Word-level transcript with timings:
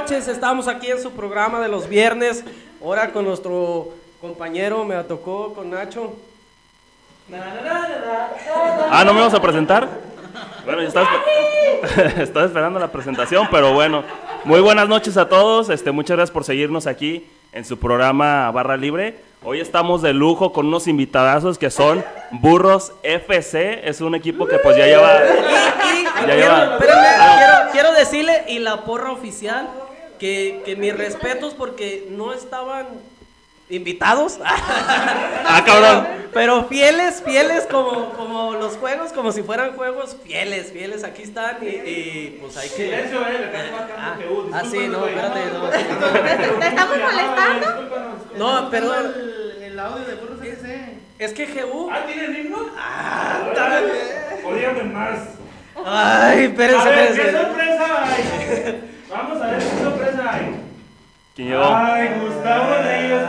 noches. 0.00 0.28
Estamos 0.28 0.66
aquí 0.68 0.90
en 0.90 1.00
su 1.02 1.10
programa 1.12 1.60
de 1.60 1.68
los 1.68 1.88
viernes. 1.88 2.42
Ahora 2.82 3.10
con 3.12 3.24
nuestro 3.26 3.88
compañero, 4.20 4.84
me 4.84 4.96
tocó 5.04 5.52
con 5.52 5.70
Nacho. 5.70 6.14
Ah, 8.90 9.02
¿no 9.04 9.12
me 9.14 9.20
vas 9.20 9.34
a 9.34 9.42
presentar? 9.42 9.88
Bueno, 10.64 10.80
yo 10.82 10.88
estaba, 10.88 11.06
esper- 11.82 12.18
estaba 12.22 12.46
esperando 12.46 12.78
la 12.78 12.90
presentación, 12.90 13.48
pero 13.50 13.72
bueno. 13.74 14.02
Muy 14.44 14.60
buenas 14.60 14.88
noches 14.88 15.16
a 15.18 15.28
todos. 15.28 15.68
Este, 15.68 15.90
muchas 15.92 16.16
gracias 16.16 16.32
por 16.32 16.44
seguirnos 16.44 16.86
aquí 16.86 17.26
en 17.52 17.64
su 17.66 17.78
programa 17.78 18.50
Barra 18.52 18.76
Libre. 18.78 19.18
Hoy 19.42 19.60
estamos 19.60 20.00
de 20.02 20.12
lujo 20.14 20.52
con 20.52 20.66
unos 20.66 20.86
invitadazos 20.88 21.58
que 21.58 21.70
son 21.70 22.02
Burros 22.30 22.92
FC. 23.02 23.86
Es 23.88 24.00
un 24.00 24.14
equipo 24.14 24.46
que 24.46 24.56
pues 24.58 24.76
ya 24.78 24.86
lleva... 24.86 25.12
Y, 25.18 26.00
y 26.00 26.04
Ya 26.04 26.12
quiero, 26.24 26.40
lleva- 26.40 26.72
espérame, 26.76 27.06
Ah. 27.22 27.36
quiero, 27.38 27.72
quiero 27.72 27.92
decirle, 27.92 28.44
y 28.48 28.58
la 28.60 28.82
porra 28.84 29.12
oficial, 29.12 29.68
que, 30.20 30.62
que 30.64 30.76
mis 30.76 30.96
respetos 30.96 31.54
porque 31.54 32.06
no 32.10 32.32
estaban 32.32 32.86
invitados. 33.68 34.38
Ah, 35.52 35.64
cabrón. 35.66 36.06
Pero, 36.06 36.30
pero 36.32 36.64
fieles, 36.66 37.22
fieles 37.24 37.66
como, 37.68 38.12
como 38.12 38.52
los 38.54 38.76
juegos, 38.76 39.12
como 39.12 39.32
si 39.32 39.42
fueran 39.42 39.72
juegos 39.72 40.16
fieles, 40.22 40.70
fieles. 40.70 41.02
Aquí 41.02 41.22
están 41.22 41.56
y, 41.60 41.66
y, 41.66 42.38
pues 42.40 42.56
hay 42.56 42.68
que... 42.68 42.76
Silencio, 42.76 43.26
eh, 43.26 43.38
le 43.40 43.46
estás 43.46 43.90
Ah, 43.98 44.16
que, 44.16 44.28
uh, 44.28 44.50
ah, 44.52 44.62
sí, 44.70 44.86
no, 44.86 45.06
espérate, 45.06 45.40
no. 45.52 45.68
¿Te 46.60 46.66
estamos 46.68 46.98
molestando? 46.98 48.20
No, 48.38 48.70
perdón. 48.70 49.12
El, 49.16 49.62
el 49.64 49.80
audio 49.80 50.04
de 50.04 50.14
Burros. 50.14 50.30
Es 51.18 51.32
que 51.34 51.46
GU... 51.46 51.90
Ah, 51.90 52.04
¿tienen 52.06 52.46
himno? 52.46 52.66
Ah, 52.78 53.52
Podríamos 54.42 54.84
más. 54.86 55.18
Ay, 55.84 56.44
espérense, 56.44 56.88
ver, 56.88 57.12
¿qué 57.14 57.20
espérense. 57.20 57.42
sorpresa? 57.42 58.90
Vamos 59.10 59.42
a 59.42 59.46
ver 59.48 59.58
qué 59.58 59.82
sorpresa 59.82 60.34
hay. 60.34 60.60
¿Quién 61.34 61.48
llegó? 61.48 61.64
Ay, 61.64 62.08
Gustavo 62.20 62.74
Ríos. 62.82 63.22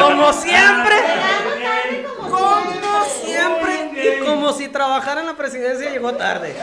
Como 0.00 0.32
siempre. 0.32 0.94
Llegamos 1.02 1.54
tarde 1.60 2.04
como 2.16 2.30
Como 2.30 3.04
siempre. 3.04 3.92
Y 3.94 4.24
como 4.24 4.52
si 4.52 4.68
trabajara 4.68 5.22
en 5.22 5.26
la 5.26 5.36
presidencia 5.36 5.90
llegó 5.90 6.14
tarde. 6.14 6.54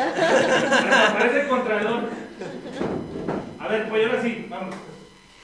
Parece 1.20 1.48
contralor. 1.50 2.03
A 3.59 3.67
ver, 3.67 3.89
pues 3.89 4.08
ahora 4.08 4.22
sí, 4.22 4.48
vamos. 4.50 4.76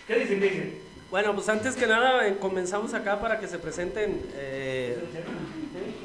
¿Qué 0.07 0.15
dicen? 0.15 0.39
¿Qué 0.39 0.49
dicen? 0.49 0.81
Bueno, 1.11 1.33
pues 1.33 1.49
antes 1.49 1.75
que 1.75 1.87
nada 1.87 2.27
eh, 2.27 2.37
comenzamos 2.37 2.93
acá 2.93 3.19
para 3.19 3.39
que 3.39 3.47
se 3.47 3.59
presenten 3.59 4.21
eh, 4.35 4.97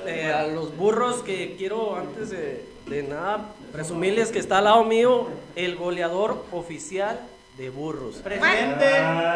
eh, 0.06 0.33
a 0.33 0.47
los 0.47 0.77
burros 0.77 1.23
que 1.23 1.56
quiero 1.56 1.97
antes 1.97 2.31
de, 2.31 2.65
de 2.86 3.02
nada 3.02 3.41
presumirles 3.72 4.30
que 4.30 4.38
está 4.38 4.58
al 4.58 4.64
lado 4.64 4.84
mío 4.84 5.28
el 5.56 5.77
goleador 5.77 6.44
oficial 6.52 7.19
de 7.56 7.70
burros. 7.70 8.16
Presidente. 8.16 8.86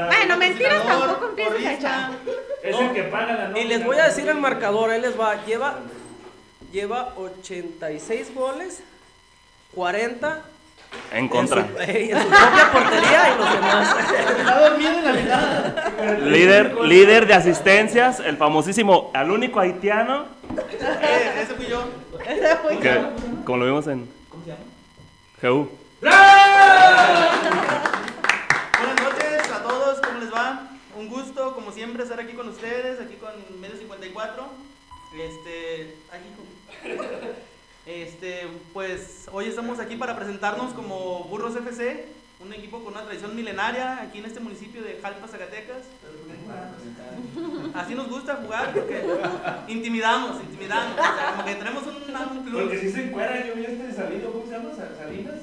Bueno, 0.06 0.36
mentiras 0.36 0.84
tampoco 0.84 1.32
echar. 1.58 2.10
Es 2.62 2.78
el 2.78 2.92
que 2.92 3.02
paga 3.04 3.34
la 3.34 3.48
nómina. 3.48 3.60
Y 3.60 3.68
les 3.68 3.84
voy 3.84 3.98
a 3.98 4.04
decir 4.06 4.28
el 4.28 4.38
marcador, 4.38 4.90
ahí 4.90 5.00
les 5.00 5.18
va, 5.18 5.44
lleva, 5.44 5.78
lleva 6.72 7.14
86 7.16 8.34
goles, 8.34 8.82
40 9.74 10.42
En 11.12 11.28
contra. 11.28 11.60
En 11.60 11.68
su, 11.68 11.78
eh, 11.82 12.10
en 12.10 12.22
su 12.22 12.28
propia 12.28 12.72
portería 12.72 13.34
y 13.34 13.38
los 13.38 13.52
demás. 13.52 13.96
Está 14.38 14.60
dormido 14.68 14.90
en 14.98 15.04
la 15.04 15.12
mitad. 15.12 16.18
Líder, 16.20 16.74
líder 16.82 17.26
de 17.26 17.34
asistencias, 17.34 18.20
el 18.20 18.36
famosísimo, 18.38 19.10
al 19.14 19.30
único 19.30 19.60
haitiano, 19.60 20.24
Eh, 20.56 21.42
ese 21.42 21.54
fui 21.54 21.66
yo. 21.66 21.84
Que 22.26 23.44
como 23.44 23.58
lo 23.58 23.66
vimos 23.66 23.86
en 23.86 24.08
GU. 25.42 25.68
Buenas 26.00 26.16
noches 29.02 29.50
a 29.52 29.62
todos, 29.62 30.00
¿cómo 30.00 30.18
les 30.18 30.32
va? 30.32 30.68
Un 30.96 31.08
gusto, 31.08 31.54
como 31.54 31.70
siempre, 31.72 32.02
estar 32.02 32.18
aquí 32.18 32.32
con 32.32 32.48
ustedes, 32.48 33.00
aquí 33.00 33.14
con 33.14 33.30
Medio 33.60 33.76
54. 33.76 34.44
Este, 35.14 35.94
aquí 36.10 36.24
con- 36.36 36.46
Este, 37.86 38.48
pues 38.72 39.26
hoy 39.32 39.46
estamos 39.46 39.78
aquí 39.78 39.94
para 39.96 40.16
presentarnos 40.16 40.72
como 40.72 41.24
Burros 41.24 41.54
FC, 41.54 42.08
un 42.46 42.52
equipo 42.54 42.82
con 42.82 42.92
una 42.94 43.02
tradición 43.04 43.34
milenaria 43.36 44.00
aquí 44.02 44.18
en 44.18 44.26
este 44.26 44.40
municipio 44.40 44.82
de 44.82 44.98
Jalpa, 45.02 45.26
Zacatecas. 45.28 45.82
Así 47.74 47.94
nos 47.94 48.08
gusta 48.08 48.36
jugar 48.36 48.72
porque 48.72 49.02
intimidamos, 49.68 50.40
intimidamos, 50.42 50.92
o 50.92 50.96
sea, 50.96 51.32
como 51.32 51.44
que 51.44 51.54
tenemos 51.54 51.82
un, 51.86 51.96
un 52.38 52.44
plus. 52.44 52.62
Porque 52.62 52.78
si 52.78 52.90
se 52.90 53.04
encuera, 53.04 53.46
yo 53.46 53.54
vi 53.54 53.64
este 53.64 53.92
salido, 53.92 54.32
¿cómo 54.32 54.44
se 54.46 54.52
llama? 54.52 54.70
Sa- 54.74 54.96
Salinas. 54.96 55.34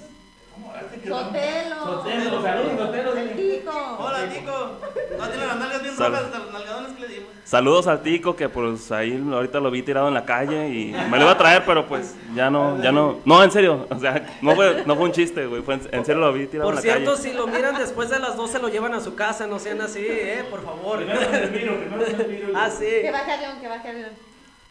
Sotelo. 1.08 1.76
Sotelo, 1.84 2.42
saludos, 2.42 2.72
Sotelo. 2.78 3.14
El. 3.18 3.30
Tico. 3.36 3.72
Hola, 4.00 4.30
Tico. 4.30 4.72
No 5.18 5.28
tiene 5.30 5.46
las 5.48 5.56
nalgas 5.58 5.82
bien 5.84 5.96
Sal- 5.96 6.12
rojas, 6.12 6.30
los 6.40 6.54
nalgadones 6.54 6.92
que 6.94 7.02
le 7.02 7.08
dimos. 7.08 7.30
Saludos 7.44 7.88
al 7.88 8.02
Tico, 8.02 8.36
que 8.36 8.50
pues 8.50 8.92
ahí 8.92 9.24
ahorita 9.32 9.60
lo 9.60 9.70
vi 9.70 9.84
tirado 9.84 10.08
en 10.08 10.14
la 10.14 10.26
calle 10.26 10.70
y 10.70 10.92
me 11.10 11.18
lo 11.18 11.24
iba 11.24 11.32
a 11.32 11.38
traer, 11.38 11.64
pero 11.66 11.86
pues 11.88 12.16
ya 12.36 12.50
no, 12.50 12.82
ya 12.82 12.92
no. 12.92 13.20
No, 13.26 13.44
en 13.44 13.52
serio, 13.52 13.86
o 13.90 14.00
sea, 14.00 14.26
no 14.42 14.56
fue, 14.56 14.84
no 14.86 14.96
fue 14.96 15.06
un 15.06 15.12
chiste, 15.12 15.46
güey, 15.46 15.62
fue 15.62 15.76
en, 15.76 15.82
en 15.92 16.06
serio 16.06 16.22
lo 16.22 16.34
vi 16.34 16.48
tirado 16.48 16.70
Por 16.70 16.74
en 16.74 16.76
la 16.78 16.82
cierto, 16.82 17.12
calle. 17.16 17.24
si 17.24 17.34
lo 17.34 17.48
miran 17.48 17.78
después 17.78 18.10
de 18.10 18.20
las 18.20 18.36
12 18.38 18.60
lo 18.60 18.70
llevan 18.70 18.94
a 18.94 19.00
su 19.02 19.14
casa, 19.16 19.46
no 19.46 19.60
sean 19.60 19.82
así, 19.82 20.00
eh, 20.06 20.44
por 20.50 20.64
favor. 20.64 20.98
Primero 20.98 21.20
me 21.20 21.40
respiro, 21.40 21.76
primero 21.80 21.98
me 21.98 22.06
respiro. 22.06 22.48
Ah, 22.56 22.70
sí. 22.70 22.86
Que 23.02 23.12
baje 23.12 23.32
avión, 23.34 23.60
que 23.62 23.68
baje 23.68 23.90
avión. 23.90 24.10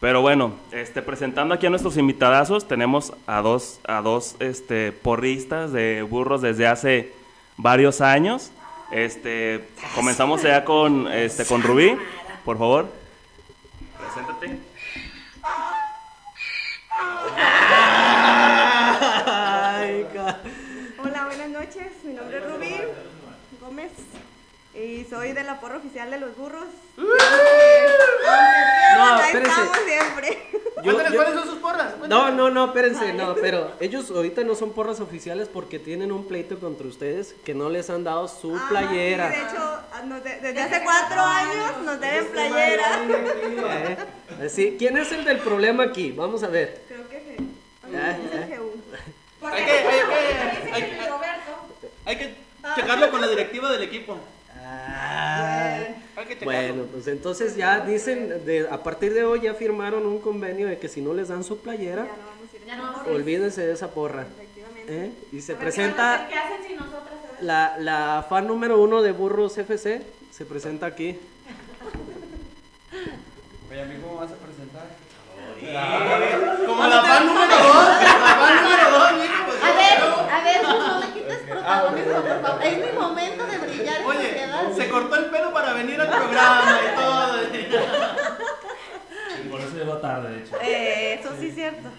Pero 0.03 0.19
bueno, 0.21 0.51
este, 0.73 1.01
presentando 1.01 1.53
aquí 1.53 1.65
a 1.65 1.69
nuestros 1.69 1.95
invitadazos, 1.95 2.67
tenemos 2.67 3.13
a 3.25 3.39
dos, 3.41 3.79
a 3.87 4.01
dos 4.01 4.35
este, 4.41 4.91
porristas 4.91 5.71
de 5.71 6.01
burros 6.01 6.41
desde 6.41 6.67
hace 6.67 7.13
varios 7.55 8.01
años. 8.01 8.51
Este, 8.91 9.63
comenzamos 9.95 10.41
ya 10.43 10.65
con, 10.65 11.09
este, 11.09 11.45
con 11.45 11.61
Rubí, 11.63 11.95
por 12.43 12.57
favor. 12.57 12.87
Preséntate. 13.97 14.59
Ay, 18.75 20.05
ca- 20.13 20.39
Hola, 21.03 21.25
buenas 21.27 21.49
noches. 21.49 21.87
Mi 22.03 22.13
nombre 22.13 22.37
es 22.37 22.43
Rubí 22.51 22.75
Gómez 23.61 23.91
y 24.83 25.05
soy 25.09 25.31
de 25.33 25.43
la 25.43 25.59
porra 25.59 25.77
oficial 25.77 26.09
de 26.11 26.19
los 26.19 26.35
burros. 26.35 26.65
No, 26.97 27.05
No, 29.17 29.21
espérense. 29.23 29.51
estamos 29.51 29.77
siempre. 29.85 30.47
Yo- 30.83 30.91
yo- 30.91 31.15
cuáles 31.15 31.33
son 31.35 31.45
sus 31.49 31.59
porras. 31.59 31.93
No, 32.09 32.29
no, 32.31 32.49
no, 32.49 32.65
espérense, 32.65 33.13
no, 33.13 33.35
pero 33.35 33.71
ellos 33.79 34.11
ahorita 34.11 34.43
no 34.43 34.53
son 34.55 34.73
porras 34.73 34.99
oficiales 34.99 35.47
porque 35.47 35.79
tienen 35.79 36.11
un 36.11 36.27
pleito 36.27 36.59
contra 36.59 36.85
ustedes 36.87 37.35
que 37.45 37.53
no 37.53 37.69
les 37.69 37.89
han 37.89 38.03
dado 38.03 38.27
su 38.27 38.55
Ah, 38.55 38.65
playera. 38.69 39.31
sí, 39.31 39.37
de 39.39 39.43
hecho, 39.45 39.55
ah, 39.93 40.01
nos 40.05 40.23
de- 40.23 40.39
desde 40.41 40.61
hace 40.61 40.83
cuatro 40.83 41.21
años 41.21 41.77
nos 41.85 41.99
deben 42.01 42.27
playera. 42.27 42.99
Eh, 43.07 43.97
así, 44.45 44.75
¿Quién 44.77 44.97
es 44.97 45.11
el 45.13 45.23
del 45.23 45.37
problema 45.39 45.83
aquí? 45.83 46.11
Vamos 46.11 46.43
a 46.43 46.47
ver. 46.47 46.83
Creo 46.87 47.07
que. 47.09 47.37
Ah, 47.95 48.17
Es 48.17 48.33
el 48.33 48.43
ah. 48.43 48.57
GU. 48.57 48.73
Hay 49.47 49.65
que, 49.65 49.71
hay 49.71 49.83
que, 49.83 50.71
hay 50.73 50.81
que, 50.83 50.99
hay 52.05 52.17
que 52.17 52.35
checarlo 52.75 53.11
con 53.11 53.21
la 53.21 53.27
directiva 53.27 53.71
del 53.71 53.83
equipo. 53.83 54.17
Ah, 54.65 55.79
bueno, 56.43 56.83
pues 56.91 57.07
entonces 57.07 57.55
ya 57.55 57.81
dicen, 57.81 58.45
de, 58.45 58.67
a 58.69 58.81
partir 58.83 59.13
de 59.13 59.23
hoy 59.23 59.41
ya 59.41 59.53
firmaron 59.53 60.05
un 60.05 60.19
convenio 60.19 60.67
de 60.67 60.77
que 60.79 60.87
si 60.87 61.01
no 61.01 61.13
les 61.13 61.27
dan 61.27 61.43
su 61.43 61.59
playera, 61.59 62.05
Ya 62.05 62.11
no 62.15 62.17
vamos 62.23 62.49
a 62.53 62.55
ir. 62.55 62.65
Ya 62.65 62.75
no 62.77 62.83
vamos 62.83 63.01
a 63.05 63.09
ir. 63.09 63.15
olvídense 63.15 63.61
de 63.65 63.73
esa 63.73 63.89
porra. 63.91 64.21
Efectivamente. 64.23 65.05
¿eh? 65.05 65.11
Y 65.31 65.41
se 65.41 65.47
¿Qué 65.47 65.53
van 65.53 65.57
a 65.57 65.65
presenta 65.65 66.13
hacer? 66.15 66.27
¿Qué 66.29 66.35
hacen 66.35 66.67
sin 66.67 66.75
nosotras? 66.77 67.13
eh? 67.13 67.35
la, 67.41 67.75
la 67.79 68.25
fan 68.29 68.47
número 68.47 68.79
uno 68.81 69.01
de 69.01 69.11
Burros 69.11 69.57
FC, 69.57 70.01
se 70.31 70.45
presenta 70.45 70.85
aquí. 70.85 71.17
Oye, 73.69 73.81
a 73.81 73.85
mí 73.85 73.95
cómo 74.01 74.15
vas 74.19 74.31
a 74.31 74.35
presentar? 74.35 74.85
Como 76.65 76.87
la 76.87 77.01
fan 77.03 77.25
número 77.25 77.55
dos. 77.57 77.85
La 77.85 78.35
fan 78.39 78.63
número 78.63 78.91
dos, 78.91 79.11
mijo, 79.13 79.42
A 80.33 80.43
ver, 80.43 80.63
no 80.63 80.99
me 80.99 81.07
quites 81.13 81.37
protagonismo, 81.49 82.21
por 82.21 82.41
favor. 82.41 82.63
Es 82.63 82.77
mi 82.77 82.99
momento 82.99 83.45
de 83.45 83.57
brillar 83.59 84.01
en 84.01 84.07
Oye, 84.07 84.27
sociedad. 84.29 84.71
se 84.75 84.89
cortó 84.89 85.15
el 85.15 85.25
pelo 85.25 85.53
para 85.53 85.73
venir 85.73 85.99
al 86.01 86.09
programa 86.09 86.79
y 86.83 86.95
todo. 86.95 87.33
Por 89.51 89.61
eso 89.61 89.75
llegó 89.77 89.97
tarde, 89.97 90.29
de 90.37 90.43
hecho. 90.43 90.55
Eh, 90.61 91.19
eso 91.19 91.29
sí 91.39 91.47
es 91.49 91.55
cierto. 91.55 91.89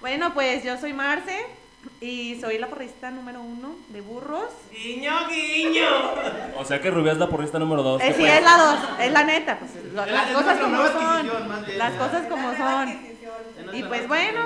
Bueno, 0.00 0.34
pues 0.34 0.62
yo 0.64 0.76
soy 0.78 0.92
Marce 0.92 1.46
y 2.00 2.38
soy 2.40 2.58
la 2.58 2.66
porrista 2.66 3.10
número 3.10 3.40
uno 3.40 3.76
de 3.88 4.00
burros. 4.00 4.48
Guiño, 4.72 5.28
guiño. 5.28 5.86
O 6.58 6.64
sea 6.64 6.80
que 6.80 6.90
Rubí 6.90 7.10
es 7.10 7.16
la 7.18 7.28
porrista 7.28 7.58
número 7.58 7.82
dos. 7.82 8.02
Eh, 8.02 8.12
sí, 8.16 8.24
es 8.24 8.42
la 8.42 8.56
dos, 8.56 8.78
es 9.00 9.12
la 9.12 9.24
neta, 9.24 9.58
pues 9.58 9.70
lo- 9.92 10.04
Es- 10.04 10.12
las 10.12 10.30
cosas 10.32 10.58
como 10.58 10.86
son. 10.86 11.22
bien. 11.66 11.78
Las 11.78 11.92
cosas 11.94 12.26
como 12.28 12.56
son. 12.56 13.16
Y 13.72 13.82
pues 13.84 14.08
bueno, 14.08 14.40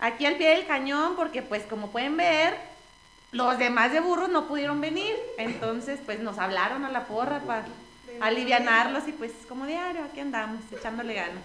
aquí 0.00 0.26
al 0.26 0.36
pie 0.36 0.50
del 0.50 0.66
cañón, 0.66 1.14
porque 1.16 1.42
pues 1.42 1.62
como 1.64 1.90
pueden 1.90 2.16
ver, 2.16 2.54
los 3.32 3.58
demás 3.58 3.92
de 3.92 4.00
burros 4.00 4.28
no 4.28 4.46
pudieron 4.48 4.80
venir. 4.80 5.14
Entonces, 5.38 6.00
pues 6.04 6.20
nos 6.20 6.38
hablaron 6.38 6.84
a 6.84 6.90
la 6.90 7.04
porra 7.06 7.40
para 7.40 7.64
alivianarlos 8.20 9.06
y 9.08 9.12
pues 9.12 9.32
como 9.48 9.66
diario, 9.66 10.02
aquí 10.04 10.20
andamos, 10.20 10.60
echándole 10.72 11.14
ganas. 11.14 11.42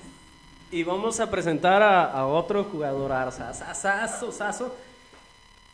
Y 0.72 0.84
vamos 0.84 1.20
a 1.20 1.30
presentar 1.30 1.82
a, 1.82 2.06
a 2.06 2.26
otro 2.26 2.64
jugador, 2.66 3.12
saso, 3.32 4.32
saso, 4.32 4.76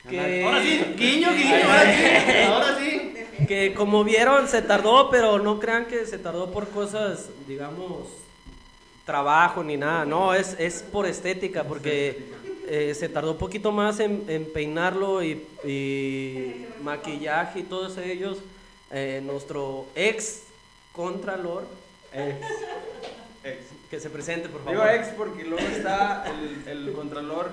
Que, 0.08 0.44
Ahora 0.44 0.62
sí, 0.62 0.84
guiño, 0.98 1.32
guiño, 1.34 1.56
ahora 1.64 1.96
sí, 1.96 2.44
ahora 2.48 2.78
sí. 2.80 3.46
que 3.48 3.74
como 3.74 4.04
vieron 4.04 4.48
se 4.48 4.62
tardó, 4.62 5.10
pero 5.10 5.40
no 5.40 5.60
crean 5.60 5.86
que 5.86 6.06
se 6.06 6.18
tardó 6.18 6.52
por 6.52 6.68
cosas, 6.70 7.30
digamos, 7.48 8.10
trabajo 9.06 9.64
ni 9.64 9.78
nada. 9.78 10.06
No, 10.06 10.34
es, 10.34 10.56
es 10.60 10.84
por 10.84 11.06
estética, 11.06 11.64
porque 11.64 12.34
eh, 12.74 12.94
se 12.94 13.10
tardó 13.10 13.32
un 13.34 13.38
poquito 13.38 13.74
más 13.74 14.00
en, 14.00 14.24
en 14.30 14.46
peinarlo 14.46 15.22
y, 15.22 15.46
y 15.66 16.68
maquillaje 16.82 17.60
y 17.60 17.64
todos 17.64 17.98
ellos. 17.98 18.38
Eh, 18.92 19.22
nuestro 19.26 19.88
ex 19.94 20.44
contralor, 20.94 21.66
Ex. 22.14 22.38
Ex. 23.44 23.58
que 23.90 24.00
se 24.00 24.10
presente, 24.10 24.48
por 24.48 24.64
favor. 24.64 24.86
Digo 24.86 24.88
ex 24.88 25.08
porque 25.10 25.44
luego 25.44 25.68
está 25.68 26.24
el, 26.26 26.88
el 26.88 26.94
contralor. 26.94 27.52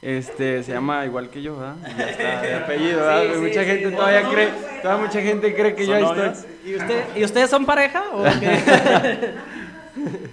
Este, 0.00 0.62
se 0.62 0.72
llama 0.72 1.04
igual 1.04 1.28
que 1.28 1.42
yo, 1.42 1.58
¿verdad? 1.58 1.76
Ya 1.98 2.08
está 2.08 2.40
de 2.40 2.54
apellido, 2.54 3.00
¿verdad? 3.00 3.22
Sí, 3.22 3.28
sí, 3.34 3.40
mucha 3.40 3.60
sí. 3.60 3.66
gente 3.66 3.90
todavía 3.90 4.30
cree, 4.30 4.48
todavía 4.80 5.06
mucha 5.06 5.20
gente 5.20 5.54
cree 5.54 5.74
que 5.74 5.86
yo 5.86 5.96
estoy. 5.96 6.44
¿Y, 6.64 6.76
usted, 6.76 7.04
¿Y 7.16 7.24
ustedes 7.24 7.50
son 7.50 7.66
pareja? 7.66 8.02
¿O 8.14 8.24
qué? 8.40 9.34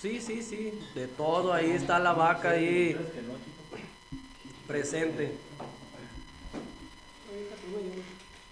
Sí, 0.00 0.20
sí, 0.20 0.44
sí, 0.44 0.78
de 0.94 1.08
todo, 1.08 1.52
ahí 1.52 1.72
está 1.72 1.98
la 1.98 2.12
vaca 2.12 2.50
ahí 2.50 2.96
presente. 4.68 5.32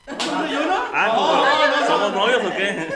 Ah, 0.09 1.13
¿no? 1.15 1.87
¿somos 1.87 2.13
novios 2.13 2.45
o 2.45 2.51
qué? 2.57 2.89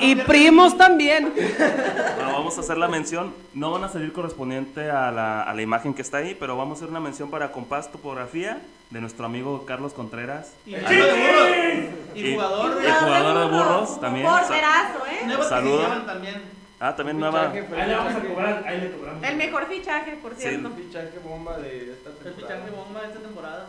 Y 0.00 0.14
primos 0.16 0.76
también. 0.76 1.32
Bueno, 1.34 2.32
vamos 2.32 2.56
a 2.58 2.60
hacer 2.60 2.76
la 2.78 2.88
mención. 2.88 3.34
No 3.54 3.70
van 3.72 3.84
a 3.84 3.88
salir 3.88 4.12
correspondiente 4.12 4.90
a 4.90 5.10
la, 5.10 5.42
a 5.42 5.54
la 5.54 5.62
imagen 5.62 5.94
que 5.94 6.02
está 6.02 6.18
ahí, 6.18 6.36
pero 6.38 6.56
vamos 6.56 6.76
a 6.76 6.78
hacer 6.80 6.90
una 6.90 7.00
mención 7.00 7.30
para 7.30 7.50
compás 7.52 7.90
topografía 7.90 8.60
de 8.90 9.00
nuestro 9.00 9.24
amigo 9.26 9.64
Carlos 9.66 9.92
Contreras. 9.94 10.52
Y 10.66 10.74
jugador 10.74 11.06
de 11.06 11.12
burros. 11.12 12.14
Y 12.14 12.34
jugador 12.34 12.78
y 12.80 12.84
de 12.86 12.92
jugador 12.92 13.38
de 13.50 13.56
burros 13.56 14.00
también. 14.00 14.26
Porterazo, 14.26 15.06
¿eh? 15.10 15.26
nueva 15.26 15.44
Saludo. 15.48 15.76
adquisición 15.80 16.06
también. 16.06 16.42
Ah, 16.82 16.96
también 16.96 17.18
nueva. 17.20 17.50
Ahí 17.50 17.88
le 17.88 17.94
vamos 17.94 18.14
a 18.14 18.20
cobrar, 18.20 18.64
ahí 18.66 18.80
le 18.80 18.90
cobramos. 18.92 19.22
El 19.22 19.36
mejor 19.36 19.66
fichaje, 19.66 20.12
por 20.22 20.34
Sí. 20.34 20.42
cierto. 20.42 20.70
fichaje 20.70 21.18
bomba 21.22 21.58
de 21.58 21.92
esta 21.92 22.10
El 22.26 22.34
fichaje 22.34 22.70
bomba 22.70 23.00
de 23.02 23.06
esta 23.08 23.20
temporada. 23.20 23.66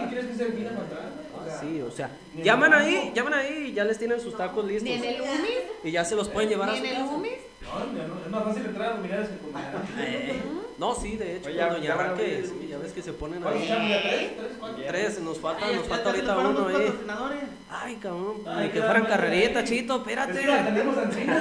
¿quieres 0.09 0.27
que 0.27 0.35
se 0.35 0.45
defina 0.45 0.71
para 0.71 0.83
atrás? 0.83 1.03
O 1.03 1.17
sea, 1.17 1.24
Sí, 1.61 1.81
o 1.83 1.91
sea, 1.91 2.11
Ni 2.35 2.43
llaman 2.43 2.73
ahí, 2.75 3.13
llaman 3.15 3.35
ahí 3.35 3.69
y 3.71 3.73
ya 3.73 3.85
les 3.85 3.99
tienen 3.99 4.21
sus 4.21 4.37
tacos 4.37 4.65
listos. 4.65 4.85
Ni 4.85 4.93
en 4.93 5.05
el 5.05 5.21
UMIS, 5.21 5.59
Y 5.85 5.91
ya 5.91 6.05
se 6.05 6.15
los 6.17 6.29
pueden 6.29 6.49
llevar 6.51 6.69
a 6.71 6.73
ni 6.73 6.79
su 6.79 6.85
en 6.85 6.97
el. 6.97 7.03
UMIS. 7.03 7.33
No, 7.65 8.21
es 8.25 8.31
más 8.31 8.45
fácil 8.45 8.67
entrar 8.67 8.91
a 8.93 8.97
dominar 8.97 9.27
que. 9.29 9.35
Eh, 10.03 10.43
No, 10.79 10.95
sí, 10.95 11.17
de 11.17 11.37
hecho, 11.37 11.49
Oye, 11.49 11.59
con 11.69 11.77
ya- 11.77 11.83
ya 11.89 11.95
van 11.95 12.07
a 12.07 12.09
Raque, 12.11 12.23
abrir. 12.25 12.47
sí, 12.47 12.67
ya 12.69 12.79
ves 12.79 12.93
que 12.93 13.03
se 13.03 13.13
ponen 13.13 13.41
¿Cuántos 13.43 13.63
ahí. 13.63 13.69
ya? 13.69 14.03
¿Tres? 14.03 14.37
¿Tres? 14.37 14.53
¿Cuántos? 14.59 14.87
Tres, 14.87 15.21
nos 15.21 15.39
falta, 15.39 15.67
Ay, 15.67 15.77
nos 15.77 15.87
falta 15.87 16.11
ahorita 16.11 16.39
uno 16.39 16.65
patrocinadores. 16.65 17.39
Ay, 17.71 17.95
cabrón, 17.97 18.35
Ay, 18.47 18.67
ni 18.67 18.73
que 18.73 18.81
fueran 18.83 19.05
carreritas, 19.07 19.65
Chito, 19.65 19.97
Es 19.97 20.03
que 20.03 20.15
la 20.17 20.25
espérate. 20.25 20.65
tenemos 20.73 20.97
encima. 20.99 21.35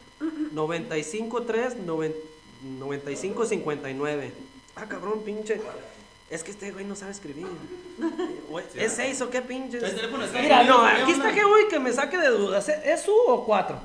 953 0.54 1.78
9559. 1.86 4.32
Ah, 4.76 4.86
cabrón, 4.88 5.22
pinche. 5.26 5.60
Es 6.34 6.44
que 6.44 6.52
este 6.52 6.72
güey 6.72 6.84
no 6.86 6.96
sabe 6.96 7.12
escribir. 7.12 7.46
Güey, 8.50 8.66
¿Es 8.76 8.94
6 8.94 9.22
o 9.22 9.30
qué 9.30 9.42
pinche? 9.42 9.78
El 9.78 9.96
teléfono 9.96 10.24
está 10.26 10.40
Mira, 10.40 10.64
no, 10.64 10.84
aquí 10.86 11.04
¿qué 11.06 11.12
está 11.14 11.32
que 11.32 11.44
güey 11.44 11.68
que 11.68 11.80
me 11.80 11.92
saque 11.92 12.18
de 12.18 12.28
dudas. 12.30 12.68
¿Es- 12.70 12.86
¿Es 12.86 13.02
su 13.04 13.12
o 13.28 13.46
4? 13.46 13.78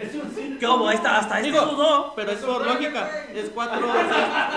Es 0.00 0.14
un 0.14 0.34
sí. 0.34 0.56
¿Qué 0.58 0.66
hubo? 0.66 0.88
Ahí 0.88 0.96
está, 0.96 1.18
hasta 1.18 1.38
este 1.40 1.50
Digo, 1.52 1.64
dudó. 1.66 2.14
pero 2.16 2.30
es 2.32 2.38
por 2.38 2.64
lógica. 2.66 3.10
Es 3.34 3.50
4. 3.52 3.78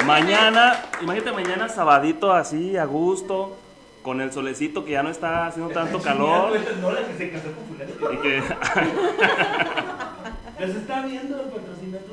Mañana, 0.05 0.83
imagínate 1.01 1.33
mañana 1.33 1.69
sabadito 1.69 2.33
así, 2.33 2.77
a 2.77 2.85
gusto, 2.85 3.57
con 4.05 4.21
el 4.21 4.33
solecito 4.33 4.85
que 4.85 4.93
ya 4.93 5.03
no 5.03 5.11
está 5.11 5.49
haciendo 5.49 5.73
tanto 5.75 6.01
calor. 6.03 6.53
No, 6.81 6.93
la 6.93 7.01
que 7.05 7.15
se 7.19 7.31
casó 7.33 7.49
con 7.53 7.65
fulano. 7.67 8.13
Y 8.13 8.17
que 8.19 8.41
Les 10.61 10.77
está 10.77 11.05
viendo 11.07 11.41
el 11.41 11.49
patrocinador. 11.49 12.05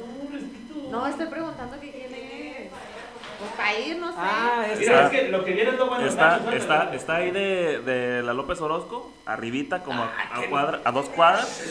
No, 0.89 1.07
estoy 1.07 1.27
preguntando 1.27 1.79
que 1.79 1.91
quién 1.91 2.13
es. 2.13 2.69
Pues 3.39 3.51
para 3.57 3.79
ir, 3.79 3.97
no 3.99 4.09
sé. 4.09 4.15
Ah, 4.19 4.65
es 4.71 4.79
Mira, 4.79 5.05
es 5.05 5.09
que 5.11 5.29
lo 5.29 5.43
que 5.45 5.53
viene 5.53 5.71
es 5.71 5.77
lo 5.77 5.87
bueno. 5.87 6.05
está, 6.05 6.39
está, 6.53 6.93
está 6.93 7.15
ahí 7.15 7.31
de, 7.31 7.79
de 7.81 8.23
la 8.23 8.33
López 8.33 8.59
Orozco, 8.61 9.11
arribita, 9.25 9.83
como 9.83 10.03
a, 10.03 10.11
a 10.33 10.41
cuadra- 10.49 10.81
a 10.83 10.91
dos 10.91 11.07
cuadras. 11.09 11.63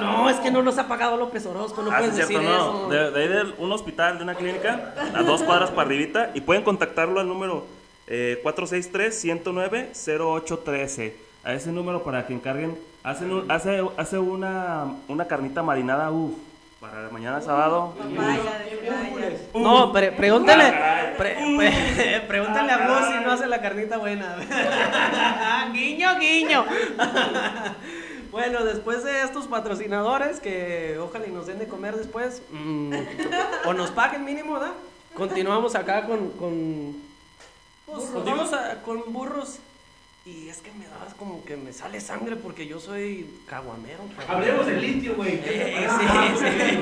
No, 0.00 0.30
es 0.30 0.36
que 0.36 0.50
no 0.50 0.62
nos 0.62 0.78
ha 0.78 0.88
pagado 0.88 1.16
López 1.16 1.44
Orozco, 1.46 1.82
no 1.82 1.90
Ah, 1.90 2.00
sí, 2.02 2.08
puedes 2.10 2.26
cierto, 2.26 2.38
decir 2.38 2.48
no. 2.48 2.56
eso. 2.56 2.88
De, 2.88 3.10
de 3.10 3.22
ahí 3.22 3.28
de 3.28 3.52
un 3.58 3.72
hospital, 3.72 4.18
de 4.18 4.24
una 4.24 4.34
clínica, 4.34 4.94
a 5.14 5.22
dos 5.22 5.42
cuadras 5.42 5.70
para 5.70 5.82
arribita. 5.82 6.30
Y 6.34 6.40
pueden 6.40 6.62
contactarlo 6.62 7.20
al 7.20 7.28
número 7.28 7.66
eh, 8.08 8.40
463-109-0813. 8.44 11.12
A 11.44 11.54
ese 11.54 11.70
número 11.70 12.02
para 12.02 12.26
que 12.26 12.34
encarguen. 12.34 12.76
Hacen 13.04 13.30
un- 13.32 13.48
hace 13.50 13.80
hace 13.96 14.18
una, 14.18 14.86
una 15.06 15.26
carnita 15.26 15.62
marinada, 15.62 16.10
uff, 16.10 16.34
para 16.80 17.08
mañana 17.10 17.40
sábado. 17.40 17.94
No, 19.54 19.92
pre- 19.92 20.10
pregúntale, 20.12 20.64
pre- 21.16 21.36
pre- 21.56 22.20
pregúntale 22.28 22.72
a 22.72 22.78
Blue 22.78 22.96
si 23.06 23.24
no 23.24 23.30
hace 23.32 23.46
la 23.46 23.60
carnita 23.62 23.96
buena. 23.98 24.36
guiño, 25.72 26.18
guiño. 26.18 26.64
bueno, 28.32 28.64
después 28.64 29.04
de 29.04 29.22
estos 29.22 29.46
patrocinadores 29.46 30.40
que 30.40 30.98
ojalá 31.00 31.26
y 31.26 31.30
nos 31.30 31.46
den 31.46 31.60
de 31.60 31.68
comer 31.68 31.94
después, 31.96 32.42
mm, 32.50 32.92
o 33.64 33.72
nos 33.74 33.90
paguen 33.92 34.24
mínimo, 34.24 34.54
¿verdad? 34.54 34.72
Continuamos 35.14 35.76
acá 35.76 36.04
con, 36.04 36.30
con, 36.32 36.96
vamos 38.24 38.52
a- 38.52 38.82
con 38.84 39.12
burros. 39.12 39.58
Y 40.26 40.48
es 40.50 40.58
que 40.58 40.70
me 40.72 40.84
das 40.84 41.14
como 41.18 41.42
que 41.46 41.56
me 41.56 41.72
sale 41.72 42.00
sangre 42.02 42.36
porque 42.36 42.66
yo 42.66 42.78
soy 42.80 43.30
caguamero. 43.46 44.00
Hablemos 44.28 44.66
del 44.66 44.80
litio, 44.82 45.14
güey. 45.16 45.40
Eh, 45.42 45.88
sí, 45.98 46.44
sí. 46.44 46.78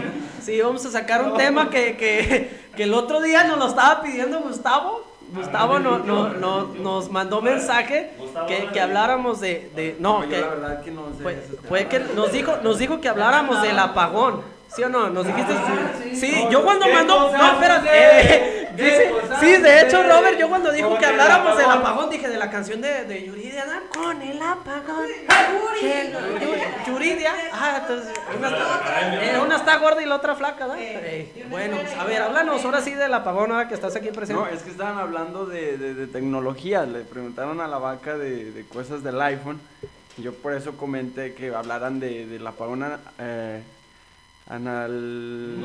Sí, 0.53 0.61
vamos 0.61 0.85
a 0.85 0.91
sacar 0.91 1.23
un 1.31 1.37
tema 1.37 1.71
que, 1.71 1.97
que, 1.97 2.51
que 2.75 2.83
el 2.83 2.95
otro 2.95 3.21
día 3.21 3.45
nos 3.45 3.59
lo 3.59 3.69
estaba 3.69 4.03
pidiendo 4.03 4.41
Gustavo. 4.41 5.05
Gustavo 5.33 5.79
no, 5.79 5.99
no, 5.99 6.29
no- 6.31 6.65
nos 6.75 7.11
mandó 7.11 7.41
mensaje 7.41 8.11
que, 8.49 8.69
que 8.73 8.81
habláramos 8.81 9.41
de, 9.41 9.71
de 9.77 9.97
no, 10.01 10.21
que 10.29 10.39
la 10.41 10.49
verdad 10.49 10.83
que 10.83 10.91
no 10.93 11.03
sé. 11.17 11.23
fue, 11.23 11.33
ese 11.35 11.49
tema. 11.57 11.69
fue 11.69 11.87
que 11.87 11.99
nos 12.01 12.33
dijo, 12.33 12.57
nos 12.63 12.79
dijo 12.79 13.01
que 13.01 13.09
habláramos 13.09 13.63
del 13.63 13.79
apagón. 13.79 14.43
¿Sí 14.75 14.83
o 14.83 14.89
no? 14.89 15.09
Nos 15.09 15.25
dijiste. 15.27 15.55
Sí, 16.15 16.45
yo 16.51 16.63
cuando 16.65 16.87
¿Qué 16.87 16.93
mandó. 16.93 17.27
cosas 17.27 17.41
No, 17.41 17.53
espérate. 17.53 17.89
eh, 17.93 18.69
qué 18.77 18.83
dice- 18.85 19.11
cosas 19.11 19.41
sí, 19.41 19.47
de 19.57 19.81
hecho, 19.83 19.99
de- 20.03 20.09
Robert, 20.13 20.39
yo 20.39 20.46
cuando 20.57 20.73
dijo 20.73 20.99
que 20.99 21.05
habláramos 21.07 21.57
del 21.59 21.71
apagón. 21.71 22.09
dije 22.11 22.29
de 22.29 22.39
la 22.39 22.51
canción 22.51 22.81
de, 22.81 23.05
de 23.05 23.27
Yuridia, 23.27 23.67
¿no? 23.67 24.01
Con 24.03 24.23
el 24.23 24.41
apagón. 24.41 25.07
Que- 25.81 26.13
Yu- 26.41 26.87
Yuridia. 26.87 27.33
Ah, 27.53 27.79
entonces. 27.83 28.15
Una, 28.39 28.49
eh, 29.23 29.39
una 29.45 29.57
está 29.57 29.77
gorda 29.77 30.03
y 30.03 30.07
la 30.07 30.17
otra 30.17 30.35
flaca, 30.35 30.67
¿verdad? 30.67 30.77
Eh, 30.81 31.47
bueno, 31.51 31.77
pues, 31.77 31.95
a 31.95 32.05
ver, 32.05 32.23
háblanos 32.23 32.65
ahora 32.65 32.81
sí 32.81 32.93
del 32.95 33.13
apagón, 33.13 33.53
ahora 33.53 33.69
que 33.69 33.75
estás 33.75 33.95
aquí 33.97 34.09
presente. 34.09 34.41
No, 34.43 34.49
es 34.49 34.63
que 34.63 34.71
estaban 34.71 34.99
hablando 34.99 35.45
de, 35.45 35.77
de- 35.77 35.95
de 35.95 36.07
tecnología. 36.07 36.85
Le 36.87 37.01
preguntaron 37.01 37.61
a 37.61 37.69
la 37.69 37.77
vaca 37.79 38.17
de, 38.17 38.51
de 38.53 38.65
cosas 38.67 39.03
del 39.03 39.21
iPhone. 39.21 39.61
Yo 40.17 40.33
por 40.33 40.55
eso 40.55 40.73
comenté 40.79 41.35
que 41.35 41.55
hablaran 41.55 42.01
de, 42.01 42.25
del 42.27 42.47
apagón 42.47 42.83
ana- 42.83 43.01
eh, 43.19 43.63
anal. 44.49 45.59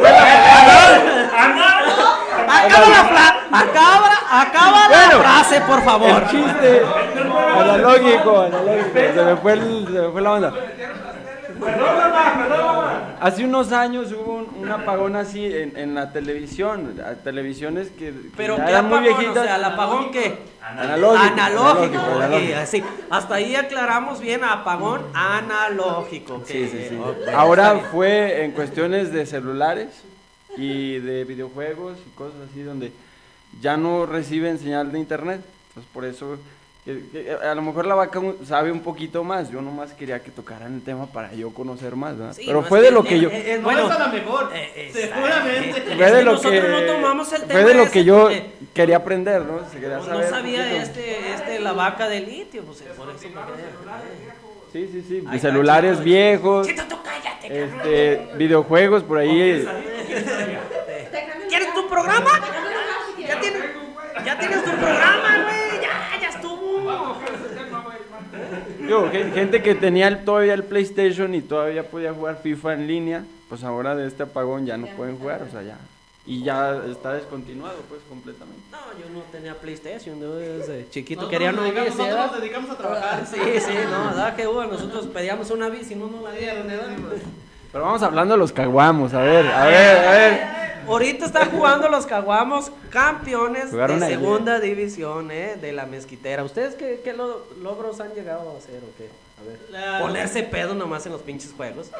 Fue 0.00 0.10
Acaba 2.66 2.88
la, 2.88 3.04
fra- 3.04 3.60
acaba, 3.60 4.42
acaba 4.42 4.88
la 4.88 5.18
frase, 5.18 5.60
por 5.62 5.82
favor. 5.82 6.10
el 6.22 6.28
chiste. 6.28 6.82
Analógico, 7.58 8.40
analógico. 8.42 8.90
Se 9.14 9.24
me 9.24 9.36
fue, 9.36 9.52
el- 9.54 9.86
se 9.86 10.00
me 10.00 10.08
fue 10.10 10.22
la 10.22 10.32
onda. 10.32 10.52
Perdón, 11.60 11.94
mamá, 11.98 12.34
perdón, 12.48 12.66
mamá. 12.66 13.02
Hace 13.20 13.44
unos 13.44 13.70
años 13.72 14.12
hubo 14.12 14.32
un, 14.36 14.62
un 14.62 14.70
apagón 14.72 15.14
así 15.14 15.44
en, 15.44 15.76
en 15.76 15.94
la 15.94 16.10
televisión. 16.10 16.98
a 17.06 17.14
televisiones 17.22 17.88
que, 17.90 18.06
que 18.12 18.30
Pero 18.36 18.56
ya 18.56 18.64
qué 18.64 18.70
eran 18.70 18.88
muy 18.88 18.98
apagón, 18.98 19.18
viejitas. 19.18 19.42
o 19.42 19.46
sea, 19.46 19.56
el 19.56 19.64
apagón 19.64 20.10
qué? 20.10 20.38
Analógico. 20.62 21.22
Analógico, 21.34 21.98
ok, 22.02 22.16
analógico. 22.22 22.58
así. 22.58 22.84
Hasta 23.10 23.34
ahí 23.34 23.56
aclaramos 23.56 24.20
bien 24.20 24.42
apagón 24.44 25.02
analógico. 25.12 26.36
ok, 26.36 26.46
Sí, 26.46 26.66
sí, 26.68 26.86
sí. 26.90 26.96
ok, 26.98 27.28
Ahora 27.34 27.78
fue 27.92 28.44
en 28.44 28.52
cuestiones 28.52 29.12
de 29.12 29.26
celulares 29.26 29.88
y 30.56 30.98
de 30.98 31.24
videojuegos 31.24 31.96
y 32.06 32.10
cosas 32.16 32.36
así 32.50 32.62
donde 32.62 32.92
ya 33.60 33.76
no 33.76 34.06
reciben 34.06 34.58
señal 34.58 34.92
de 34.92 34.98
internet. 34.98 35.40
Entonces 35.68 35.90
por 35.92 36.04
eso 36.04 36.38
a 37.44 37.54
lo 37.54 37.62
mejor 37.62 37.84
la 37.86 37.94
vaca 37.94 38.20
sabe 38.44 38.72
un 38.72 38.80
poquito 38.80 39.22
más. 39.22 39.50
Yo 39.50 39.60
nomás 39.60 39.92
quería 39.92 40.22
que 40.22 40.30
tocaran 40.30 40.74
el 40.74 40.82
tema 40.82 41.06
para 41.06 41.32
yo 41.34 41.50
conocer 41.50 41.94
más, 41.94 42.16
¿verdad? 42.18 42.32
Sí, 42.34 42.44
Pero 42.46 42.62
no, 42.62 42.66
fue 42.68 42.80
de 42.80 42.90
lo 42.90 43.04
que 43.04 43.20
yo 43.20 43.28
eh, 43.28 43.52
eh, 43.54 43.56
No 43.58 43.64
bueno, 43.64 43.86
es 43.86 43.92
a 43.92 43.98
la 43.98 44.08
mejor. 44.08 44.50
eh, 44.54 44.90
seguramente. 44.92 45.68
exacto. 45.70 45.96
fue 45.96 46.10
de 46.10 46.22
lo 46.24 46.40
que 46.40 46.60
no 46.62 46.80
tomamos 46.94 47.32
el 47.32 47.40
tema 47.42 47.52
fue 47.52 47.64
de 47.64 47.74
lo 47.74 47.90
que 47.90 48.04
yo 48.04 48.28
quería 48.72 48.96
aprender, 48.96 49.42
¿no? 49.42 49.60
Se 49.70 49.78
quería 49.78 49.98
No, 49.98 50.04
saber 50.04 50.24
no 50.24 50.30
sabía 50.30 50.82
este, 50.82 51.34
este, 51.34 51.60
la 51.60 51.72
vaca 51.72 52.08
de 52.08 52.20
litio, 52.20 52.64
pues 52.64 52.78
por 52.96 53.10
eso. 53.10 53.28
Sí, 54.72 54.88
sí, 54.92 55.04
sí. 55.08 55.24
Ay, 55.28 55.38
celulares 55.40 56.02
viejos, 56.02 56.66
Chito, 56.66 56.82
tú 56.88 56.96
cállate, 57.02 57.48
cabrón. 57.48 57.70
este, 57.80 58.28
videojuegos 58.36 59.02
por 59.02 59.18
ahí. 59.18 59.66
¿Quieres 61.48 61.74
tu 61.74 61.88
programa? 61.88 62.30
Ya 63.18 63.40
tienes, 63.40 63.62
ya 64.24 64.38
tienes 64.38 64.64
tu 64.64 64.70
programa, 64.70 65.42
güey. 65.44 65.80
Ya, 65.82 66.20
ya 66.20 66.28
estuvo. 66.28 67.16
Gen- 69.12 69.32
gente 69.32 69.62
que 69.62 69.74
tenía 69.74 70.08
el- 70.08 70.24
todavía 70.24 70.54
el 70.54 70.64
PlayStation 70.64 71.34
y 71.34 71.40
todavía 71.42 71.84
podía 71.84 72.12
jugar 72.12 72.38
FIFA 72.42 72.74
en 72.74 72.86
línea, 72.86 73.24
pues 73.48 73.62
ahora 73.64 73.94
de 73.96 74.06
este 74.06 74.22
apagón 74.24 74.66
ya 74.66 74.76
no 74.76 74.86
pueden 74.88 75.16
jugar, 75.18 75.42
o 75.42 75.50
sea, 75.50 75.62
ya. 75.62 75.76
Y 76.26 76.44
ya 76.44 76.76
está 76.90 77.14
descontinuado, 77.14 77.78
pues, 77.88 78.02
completamente. 78.08 78.60
No, 78.70 78.78
yo 79.02 79.08
no 79.12 79.20
tenía 79.32 79.54
PlayStation, 79.58 80.20
yo 80.20 80.36
desde 80.36 80.88
chiquito 80.90 81.22
Nosotros 81.22 81.30
quería 81.30 81.52
nos 81.52 81.60
no 81.60 81.66
dedicamos- 81.66 81.96
bici, 81.96 81.98
Nosotros 82.08 82.30
nos 82.32 82.40
dedicamos 82.40 82.70
a 82.70 82.76
trabajar. 82.78 83.26
Sí, 83.26 83.40
sí, 83.60 83.72
no, 83.90 84.04
¿verdad? 84.06 84.36
Que 84.36 84.46
hubo, 84.46 84.64
nosotros 84.64 85.06
pedíamos 85.06 85.50
una 85.50 85.68
bici, 85.70 85.94
no 85.94 86.08
nos 86.08 86.22
la 86.22 86.32
dieron, 86.32 86.66
¿verdad? 86.68 86.86
Pero 87.72 87.84
vamos 87.84 88.02
hablando 88.02 88.34
de 88.34 88.38
los 88.38 88.52
caguamos, 88.52 89.14
a 89.14 89.22
ver, 89.22 89.46
a 89.46 89.64
ver, 89.66 89.98
a 90.06 90.10
ver. 90.12 90.60
Ahorita 90.86 91.24
están 91.26 91.50
jugando 91.52 91.88
los 91.88 92.04
caguamos 92.04 92.70
campeones 92.90 93.70
Jugaron 93.70 94.00
de 94.00 94.06
ayer. 94.06 94.18
segunda 94.18 94.58
división, 94.60 95.30
¿eh? 95.30 95.56
De 95.60 95.72
la 95.72 95.86
mezquitera. 95.86 96.42
¿Ustedes 96.44 96.74
qué, 96.74 97.00
qué 97.04 97.12
lo- 97.12 97.44
logros 97.62 98.00
han 98.00 98.12
llegado 98.14 98.50
a 98.54 98.58
hacer 98.58 98.76
o 98.82 98.96
qué? 98.98 99.08
La- 99.70 100.00
Ponerse 100.00 100.42
pedo 100.42 100.74
nomás 100.74 101.06
en 101.06 101.12
los 101.12 101.22
pinches 101.22 101.52
juegos. 101.56 101.90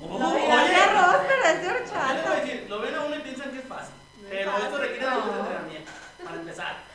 No, 0.00 0.32
oye, 0.32 0.40
mira, 0.42 0.66
qué 0.66 0.76
arroz, 0.76 1.16
pero 1.28 1.44
es 1.44 1.60
de 1.60 1.66
yo 1.66 1.72
les 1.72 1.90
voy 1.90 1.98
a 2.00 2.04
horchata. 2.04 2.34
decir, 2.40 2.66
lo 2.68 2.80
ven 2.80 2.94
a 2.94 3.00
uno 3.02 3.16
y 3.16 3.20
piensan 3.20 3.50
que 3.52 3.58
es 3.58 3.64
fácil. 3.66 3.94
Pero 4.28 4.58
esto 4.58 4.78
requiere 4.78 5.04
de 5.06 5.12
mucho 5.16 5.38
entrenamiento. 5.40 5.90
Para 6.24 6.36
empezar. 6.36 6.76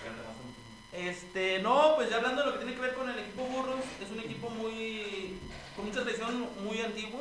Este, 0.95 1.59
no, 1.59 1.95
pues 1.97 2.09
ya 2.09 2.15
hablando 2.15 2.41
de 2.41 2.47
lo 2.47 2.53
que 2.53 2.59
tiene 2.59 2.73
que 2.75 2.81
ver 2.81 2.93
con 2.93 3.09
el 3.09 3.19
equipo 3.19 3.43
Burros, 3.43 3.83
es 4.01 4.09
un 4.09 4.19
equipo 4.21 4.49
muy. 4.49 5.37
con 5.75 5.87
mucha 5.87 6.03
tradición, 6.03 6.47
muy 6.63 6.79
antiguo. 6.79 7.19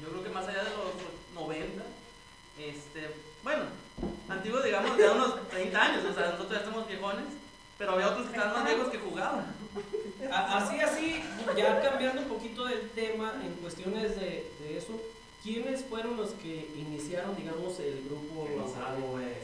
Yo 0.00 0.08
creo 0.08 0.24
que 0.24 0.30
más 0.30 0.48
allá 0.48 0.64
de 0.64 0.70
los 0.70 0.94
90. 1.34 1.82
Este, 2.58 3.14
bueno, 3.42 3.64
antiguo, 4.30 4.62
digamos, 4.62 4.96
de 4.96 5.06
unos 5.10 5.48
30 5.50 5.82
años. 5.82 6.04
O 6.06 6.14
sea, 6.14 6.30
nosotros 6.30 6.50
ya 6.50 6.58
estamos 6.58 6.88
viejones. 6.88 7.24
Pero 7.76 7.92
había 7.92 8.08
otros 8.08 8.26
que 8.28 8.36
estaban 8.36 8.54
más 8.54 8.64
viejos 8.64 8.88
que 8.88 8.98
jugaban. 8.98 9.54
Así, 10.32 10.80
así, 10.80 11.22
ya 11.56 11.80
cambiando 11.80 12.22
un 12.22 12.28
poquito 12.28 12.64
del 12.64 12.90
tema 12.90 13.34
en 13.44 13.52
cuestiones 13.54 14.16
de, 14.18 14.50
de 14.60 14.76
eso, 14.76 15.00
¿quiénes 15.42 15.84
fueron 15.84 16.16
los 16.16 16.30
que 16.30 16.70
iniciaron, 16.76 17.36
digamos, 17.36 17.78
el 17.80 18.02
grupo? 18.04 18.46
eh, 18.46 18.56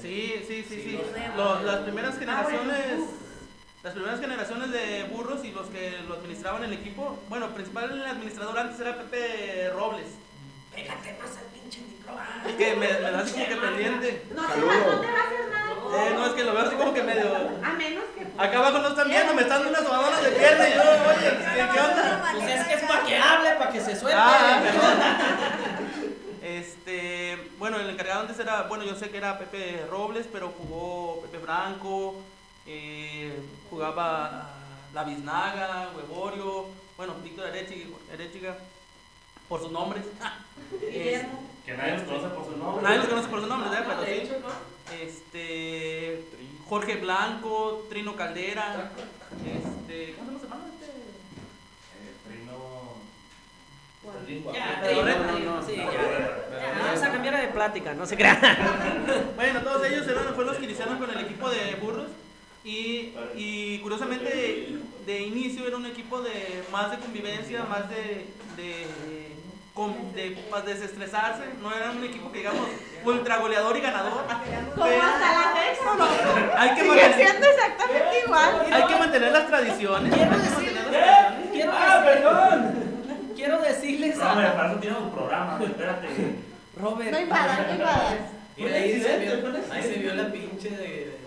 Sí, 0.01 0.35
sí, 0.47 0.65
sí, 0.69 0.83
sí. 0.83 0.99
los- 1.37 1.63
las 1.65 1.81
primeras 1.81 2.19
generaciones, 2.19 3.01
las 3.83 3.93
primeras 3.95 4.21
generaciones 4.21 4.71
de 4.73 5.05
burros 5.05 5.45
y 5.45 5.53
los 5.53 5.67
que 5.69 5.93
lo 6.09 6.15
administraban 6.15 6.65
el 6.65 6.73
equipo, 6.73 7.19
bueno, 7.29 7.55
principal 7.55 7.91
el 7.93 8.05
administrador 8.05 8.59
antes 8.59 8.81
era 8.81 8.97
Pepe 8.99 9.71
Robles. 9.71 10.07
Pégate 10.75 11.17
más 11.21 11.37
al 11.37 11.45
pinche 11.53 11.81
micrófono. 11.81 12.49
Es 12.49 12.55
que 12.55 12.75
me, 12.77 12.89
me 12.89 13.11
da 13.11 13.19
así 13.21 13.33
como 13.33 13.47
que 13.47 13.57
pendiente. 13.57 14.23
No 14.35 14.47
te, 14.47 14.61
no 14.61 15.01
te 15.01 15.07
va 15.07 15.19
a 15.19 15.27
hacer 15.27 15.49
nada. 15.51 15.71
Eh, 15.95 16.13
no, 16.15 16.27
es 16.27 16.33
que 16.33 16.45
lo 16.45 16.53
veo 16.55 16.63
así 16.67 16.77
como 16.77 16.93
que 16.95 17.03
medio... 17.03 17.37
A 17.63 17.73
menos 17.75 18.05
que. 18.17 18.27
Acá 18.37 18.59
abajo 18.59 18.79
no 18.79 18.89
están 18.89 19.09
viendo, 19.09 19.35
me 19.35 19.43
están 19.43 19.63
dando 19.63 19.79
unas 19.79 19.85
sobadonas 19.85 20.23
de 20.25 20.31
pierna 20.31 20.69
y 20.69 20.75
yo, 20.75 20.83
oye, 20.83 21.31
¿qué, 21.39 21.69
qué 21.73 21.81
onda? 21.81 22.31
Pues 22.33 22.51
es 22.51 22.67
que 22.67 22.75
es 22.75 22.83
para 22.83 23.05
que 23.05 23.17
hable, 23.17 23.51
para 23.53 23.71
que 23.71 23.81
se 23.81 23.97
suelte. 23.97 24.19
Ah, 24.21 24.61
perdón. 24.63 25.75
Este, 26.43 27.51
bueno, 27.59 27.79
el 27.79 27.89
encargado 27.91 28.23
antes 28.23 28.39
era, 28.39 28.63
bueno, 28.63 28.85
yo 28.85 28.97
sé 28.97 29.11
que 29.11 29.19
era 29.19 29.39
Pepe 29.39 29.87
Robles, 29.89 30.27
pero 30.31 30.53
jugó 30.59 31.23
Pepe 31.23 31.39
Franco, 31.39 32.17
eh, 32.67 33.33
jugaba 33.71 34.51
La 34.93 35.05
Biznaga, 35.05 35.89
Huevorio, 35.97 36.67
bueno, 36.97 37.15
Víctor 37.23 37.47
Erechiga, 37.49 37.87
Erechiga, 38.13 38.57
por 39.49 39.61
sus 39.61 39.73
nombres. 39.73 40.05
Guillermo. 40.81 41.45
Que 41.65 41.75
nadie 41.77 41.93
los 41.95 42.03
conoce 42.03 42.29
por 42.29 42.45
su 42.45 42.57
nombre. 42.57 42.83
Nadie 42.83 42.99
los 42.99 43.09
conoce 43.09 43.29
por 43.29 43.41
sus 43.41 43.49
nombres, 43.49 43.73
¿eh? 43.73 43.85
Pero 43.87 44.01
De 44.01 44.07
sí. 44.07 44.13
hecho, 44.23 44.35
¿no? 44.41 44.75
Este, 45.03 46.25
Jorge 46.69 46.97
Blanco, 46.97 47.87
Trino 47.89 48.15
Caldera, 48.17 48.91
este, 49.45 50.15
¿cómo 50.17 50.39
se 50.39 50.47
llama 50.47 50.67
este? 50.69 50.93
Ya, 54.55 54.79
Pero 54.83 54.93
sí, 54.93 55.01
Loreto, 55.01 55.25
no, 55.25 55.39
no, 55.61 55.67
sí, 55.67 55.77
no. 55.77 55.93
ya. 55.93 56.01
Ya, 56.51 56.83
Vamos 56.87 57.03
a 57.03 57.13
cambiar 57.13 57.41
de 57.41 57.49
plática, 57.49 57.95
no 57.95 58.07
se 58.07 58.17
crean. 58.17 58.39
Bueno, 59.37 59.61
todos 59.63 59.87
ellos 59.87 60.07
eran, 60.07 60.25
fueron 60.35 60.47
los 60.47 60.57
que 60.57 60.65
iniciaron 60.65 60.99
con 60.99 61.11
el 61.11 61.21
equipo 61.21 61.49
de 61.51 61.75
burros 61.77 62.09
y, 62.65 63.13
y 63.35 63.79
curiosamente 63.81 64.79
de 65.07 65.21
inicio 65.23 65.67
era 65.67 65.77
un 65.77 65.87
equipo 65.87 66.21
de 66.23 66.63
más 66.73 66.91
de 66.91 66.99
convivencia, 66.99 67.65
más 67.65 67.89
de, 67.91 68.27
de, 68.57 68.87
con- 69.75 70.13
de, 70.15 70.31
para 70.51 70.65
desestresarse, 70.65 71.43
no 71.61 71.75
era 71.75 71.91
un 71.91 72.05
equipo 72.05 72.31
que 72.31 72.39
digamos 72.39 72.67
ultra 73.05 73.39
goleador 73.39 73.77
y 73.77 73.81
ganador. 73.81 74.13
Como 74.75 74.85
hasta 74.87 75.33
la 75.33 75.53
fecha, 75.55 75.95
¿no? 75.99 76.59
hay 76.59 76.71
que, 76.71 76.81
Sigue 76.83 76.89
mantener, 76.95 77.15
siendo 77.17 77.47
exactamente 77.49 78.21
igual. 78.25 78.67
hay 78.73 78.83
que 78.87 78.97
mantener 78.97 79.33
las 79.33 79.47
tradiciones. 79.49 80.15
Quiero 80.15 80.33
hay 80.33 80.41
decirles, 80.41 80.85
quiero, 81.53 81.73
¡Ah, 81.75 82.03
decir- 82.05 82.23
perdón! 82.23 82.75
quiero 83.37 83.59
decirles 83.61 84.17
No, 84.17 84.25
a 84.25 84.35
para 84.35 84.71
eso 84.71 84.81
tiene 84.81 84.97
un 84.97 85.11
programa, 85.11 85.59
espérate. 85.65 86.09
Robert. 86.81 87.11
No 87.11 87.21
invadas, 87.21 87.67
no 87.69 87.75
invadas. 87.75 88.13
Mira, 88.57 88.75
ahí 88.77 89.01
se 89.03 89.19
vio, 89.19 89.33
ahí 89.73 89.83
se 89.83 89.95
vio 89.95 90.15
la 90.15 90.33
pinche 90.33 90.71
de, 90.71 91.19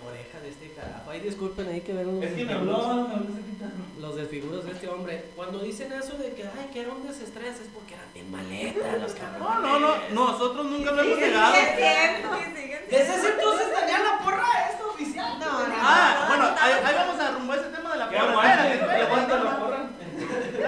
Ay, 1.10 1.20
disculpen 1.22 1.68
ahí 1.70 1.82
que 1.82 1.94
ven 1.94 2.08
unos 2.10 2.24
Es 2.24 2.34
que 2.34 2.46
me 2.46 2.54
habló, 2.54 2.78
me 2.78 3.14
habló 3.14 3.28
ese 3.34 3.42
quitado. 3.50 3.72
los 4.00 4.16
desfiguros 4.16 4.66
de 4.66 4.72
este 4.72 4.88
hombre. 4.90 5.26
Cuando 5.36 5.60
dicen 5.60 5.92
eso 5.94 6.18
de 6.18 6.34
que, 6.34 6.44
ay, 6.44 6.70
que 6.72 6.82
era 6.82 6.92
un 6.92 7.08
desestrés, 7.08 7.60
es 7.60 7.68
porque 7.74 7.96
eran 7.96 8.06
bien 8.14 8.30
maletas 8.32 9.02
los 9.02 9.14
cabrones. 9.14 9.62
No, 9.62 9.80
no, 9.80 9.96
no, 10.14 10.32
nosotros 10.32 10.66
nunca 10.66 10.92
lo 10.92 11.02
hemos 11.02 11.18
siendo. 11.18 11.40
Desde 12.90 13.16
ese 13.16 13.30
entonces 13.32 13.68
tenía 13.80 14.00
la 14.00 14.20
porra 14.24 14.46
esta 14.72 14.86
oficial. 14.86 15.40
No, 15.40 15.68
no. 15.68 15.76
Ah, 15.80 16.26
bueno, 16.28 16.46
ahí, 16.62 16.74
ahí 16.86 16.96
vamos 16.96 17.20
a 17.20 17.32
rumbo 17.32 17.54
a 17.54 17.56
ese 17.56 17.66
tema 17.70 17.92
de 17.94 17.98
la 17.98 18.10
¿Qué 18.10 18.18
porra. 18.18 18.34
Espérate, 18.34 18.80
¿Qué 18.80 19.02
aguanta 19.02 19.36
espérate. 19.36 19.44
la 19.46 19.60
porra? 19.60 19.78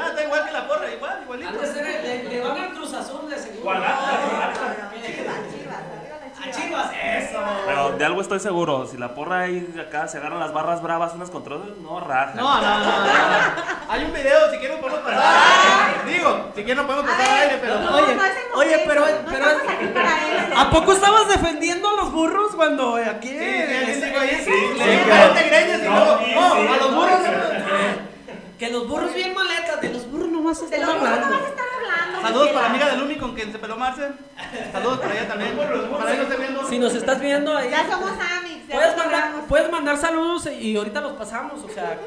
Ah, 0.02 0.08
está 0.10 0.24
igual 0.24 0.45
que 0.45 0.52
la 0.52 0.67
porra, 0.67 0.93
igual, 0.93 1.19
igualito. 1.24 1.50
Antes 1.50 1.76
era, 1.76 2.02
le, 2.02 2.24
le 2.24 2.41
van 2.41 2.58
al 2.58 2.74
Cruz 2.74 2.93
Azul 2.93 3.30
de 3.30 3.38
seguro. 3.38 3.62
¿Cuál? 3.63 3.78
Chivas, 3.84 5.39
Chivas, 5.54 5.84
arriba 5.95 6.15
A 6.15 6.28
las 6.28 6.39
Chivas, 6.52 6.92
eso. 7.04 7.40
Pero 7.66 7.90
de 7.98 8.06
algo 8.06 8.22
estoy 8.22 8.40
seguro, 8.40 8.88
si 8.88 8.98
la 8.98 9.14
porra 9.14 9.42
ahí 9.42 9.74
acá 9.80 10.08
se 10.08 10.18
agarran 10.18 10.40
las 10.40 10.54
barras 10.54 10.82
bravas 10.82 11.14
unas 11.14 11.30
contra 11.30 11.56
otras, 11.56 11.78
no 11.78 12.00
raja. 12.00 12.34
No, 12.36 12.62
no, 12.62 12.80
no, 12.80 12.86
no, 12.86 13.06
no. 13.06 13.10
Hay 13.90 14.04
un 14.06 14.14
video, 14.14 14.52
si 14.52 14.58
quieren 14.58 14.80
podemos 14.80 15.02
pasar. 15.02 16.06
Digo, 16.06 16.46
si 16.56 16.64
quieren 16.64 16.78
no 16.78 16.86
podemos 16.88 17.10
pasar 17.12 17.30
al 17.30 17.38
aire, 17.40 17.58
pero. 17.62 17.80
No, 17.80 17.96
Oye, 17.96 18.18
oye, 18.56 18.84
pero- 18.88 19.02
no 19.02 19.32
pero-. 19.32 20.60
¿A 20.60 20.70
poco 20.70 20.94
estabas 20.94 21.28
defendiendo 21.28 21.88
a 21.90 21.94
los 21.94 22.12
burros 22.12 22.56
cuando 22.56 22.96
aquí? 22.96 23.30
Sí, 23.30 23.36
sí, 23.96 24.02
No, 26.36 26.54
a 26.54 26.78
los 26.78 26.96
burros. 26.96 27.20
Que 28.58 28.70
los 28.70 28.88
burros 28.90 29.14
bien 29.14 29.34
maletas, 29.34 29.80
de 29.80 29.90
los 29.90 30.12
burros 30.12 30.28
nomás 30.30 30.62
están 30.62 30.84
hablando. 30.84 31.28
Saludos 32.27 32.47
para 32.49 32.62
la 32.62 32.69
amiga 32.69 32.89
de 32.89 32.97
Lumi 32.97 33.15
con 33.17 33.34
quien 33.36 33.51
se 33.51 33.60
peló 33.60 33.77
Marce. 33.77 34.10
Saludos 34.71 34.99
para 34.99 35.13
ella 35.13 35.27
también. 35.27 35.58
Para 35.58 36.13
esté 36.21 36.38
viendo. 36.38 36.67
Si 36.67 36.79
nos 36.79 36.93
estás 36.95 37.19
viendo 37.19 37.55
ahí, 37.58 37.69
Ya 37.69 37.89
somos 37.89 38.12
amics. 38.12 38.67
ya 38.67 38.75
puedes 38.75 38.97
mandar, 38.97 39.32
puedes 39.47 39.71
mandar 39.71 39.97
saludos 39.97 40.47
y 40.47 40.75
ahorita 40.75 41.01
los 41.01 41.13
pasamos. 41.13 41.63
O 41.63 41.69
sea, 41.69 41.97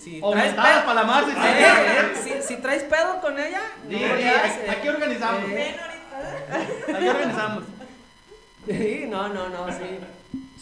si 0.00 0.20
O 0.22 0.30
traes 0.32 0.52
pedo, 0.54 0.62
para 0.62 0.94
la 0.94 1.04
Marce. 1.04 1.32
sí. 1.32 1.38
Eh, 1.44 2.12
si, 2.42 2.54
si 2.54 2.60
traes 2.60 2.82
pedo 2.84 3.20
con 3.20 3.38
ella, 3.38 3.60
Sí, 3.88 3.94
no 3.96 4.16
eh, 4.16 4.70
aquí 4.70 4.88
organizamos. 4.88 5.42
eh, 5.50 5.76
Aquí 6.94 7.08
organizamos. 7.08 7.64
Sí, 8.66 9.06
no, 9.08 9.28
no, 9.28 9.48
no, 9.48 9.66
sí. 9.68 9.98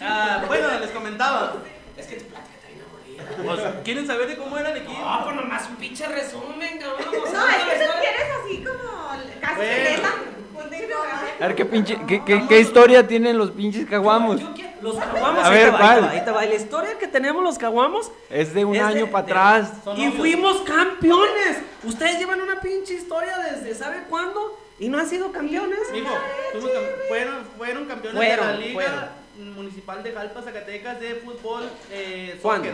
Ah, 0.00 0.42
bueno, 0.46 0.68
les 0.80 0.90
comentaba. 0.90 1.54
Es 1.96 2.06
que 2.06 2.16
tu 2.16 2.24
plática 2.26 2.54
está 2.56 2.68
bien 2.68 2.80
aburrida. 2.86 3.62
Pues, 3.72 3.84
¿Quieren 3.84 4.06
saber 4.06 4.28
de 4.28 4.36
cómo 4.38 4.56
era 4.56 4.70
el 4.70 4.78
equipo? 4.78 4.98
No, 4.98 5.24
pues 5.24 5.36
nomás 5.36 5.68
un 5.68 5.76
pinche 5.76 6.06
resumen, 6.06 6.78
cabrón. 6.78 6.98
No, 7.12 7.48
es 7.48 7.56
que 7.56 7.84
tú 7.84 7.92
quieres 8.00 8.28
así 8.42 8.64
como 8.64 9.08
casi 9.42 9.56
Bueno. 9.56 9.72
se 9.74 9.84
lee 9.84 10.02
la- 10.02 10.14
un 10.62 10.68
programa. 10.86 11.22
A 11.40 11.46
ver, 11.46 11.54
¿qué, 11.56 11.64
pinche, 11.64 11.98
qué, 12.06 12.22
qué, 12.24 12.44
qué 12.46 12.60
historia 12.60 13.06
tienen 13.06 13.38
los 13.38 13.50
pinches 13.52 13.86
caguamos? 13.88 14.40
Yo 14.40 14.48
Los 14.82 14.96
caguamos, 14.96 15.44
A 15.44 15.48
ahí 15.48 15.54
ver, 15.54 15.64
te 15.66 15.70
va, 15.70 15.78
ahí 15.78 15.80
te 15.80 16.00
¿cuál? 16.00 16.04
va, 16.04 16.10
ahí 16.10 16.24
te 16.24 16.30
va. 16.30 16.44
Y 16.44 16.48
La 16.50 16.54
historia 16.54 16.98
que 16.98 17.06
tenemos 17.06 17.42
los 17.42 17.56
caguamos 17.58 18.12
Es 18.28 18.52
de 18.52 18.64
un 18.64 18.76
Es 18.76 18.82
año 18.82 19.06
para 19.06 19.24
atrás. 19.24 19.72
Y 19.96 20.10
fuimos 20.10 20.60
campeones. 20.62 21.58
Ustedes 21.82 22.18
llevan 22.18 22.42
una 22.42 22.60
pinche 22.60 22.94
historia 22.94 23.38
desde 23.38 23.74
¿sabe 23.74 24.02
cuándo? 24.10 24.58
Y 24.78 24.88
no 24.88 24.98
han 24.98 25.08
sido 25.08 25.32
campeones. 25.32 25.78
Cam- 25.92 27.08
fueron, 27.08 27.34
fueron 27.56 27.84
campeones 27.86 28.18
Fueron, 28.18 28.46
de 28.46 28.52
la 28.52 28.58
Liga 28.58 28.74
fueron. 28.74 29.20
Municipal 29.54 30.02
de 30.02 30.12
Jalpa, 30.12 30.42
Zacatecas 30.42 31.00
de 31.00 31.14
fútbol 31.16 31.64
eh, 31.90 32.38
¿Cuándo? 32.42 32.68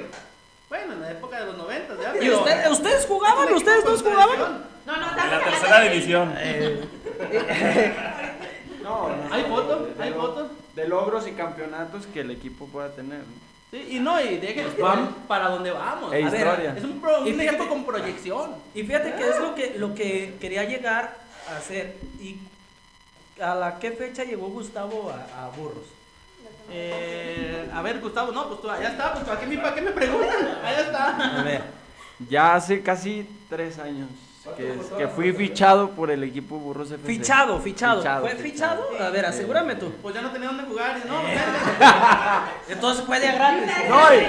Bueno, 0.69 0.95
en 0.95 1.01
la 1.03 1.11
época 1.13 1.39
de 1.39 1.47
los 1.47 1.57
90, 1.59 1.95
¿ya? 2.03 2.17
¿Y 2.17 2.19
Pero- 2.19 2.39
usted- 2.41 2.71
ustedes 2.73 3.07
jugaban? 3.07 3.55
¿Ustedes 3.55 3.85
dos 3.85 4.03
jugaban? 4.03 4.27
tradición. 4.37 4.65
No, 4.87 4.97
no, 4.97 5.11
En 5.11 5.31
la 5.31 5.45
tercera 5.45 5.81
división. 5.83 6.35
No, 8.87 9.09
Hay 9.33 9.43
fotos, 9.45 9.89
hay 9.99 10.11
de- 10.11 10.17
fotos. 10.17 10.51
De 10.77 10.87
logros 10.89 11.27
y 11.27 11.33
campeonatos 11.33 12.07
que 12.07 12.21
el 12.21 12.31
equipo 12.31 12.67
pueda 12.67 12.91
tener. 12.91 13.23
Sí, 13.73 13.89
y 13.97 13.99
no, 13.99 14.21
y 14.21 14.37
dejen, 14.37 14.67
van 14.81 15.13
para 15.27 15.49
donde 15.49 15.71
vamos. 15.73 16.13
E 16.13 16.23
A 16.23 16.31
ver, 16.31 16.75
es 16.77 16.85
un, 16.85 17.01
pro- 17.01 17.21
un 17.23 17.27
Y 17.27 17.33
fíjate- 17.33 17.57
equipo 17.57 17.69
con 17.69 17.85
proyección. 17.85 18.51
Y 18.75 18.83
fíjate 18.85 19.15
que 19.15 19.29
es 19.29 19.41
lo 19.41 19.55
que, 19.55 19.75
lo 19.79 19.95
que 19.95 20.37
quería 20.41 20.65
llegar 20.65 21.17
a 21.51 21.57
hacer. 21.57 21.97
¿Y 22.21 22.37
a 23.43 23.55
la 23.57 23.79
qué 23.81 23.91
fecha 23.91 24.23
llegó 24.23 24.47
Gustavo 24.49 25.11
a, 25.11 25.47
a 25.47 25.49
Burros? 25.51 25.85
Eh, 26.71 27.69
a 27.73 27.83
ver, 27.83 28.01
Gustavo, 28.01 28.33
no, 28.33 28.49
pues 28.49 28.61
tú, 28.61 28.71
allá 28.71 28.91
está, 28.91 29.13
pues 29.15 29.25
¿para 29.25 29.41
qué, 29.41 29.47
me- 29.47 29.59
para 29.59 29.75
qué 29.75 29.81
me 29.83 29.91
preguntan? 29.93 30.59
Allá 30.65 30.81
está. 30.81 31.39
A 31.41 31.43
ver. 31.43 31.63
Ya 32.29 32.55
hace 32.55 32.83
casi 32.83 33.27
tres 33.49 33.79
años 33.79 34.09
que, 34.57 34.75
que 34.99 35.09
fui 35.09 35.33
fichado 35.33 35.91
por 35.91 36.11
el 36.11 36.23
equipo 36.25 36.57
Burros 36.59 36.91
FC. 36.91 37.07
Fichado, 37.07 37.59
fichado. 37.61 38.01
Fichado, 38.01 38.21
¿Fue 38.23 38.35
fichado? 38.37 38.83
A 39.01 39.11
ver, 39.11 39.27
asegúrame 39.27 39.75
tú. 39.77 39.93
Pues 40.03 40.15
ya 40.15 40.23
no 40.23 40.31
tenía 40.31 40.49
dónde 40.49 40.65
jugar. 40.65 40.99
y 41.05 41.09
No, 41.09 41.21
Eh. 41.21 41.37
Entonces 42.69 43.05
fue 43.05 43.21
de 43.21 43.33
gratis. 43.33 43.73
No, 43.89 44.15
y- 44.15 44.27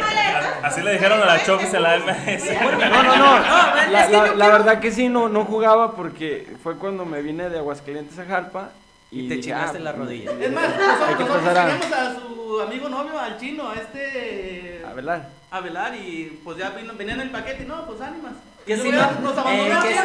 Así 0.63 0.81
le 0.81 0.93
dijeron 0.93 1.21
a 1.21 1.25
la 1.25 1.43
Chofis 1.43 1.73
en 1.73 1.83
la 1.83 1.97
MS. 1.97 2.45
no, 2.61 3.03
no, 3.03 3.15
no. 3.17 4.35
La, 4.35 4.47
verdad 4.49 4.79
que 4.79 4.91
sí, 4.91 5.09
no, 5.09 5.29
no 5.29 5.45
jugaba 5.45 5.95
porque 5.95 6.55
fue 6.63 6.77
cuando 6.77 7.05
me 7.05 7.21
vine 7.21 7.49
de 7.49 7.57
Aguascalientes 7.59 8.17
a 8.19 8.25
Jalpa. 8.25 8.69
Y, 9.09 9.21
Y 9.21 9.27
te 9.29 9.35
dije, 9.35 9.45
chingaste 9.47 9.77
ah, 9.77 9.81
la 9.81 9.91
rodilla. 9.93 10.31
Es 10.31 10.51
más, 10.51 10.67
nosotros, 10.69 11.07
Hay 11.07 11.15
que 11.15 11.23
nosotros 11.23 11.43
pasar 11.45 11.69
a- 11.69 12.15
su 12.19 12.61
amigo 12.61 12.89
novio, 12.89 13.17
al 13.19 13.37
chino, 13.39 13.69
a 13.69 13.75
este. 13.75 14.81
A 14.85 14.89
Abelar. 14.91 15.29
a 15.51 15.59
velar 15.61 15.95
y 15.95 16.39
pues 16.43 16.57
ya 16.57 16.71
vino, 16.71 16.93
venía 16.97 17.13
en 17.13 17.21
el 17.21 17.29
paquete 17.29 17.63
y 17.63 17.65
no, 17.65 17.85
pues 17.85 18.01
ánimas. 18.01 18.33
Que 18.67 18.77
si 18.77 18.91
no, 18.91 19.11
nos 19.21 19.37
eh, 19.37 19.39
abandonamos. 19.39 19.85
que, 19.85 19.95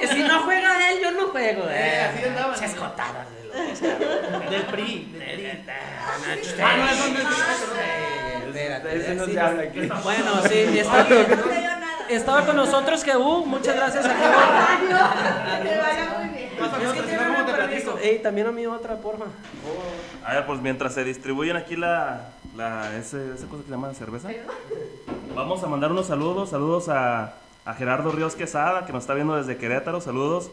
que 0.00 0.08
si 0.08 0.22
no 0.22 0.40
juega 0.42 0.90
él, 0.90 0.98
yo 1.02 1.10
no 1.12 1.28
juego. 1.28 1.64
Eh, 1.68 2.00
así 2.00 2.24
andaban. 2.24 2.54
De 2.54 2.60
que 2.66 3.76
sea. 3.76 3.98
Del 4.50 4.62
PRI. 4.62 5.14
Ah, 6.62 6.76
no, 6.76 6.84
no 6.86 6.92
es- 7.20 8.46
Espérate, 8.46 8.96
Ese 8.96 9.14
no 9.14 9.24
sí, 9.26 9.32
se 9.32 9.40
habla 9.40 9.62
aquí. 9.64 9.80
Bueno, 9.80 10.42
sí, 10.48 10.82
No 10.82 10.90
nada. 10.90 11.86
estaba 12.08 12.46
con 12.46 12.56
nosotros 12.56 13.04
que 13.04 13.14
uh, 13.16 13.44
muchas 13.44 13.76
gracias 13.76 14.06
a 14.06 14.78
no. 14.90 14.98
Ey, 18.02 18.20
también 18.22 18.46
a 18.46 18.52
mí 18.52 18.66
otra, 18.66 18.96
porfa. 18.96 19.24
A 20.24 20.34
ver, 20.34 20.46
pues 20.46 20.60
mientras 20.60 20.94
se 20.94 21.04
distribuyen 21.04 21.56
aquí 21.56 21.76
la, 21.76 22.28
la 22.56 22.96
ese, 22.96 23.34
esa 23.34 23.46
cosa 23.46 23.62
que 23.62 23.66
se 23.66 23.70
llama 23.70 23.92
cerveza, 23.94 24.28
vamos 25.34 25.62
a 25.62 25.66
mandar 25.66 25.90
unos 25.92 26.06
saludos. 26.06 26.50
Saludos 26.50 26.88
a, 26.88 27.34
a 27.66 27.74
Gerardo 27.74 28.10
Ríos 28.12 28.34
Quesada, 28.34 28.86
que 28.86 28.92
nos 28.92 29.02
está 29.02 29.12
viendo 29.14 29.36
desde 29.36 29.56
Querétaro. 29.58 30.00
Saludos. 30.00 30.50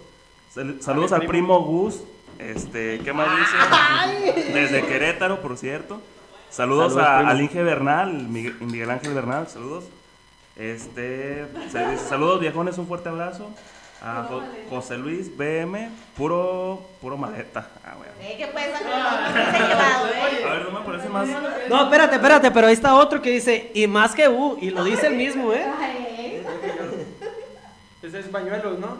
Sal- 0.53 0.77
saludos 0.81 1.11
al 1.13 1.25
primo 1.25 1.59
Gus. 1.61 2.01
Este, 2.39 2.99
¿qué 2.99 3.13
más 3.13 3.27
dice? 3.37 4.51
Desde 4.53 4.83
Querétaro, 4.85 5.39
por 5.41 5.57
cierto. 5.57 6.01
Saludos, 6.49 6.93
Saludos, 6.93 7.09
a, 7.09 7.29
al 7.29 7.41
Inge 7.41 7.63
Bernal, 7.63 8.11
Miguel, 8.27 8.55
Miguel 8.59 8.89
Ángel 8.91 9.13
Bernal, 9.13 9.47
saludos. 9.47 9.85
Este, 10.55 11.45
saludos 12.09 12.39
viejones, 12.39 12.77
un 12.77 12.87
fuerte 12.87 13.09
abrazo. 13.09 13.49
A 14.05 14.23
Jo- 14.29 14.43
José 14.69 14.97
Luis 14.97 15.35
BM, 15.35 15.89
puro, 16.17 16.81
puro 17.01 17.17
maleta. 17.17 17.69
Ah, 17.85 17.93
bueno. 17.97 18.11
Eh, 18.19 18.35
que 18.37 18.47
pues, 18.47 18.65
no 18.71 18.77
se 18.79 18.85
ha 18.85 19.67
llevado, 19.67 20.07
¿eh? 20.07 20.45
A 20.45 20.53
ver, 20.53 20.71
no 20.71 20.79
me 20.79 20.85
parece 20.85 21.09
más. 21.09 21.27
No, 21.69 21.83
espérate, 21.85 22.15
espérate, 22.17 22.51
pero 22.51 22.67
ahí 22.67 22.73
está 22.73 22.95
otro 22.95 23.21
que 23.21 23.29
dice, 23.29 23.71
y 23.73 23.87
más 23.87 24.13
que 24.13 24.27
U, 24.27 24.57
y 24.61 24.71
lo 24.71 24.83
dice 24.83 25.07
el 25.07 25.15
mismo, 25.15 25.53
¿eh? 25.53 25.65
Ese 28.03 28.19
es 28.19 28.31
Bañuelos, 28.31 28.79
¿no? 28.79 28.97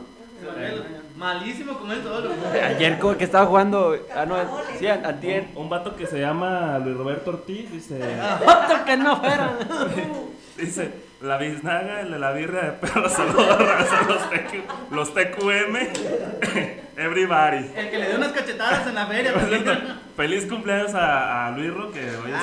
Malísimo 1.17 1.77
como 1.77 1.93
él 1.93 2.01
solo. 2.03 2.31
Ayer 2.53 2.99
como 2.99 3.15
que 3.17 3.23
estaba 3.25 3.45
jugando. 3.45 3.95
Ah, 4.15 4.25
no, 4.25 4.35
sí, 4.79 4.87
an- 4.87 5.05
antier. 5.05 5.47
Un 5.55 5.69
vato 5.69 5.95
que 5.95 6.05
se 6.07 6.19
llama 6.19 6.79
Luis 6.79 6.97
Roberto 6.97 7.29
Ortiz 7.31 7.71
dice, 7.71 7.99
Otro 8.45 8.83
que 8.85 8.97
no 8.97 9.17
fuera. 9.17 9.53
dice, 10.57 10.91
la 11.21 11.37
biznaga, 11.37 12.01
el 12.01 12.11
de 12.11 12.19
la 12.19 12.31
birria 12.33 12.61
de 12.61 12.71
perro, 12.73 13.07
saludos 13.09 13.47
a 13.51 13.55
raza, 13.57 14.01
los, 14.07 14.29
TQ 14.29 14.91
los 14.91 15.13
TQM, 15.13 15.77
everybody. 16.97 17.71
El 17.75 17.89
que 17.89 17.97
le 17.99 18.07
dio 18.07 18.17
unas 18.17 18.31
cachetadas 18.33 18.85
en 18.87 18.95
la 18.95 19.05
feria. 19.07 19.33
pues, 19.33 19.45
Feliz 20.17 20.45
cumpleaños 20.47 20.93
a, 20.93 21.47
a 21.47 21.51
Luis 21.51 21.73
Ro, 21.73 21.91
que 21.91 21.99
hoy 22.01 22.31
es 22.31 22.37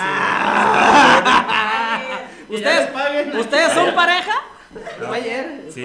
les 2.48 2.58
¿Ustedes, 2.60 2.86
paguen. 2.90 3.36
¿Ustedes 3.38 3.72
son 3.72 3.94
pareja? 3.94 4.32
Fue 5.06 5.16
ayer. 5.16 5.62
Sí, 5.74 5.84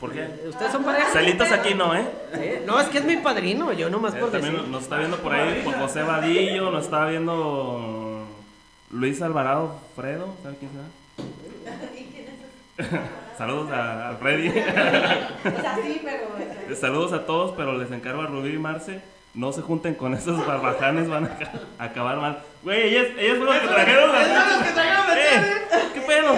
¿por 0.00 0.12
qué? 0.12 0.28
¿Ustedes 0.48 0.70
son 0.72 0.84
pareja? 0.84 1.10
Celitos 1.12 1.50
aquí 1.50 1.74
no, 1.74 1.94
¿eh? 1.96 2.62
No, 2.66 2.78
es 2.80 2.88
que 2.88 2.98
es 2.98 3.04
mi 3.04 3.16
padrino, 3.16 3.72
yo 3.72 3.88
nomás 3.88 4.14
Eh, 4.14 4.18
por 4.18 4.30
También 4.30 4.54
decir. 4.54 4.68
nos 4.68 4.82
está 4.82 4.98
viendo 4.98 5.16
por 5.18 5.32
ahí 5.32 5.62
por 5.64 5.74
José 5.78 6.02
Vadillo, 6.02 6.70
nos 6.70 6.84
está 6.84 7.06
viendo 7.06 8.26
Luis 8.90 9.22
Alvarado 9.22 9.80
Fredo, 9.96 10.34
¿sabe 10.42 10.56
quién 10.58 10.70
será? 10.72 10.84
Saludos 13.38 13.70
a, 13.72 14.10
a 14.10 14.16
Freddy. 14.16 14.48
O 14.48 14.52
sea, 14.52 15.78
sí, 15.82 16.00
pero. 16.04 16.76
Saludos 16.76 17.12
a 17.12 17.24
todos, 17.26 17.54
pero 17.56 17.76
les 17.78 17.90
encargo 17.90 18.22
a 18.22 18.26
Rubí 18.26 18.50
y 18.54 18.58
Marce. 18.58 19.00
No 19.34 19.52
se 19.52 19.62
junten 19.62 19.94
con 19.94 20.14
esos 20.14 20.44
barbajanes, 20.46 21.08
van 21.08 21.26
a 21.26 21.38
ca- 21.38 21.52
acabar 21.78 22.16
mal. 22.16 22.42
Güey, 22.62 22.88
ellas, 22.94 23.06
ellas 23.18 23.36
fueron 23.36 23.54
las 23.54 23.60
que 23.62 23.68
trajeron 23.68 24.10
Esos 24.16 24.28
la. 24.28 24.46
los 24.56 24.62
que 24.66 24.72
trajeron 24.72 25.06
la 25.08 25.14
¡Eh! 25.20 25.62
¿Qué 25.94 26.00
pedo? 26.00 26.34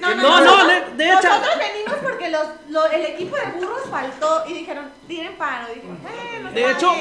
No, 0.00 0.14
No, 0.14 0.40
no, 0.44 0.66
de, 0.66 0.80
de 0.96 1.08
hecho. 1.10 1.28
Nosotros 1.28 1.58
venimos 1.58 1.94
porque 2.02 2.28
los, 2.28 2.46
lo- 2.68 2.86
el 2.90 3.06
equipo 3.06 3.36
de 3.36 3.46
burros 3.52 3.88
faltó 3.90 4.44
y 4.46 4.52
dijeron, 4.54 4.90
tiren 5.08 5.36
paro. 5.36 5.68
Y 5.72 5.76
dijimos, 5.76 5.98
bueno, 6.02 6.50
De 6.52 6.60
está 6.60 6.72
hecho, 6.76 6.92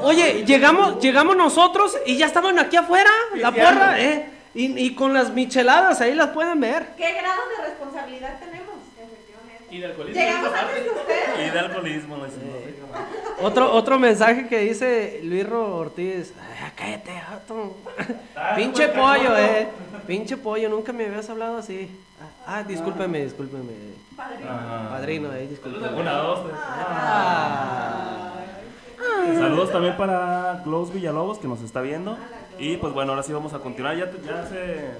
oye, 0.00 0.44
llegamos, 0.46 1.00
llegamos 1.00 1.36
nosotros 1.36 1.98
y 2.06 2.16
ya 2.16 2.26
estaban 2.26 2.58
aquí 2.58 2.76
afuera, 2.76 3.10
la 3.34 3.50
porra, 3.52 4.00
¿eh? 4.00 4.30
Y, 4.54 4.86
y 4.86 4.94
con 4.94 5.12
las 5.12 5.30
micheladas, 5.30 6.00
ahí 6.00 6.14
las 6.14 6.28
pueden 6.30 6.60
ver. 6.60 6.86
¿Qué 6.96 7.12
grado 7.12 7.40
de 7.56 7.64
responsabilidad 7.68 8.38
tenemos? 8.40 8.69
Y 9.70 9.78
de 9.78 9.86
alcoholismo. 9.86 10.20
Llegamos 10.20 10.52
antes 10.52 10.82
que 10.82 10.90
ustedes. 10.90 11.46
Y 11.46 11.50
de 11.50 11.58
alcoholismo, 11.58 12.16
no 12.16 12.24
sé. 12.26 12.74
Otro, 13.42 13.72
otro 13.72 13.98
mensaje 13.98 14.48
que 14.48 14.58
dice 14.60 15.20
Luis 15.22 15.48
Ro 15.48 15.76
Ortiz. 15.76 16.32
"Ah, 16.40 16.70
cállate, 16.76 17.12
jato. 17.12 17.76
Pinche 18.56 18.88
pollo, 18.88 19.36
eh. 19.38 19.68
Pinche 20.06 20.36
pollo, 20.36 20.68
nunca 20.68 20.92
me 20.92 21.06
habías 21.06 21.30
hablado 21.30 21.56
así. 21.58 21.88
Ah, 22.46 22.58
ah, 22.58 22.62
discúlpeme, 22.64 23.24
discúlpeme. 23.24 23.72
Ah. 24.46 24.88
Padrino, 24.90 25.30
ahí, 25.30 25.46
discúlpeme. 25.46 25.88
Una, 26.00 26.12
dos, 26.14 26.44
tres. 26.44 26.56
Ah. 26.60 28.32
Saludos 29.38 29.70
también 29.72 29.96
para 29.96 30.60
Klaus 30.64 30.92
Villalobos 30.92 31.38
que 31.38 31.48
nos 31.48 31.62
está 31.62 31.80
viendo. 31.80 32.18
Y 32.58 32.76
pues 32.76 32.92
bueno, 32.92 33.12
ahora 33.12 33.22
sí 33.22 33.32
vamos 33.32 33.54
a 33.54 33.60
continuar. 33.60 33.96
Ya, 33.96 34.10
ya 34.26 34.46
se 34.46 34.90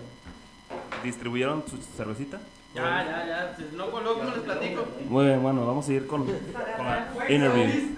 distribuyeron 1.04 1.64
su 1.68 1.76
cervecita. 1.96 2.38
Ya, 2.74 2.82
ya, 3.04 3.26
ya. 3.26 3.54
Si 3.56 3.76
no, 3.76 3.90
con 3.90 4.04
luego 4.04 4.22
no 4.22 4.30
les 4.30 4.40
platico. 4.44 4.86
Muy 5.08 5.26
bien, 5.26 5.42
bueno, 5.42 5.66
vamos 5.66 5.88
a 5.88 5.92
ir 5.92 6.06
con, 6.06 6.24
con 6.24 6.86
la 6.86 7.08
interview. 7.28 7.96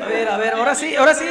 A 0.00 0.06
ver, 0.06 0.28
a 0.28 0.36
ver, 0.36 0.54
ahora 0.54 0.74
sí, 0.74 0.94
ahora 0.94 1.14
sí. 1.14 1.24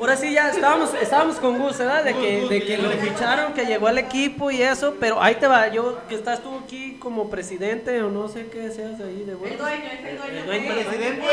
Ahora 0.00 0.16
sí 0.16 0.32
ya 0.32 0.50
estábamos, 0.50 0.92
estábamos 0.94 1.36
con 1.36 1.60
Gus, 1.60 1.78
¿verdad? 1.78 2.02
De 2.02 2.14
que, 2.14 2.48
de 2.48 2.64
que 2.64 2.76
lo 2.76 2.90
ficharon, 2.90 3.52
que 3.54 3.64
llegó 3.66 3.86
al 3.86 3.98
equipo 3.98 4.50
y 4.50 4.60
eso, 4.60 4.96
pero 4.98 5.22
ahí 5.22 5.36
te 5.36 5.46
va, 5.46 5.68
yo 5.68 6.00
que 6.08 6.16
estás 6.16 6.42
tú 6.42 6.58
aquí 6.64 6.96
como 6.98 7.30
presidente 7.30 8.02
o 8.02 8.10
no 8.10 8.26
sé 8.26 8.48
qué 8.48 8.68
seas 8.72 9.00
ahí 9.00 9.22
de 9.24 9.32
El 9.32 9.38
bueno. 9.38 9.56
dueño, 9.58 9.84
es 9.84 10.04
el 10.04 10.18
dueño. 10.18 10.38
El 10.40 10.46
dueño, 10.46 10.74
Presidente, 10.74 11.26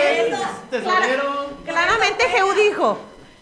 tesorero. 0.69 1.49
Claramente 1.65 2.25
Geu 2.25 2.53
dijo, 2.53 2.99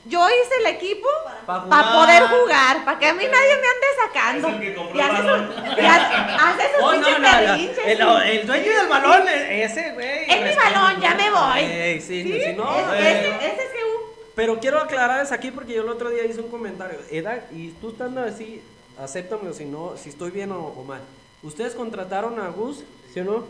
yo 0.07 0.27
hice 0.29 0.55
el 0.61 0.65
equipo 0.75 1.07
Pa' 1.45 1.65
para 1.67 1.83
jugar. 1.83 1.93
poder 1.93 2.23
jugar, 2.39 2.85
para 2.85 2.99
que 2.99 3.07
a 3.07 3.13
mí 3.13 3.23
nadie 3.23 3.55
me 3.55 3.67
ande 3.67 3.87
sacando. 4.05 4.47
Es 4.47 4.53
el 4.53 4.59
que 4.59 4.97
Y 4.97 4.99
el 4.99 5.85
hace 5.85 6.63
y 6.63 6.81
Oh, 6.81 6.91
no, 6.93 6.93
pinches 6.93 7.19
no, 7.19 7.31
no, 7.31 7.37
berrinches, 7.41 7.85
el, 7.85 8.47
dueño 8.47 8.77
del 8.79 8.87
balón, 8.87 9.27
ese, 9.27 9.91
güey. 9.93 10.29
Es 10.29 10.41
mi 10.43 10.55
balón, 10.55 11.01
ya 11.01 11.15
me 11.15 11.29
voy. 11.31 11.59
Ey, 11.59 12.01
sí, 12.01 12.23
¿Sí? 12.23 12.41
si 12.45 12.53
no, 12.53 12.69
Es- 12.75 12.85
eh, 12.93 13.19
ese, 13.19 13.35
ese 13.53 13.63
es 13.65 13.71
Geu. 13.73 13.87
Pero 14.35 14.59
quiero 14.59 14.79
aclararles 14.79 15.31
aquí 15.31 15.51
porque 15.51 15.73
yo 15.73 15.81
el 15.83 15.89
otro 15.89 16.09
día 16.09 16.23
hice 16.25 16.41
un 16.41 16.49
comentario. 16.49 16.99
Eda, 17.09 17.45
y 17.51 17.69
tú 17.81 17.89
estando 17.89 18.21
así, 18.23 18.61
acéptame 18.99 19.53
si 19.53 19.65
no, 19.65 19.95
si 19.97 20.09
estoy 20.09 20.31
bien 20.31 20.51
o, 20.51 20.59
o 20.59 20.83
mal. 20.83 21.01
¿Ustedes 21.43 21.73
contrataron 21.73 22.39
a 22.39 22.49
Gus, 22.49 22.83
sí 23.13 23.19
o 23.19 23.23
no? 23.23 23.45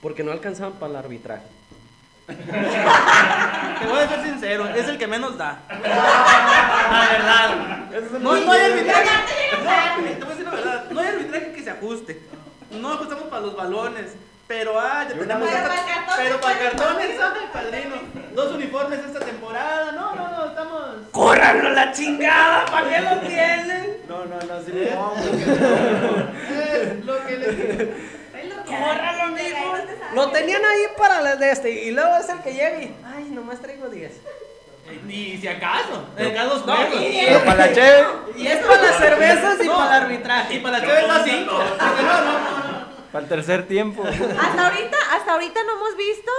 Porque 0.00 0.22
no 0.22 0.32
alcanzaban 0.32 0.74
para 0.74 0.90
el 0.90 0.96
arbitraje. 0.96 1.44
Te 2.26 3.86
voy 3.86 3.98
a 4.00 4.08
ser 4.08 4.22
sincero, 4.24 4.68
es 4.68 4.88
el 4.88 4.98
que 4.98 5.06
menos 5.06 5.36
da. 5.36 5.58
La 5.68 7.08
verdad. 7.10 7.50
No, 8.20 8.34
no 8.36 8.52
hay 8.52 8.60
arbitraje. 8.60 9.10
No, 9.10 9.64
te 9.64 10.24
voy 10.24 10.26
a 10.26 10.28
decir 10.28 10.44
la 10.44 10.50
verdad. 10.50 10.84
No 10.90 11.00
hay 11.00 11.06
arbitraje 11.08 11.52
que 11.52 11.62
se 11.62 11.70
ajuste. 11.70 12.22
No 12.70 12.92
ajustamos 12.92 13.24
para 13.24 13.42
los 13.42 13.56
balones. 13.56 14.12
Pero 14.48 14.78
ah, 14.78 15.04
ya 15.08 15.14
tenemos. 15.18 15.48
Pero 15.48 15.56
esta- 15.56 15.68
para 15.68 15.84
cartones, 15.86 16.16
pero 16.18 16.40
para 16.40 16.54
para 16.58 16.70
cartones, 16.70 17.16
son 17.18 17.32
el 17.42 17.48
padrino. 17.50 17.94
Dos 18.34 18.52
uniformes 18.52 18.98
esta 19.06 19.20
temporada. 19.20 19.92
No, 19.92 20.14
no, 20.14 20.28
no, 20.30 20.46
estamos. 20.46 20.80
¡Córranlo 21.10 21.70
la 21.70 21.92
chingada! 21.92 22.66
¿Para 22.66 22.88
qué 22.90 23.00
lo 23.00 23.16
tienen? 23.20 23.96
No, 24.08 24.24
no, 24.26 24.36
no, 24.36 24.62
sí. 24.64 24.72
Es 26.52 27.04
lo 27.04 27.24
que 27.26 27.36
les 27.38 28.21
Es 28.72 28.80
lo 28.80 29.76
sabes. 29.98 30.14
Lo 30.14 30.30
tenían 30.30 30.64
ahí 30.64 30.82
para 30.96 31.20
las 31.20 31.38
de 31.38 31.50
este. 31.50 31.70
Y 31.84 31.90
luego 31.90 32.16
es 32.16 32.28
el 32.28 32.40
que 32.40 32.52
llega 32.52 32.82
y. 32.82 32.96
¡Ay, 33.04 33.24
nomás 33.30 33.60
traigo 33.60 33.88
10! 33.88 34.12
Ni 35.06 35.38
si 35.38 35.48
acaso. 35.48 36.04
En 36.18 36.34
dos 36.34 36.66
No, 36.66 36.74
y- 37.00 37.22
Pero 37.26 37.44
para 37.44 37.66
la 37.66 37.72
cheve. 37.72 38.04
Y 38.36 38.46
es 38.46 38.58
para 38.58 38.82
las 38.82 38.96
cervezas 38.96 39.60
y 39.62 39.66
No. 39.66 39.76
para 39.76 39.96
el 39.96 40.02
arbitraje. 40.04 40.54
Y 40.54 40.58
para 40.60 40.78
la 40.78 40.84
da 40.86 41.24
cinco. 41.24 41.52
Porque 41.56 42.02
no, 42.02 42.20
no, 42.24 42.32
no. 42.32 42.86
Para 43.12 43.22
el 43.24 43.28
tercer 43.28 43.68
tiempo. 43.68 44.02
Hasta 44.04 44.66
ahorita, 44.66 44.96
hasta 45.12 45.32
ahorita 45.32 45.64
no 45.64 45.72
hemos 45.76 45.96
visto 45.96 46.32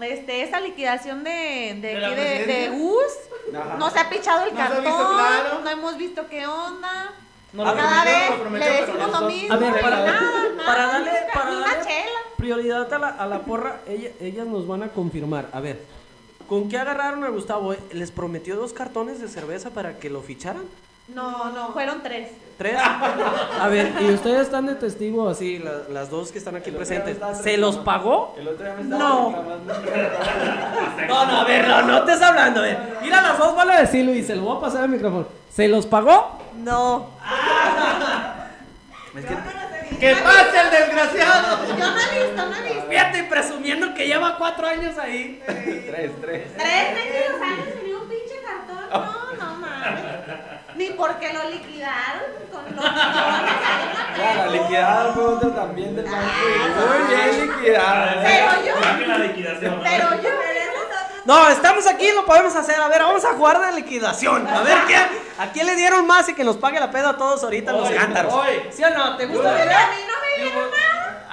este, 0.00 0.42
esa 0.42 0.60
liquidación 0.60 1.24
de, 1.24 1.78
de, 1.80 1.94
¿De 1.94 1.94
la 1.94 2.06
aquí 2.08 2.16
de, 2.16 2.22
de 2.22 2.44
presidencia? 2.44 2.70
Gus. 2.78 3.12
Ajá. 3.56 3.76
No 3.78 3.90
se 3.90 3.98
ha 3.98 4.08
pichado 4.10 4.44
el 4.44 4.54
cartón. 4.54 4.84
visto 4.84 5.08
claro. 5.14 5.60
No 5.64 5.70
hemos 5.70 5.96
visto 5.96 6.26
qué 6.28 6.46
onda. 6.46 7.12
No 7.56 7.64
lo 7.64 7.74
Cada 7.74 8.02
prometió, 8.02 8.12
vez 8.20 8.30
lo 8.30 8.40
prometió, 8.42 8.70
le 8.72 8.80
decimos 8.80 9.20
lo 9.20 9.26
mismo. 9.28 9.54
A 9.54 9.56
ver, 9.56 9.80
para- 9.80 9.96
nada, 10.06 10.20
nada, 10.56 10.66
para 10.66 10.86
darle- 10.86 11.10
para 11.32 11.50
una 11.52 11.60
darle-. 11.66 11.94
Prioridad 12.36 12.92
a 12.92 12.98
la, 12.98 13.08
a 13.08 13.26
la 13.26 13.40
porra, 13.40 13.80
ella- 13.88 14.10
ellas 14.20 14.46
nos 14.46 14.66
van 14.66 14.82
a 14.82 14.88
confirmar. 14.90 15.48
A 15.52 15.60
ver, 15.60 15.80
¿con 16.48 16.68
qué 16.68 16.76
agarraron 16.78 17.24
a 17.24 17.28
Gustavo? 17.30 17.72
eh? 17.72 17.78
¿Les 17.92 18.10
prometió 18.10 18.56
dos 18.56 18.72
cartones 18.74 19.20
de 19.20 19.28
cerveza 19.28 19.70
para 19.70 19.98
que 19.98 20.10
lo 20.10 20.20
ficharan? 20.20 20.64
No, 21.08 21.50
no, 21.52 21.72
fueron 21.72 22.02
tres. 22.02 22.30
¿Tres? 22.58 22.76
A 23.60 23.68
ver, 23.68 23.92
y 24.00 24.10
ustedes 24.12 24.42
están 24.42 24.66
de 24.66 24.74
testigo 24.74 25.28
así, 25.28 25.58
la- 25.58 25.82
las 25.92 26.10
dos 26.10 26.32
que 26.32 26.38
están 26.38 26.56
aquí 26.56 26.70
presentes. 26.70 27.18
¿Se 27.42 27.56
los 27.58 27.76
pagó? 27.76 28.34
El 28.38 28.48
otro 28.48 28.64
día 28.64 28.74
me 28.74 28.82
estaba 28.82 28.98
No. 28.98 29.28
reclamando. 29.28 29.74
No, 31.08 31.26
no, 31.26 31.40
a 31.40 31.44
ver, 31.44 31.68
no, 31.68 31.82
no 31.82 31.98
estés 31.98 32.22
hablando, 32.22 32.60
a 32.60 32.62
ver. 32.64 32.78
Las 33.08 33.38
dos 33.38 33.54
van 33.54 33.70
a 33.70 33.80
decirlo 33.80 34.12
y 34.14 34.24
se 34.24 34.34
lo 34.36 34.42
voy 34.42 34.56
a 34.56 34.60
pasar 34.60 34.82
al 34.82 34.88
micrófono. 34.88 35.26
¿Se 35.54 35.68
los 35.68 35.86
pagó? 35.86 36.38
No. 36.56 37.10
¡Que 40.00 40.14
pase 40.16 40.60
el 40.60 40.70
desgraciado! 40.70 41.58
Yo 41.68 41.74
no 41.78 41.98
he 42.00 42.26
visto, 42.26 42.46
no 42.46 42.56
he 42.56 42.62
visto. 42.74 42.86
Fíjate, 42.88 43.24
presumiendo 43.24 43.94
que 43.94 44.06
lleva 44.06 44.36
cuatro 44.36 44.66
años 44.66 44.98
ahí. 44.98 45.40
Tres, 45.46 46.10
tres. 46.20 46.52
Tres 46.56 46.94
metidos 46.94 47.40
años 47.42 47.68
y 47.82 47.86
ni 47.86 47.92
un 47.94 48.08
pinche 48.08 48.34
cartón. 48.44 48.84
No, 48.90 49.32
no. 49.32 49.35
Ni 50.76 50.90
porque 50.90 51.32
lo 51.32 51.48
liquidaron 51.50 52.22
con 52.52 52.64
los 52.76 52.84
Claro, 54.16 54.50
mesa. 54.50 54.62
liquidado 54.62 55.14
fue 55.14 55.24
otro 55.24 55.50
también 55.50 55.94
del 55.96 56.04
banco. 56.06 56.26
y 56.44 56.58
Muy 56.80 57.14
bien 57.16 57.48
liquidado. 57.48 58.22
Pero 58.22 58.46
yo, 58.64 59.06
la 59.06 59.18
liquidación. 59.18 59.76
¿no? 59.76 59.82
pero 59.82 60.22
yo. 60.22 60.30
No, 61.24 61.48
estamos 61.48 61.86
aquí, 61.88 62.08
lo 62.12 62.24
podemos 62.24 62.54
hacer. 62.54 62.80
A 62.80 62.86
ver, 62.88 63.02
vamos 63.02 63.24
a 63.24 63.32
jugar 63.32 63.60
de 63.60 63.72
liquidación. 63.72 64.46
A 64.46 64.60
ver, 64.62 64.78
¿quién, 64.86 65.02
¿a 65.38 65.46
quién 65.48 65.66
le 65.66 65.74
dieron 65.74 66.06
más 66.06 66.28
y 66.28 66.34
que 66.34 66.44
nos 66.44 66.56
pague 66.56 66.78
la 66.78 66.90
peda 66.90 67.10
a 67.10 67.16
todos 67.16 67.42
ahorita 67.42 67.72
los 67.72 67.90
cántaros? 67.90 68.32
¿Sí 68.70 68.84
o 68.84 68.90
no? 68.90 69.16
¿Te 69.16 69.26
gusta? 69.26 69.54
Pero 69.56 69.70
a 69.72 69.86
mí 69.88 69.96
no 70.06 70.14
me 70.22 70.44
dieron 70.44 70.70
nada. 70.70 71.26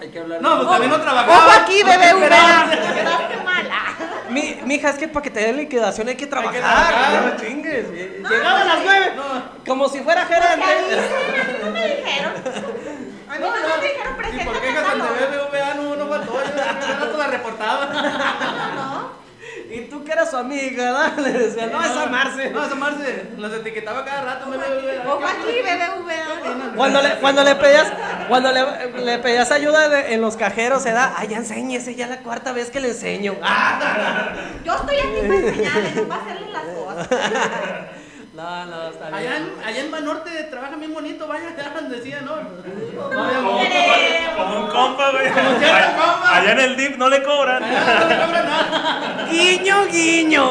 Hay 0.00 0.08
que 0.08 0.18
hablar. 0.18 0.40
No, 0.40 0.56
pues 0.56 0.68
también 0.70 0.90
no 0.90 0.96
Ojo 0.96 1.04
trabajaba. 1.04 1.54
aquí, 1.56 1.82
BBVA. 1.82 2.70
Quedaste 2.70 3.36
mala. 3.44 3.80
Mi, 4.30 4.58
mija, 4.64 4.90
es 4.90 4.96
que 4.96 5.08
para 5.08 5.22
que 5.22 5.30
te 5.30 5.40
den 5.40 5.56
liquidación 5.56 6.08
hay 6.08 6.14
que 6.16 6.26
trabajar. 6.26 6.60
trabajar. 6.60 7.34
No 7.34 7.40
chingues. 7.40 7.90
Llegaba 7.90 8.60
a 8.60 8.64
las 8.64 8.78
nueve. 8.84 9.12
Como 9.66 9.88
si 9.88 10.00
fuera 10.00 10.22
Porque 10.26 10.34
a 10.36 10.56
mí 10.56 10.62
gerente. 10.62 10.96
sí, 10.96 11.64
no 11.64 11.70
me 11.70 11.86
dijeron. 11.88 12.32
A 13.28 13.32
mí 13.34 13.38
no, 13.40 13.50
me 13.50 13.88
dijeron 13.88 14.12
¿Y 14.14 14.16
presente. 14.16 14.44
por 14.44 14.60
qué 14.60 14.74
Casan 14.74 14.98
de 14.98 15.04
BBVA 15.26 15.74
no, 15.74 15.96
no 15.96 16.08
faltó? 16.08 16.32
Yo 16.32 16.62
hace 16.62 16.94
rato 16.94 17.16
la 17.18 17.26
reportaba. 17.26 17.86
No. 18.76 19.19
Y 19.72 19.80
tú 19.82 20.02
que 20.04 20.12
eras 20.12 20.30
su 20.30 20.36
amiga, 20.36 20.84
¿verdad? 20.84 21.16
Le 21.18 21.32
decía, 21.32 21.66
no, 21.68 21.82
es 21.82 21.90
amarse. 21.96 22.50
No, 22.50 22.64
es 22.64 22.72
amarse. 22.72 23.26
Los 23.38 23.52
etiquetaba 23.54 24.04
cada 24.04 24.22
rato. 24.22 24.46
BBVA. 24.50 25.04
Ojo 25.14 25.24
aquí, 25.24 25.62
BBVA. 25.62 26.74
Cuando 26.76 27.02
le, 27.02 27.10
cuando 27.16 27.44
le 27.44 27.54
pedías, 27.54 27.92
cuando 28.28 28.50
le, 28.52 28.64
le 29.04 29.18
pedías 29.18 29.50
ayuda 29.52 29.88
de- 29.88 30.14
en 30.14 30.20
los 30.20 30.36
cajeros, 30.36 30.82
se 30.82 30.92
da, 30.92 31.14
ay, 31.16 31.28
ya 31.28 31.36
enséñese, 31.38 31.94
ya 31.94 32.06
la 32.06 32.18
cuarta 32.18 32.52
vez 32.52 32.70
que 32.70 32.80
le 32.80 32.88
enseño. 32.88 33.36
Ah, 33.42 34.32
Yo 34.64 34.74
estoy 34.74 34.96
aquí 34.96 35.08
para 35.26 35.34
enseñarle, 35.34 35.90
no 35.94 36.08
para 36.08 36.22
hacerle 36.22 36.52
las 36.52 36.64
cosas. 36.64 37.08
no, 38.34 38.66
no, 38.66 38.88
está 38.90 39.04
bien. 39.10 39.14
Allá 39.14 39.36
en, 39.36 39.50
allá 39.64 39.80
en 39.80 39.90
Banorte 39.90 40.30
trabajan 40.50 40.78
bien 40.80 40.94
bonito, 40.94 41.26
vaya, 41.28 41.54
ya 41.56 41.80
decía, 41.88 42.20
¿no? 42.22 42.36
Como, 42.36 43.10
No, 43.12 43.30
como 44.40 44.60
un 44.64 44.70
compa, 44.70 45.10
güey. 45.10 45.24
cierto 45.32 46.02
compa. 46.02 46.36
Allá 46.36 46.52
en 46.52 46.60
el 46.60 46.76
DIP 46.76 46.96
no 46.96 47.08
le 47.08 47.22
cobran. 47.22 47.62
Allá 47.62 47.98
no 48.00 48.08
le 48.08 48.16
cobran 48.16 48.46
nada. 48.48 49.26
Guiño, 49.30 49.86
guiño. 49.86 50.50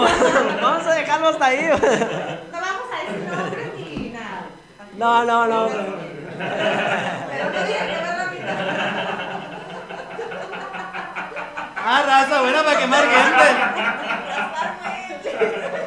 Vamos 0.61 0.87
a 0.87 0.93
dejarlo 0.93 1.27
hasta 1.29 1.45
ahí. 1.45 1.67
No 1.67 1.77
vamos 1.79 2.87
a 2.91 2.95
decir 3.11 3.27
nombres 3.29 3.67
ni 3.77 4.09
nada. 4.09 4.41
No, 4.97 5.25
no, 5.25 5.45
no. 5.47 5.69
Pero 5.69 7.45
no 7.49 7.63
digan 7.65 7.87
que 7.87 7.95
va 7.95 8.15
la 8.15 8.25
mitad. 8.31 8.55
Ah, 11.91 12.03
raza, 12.05 12.41
buena 12.41 12.63
para 12.63 12.77
quemar 12.79 13.03
gente. 13.03 13.45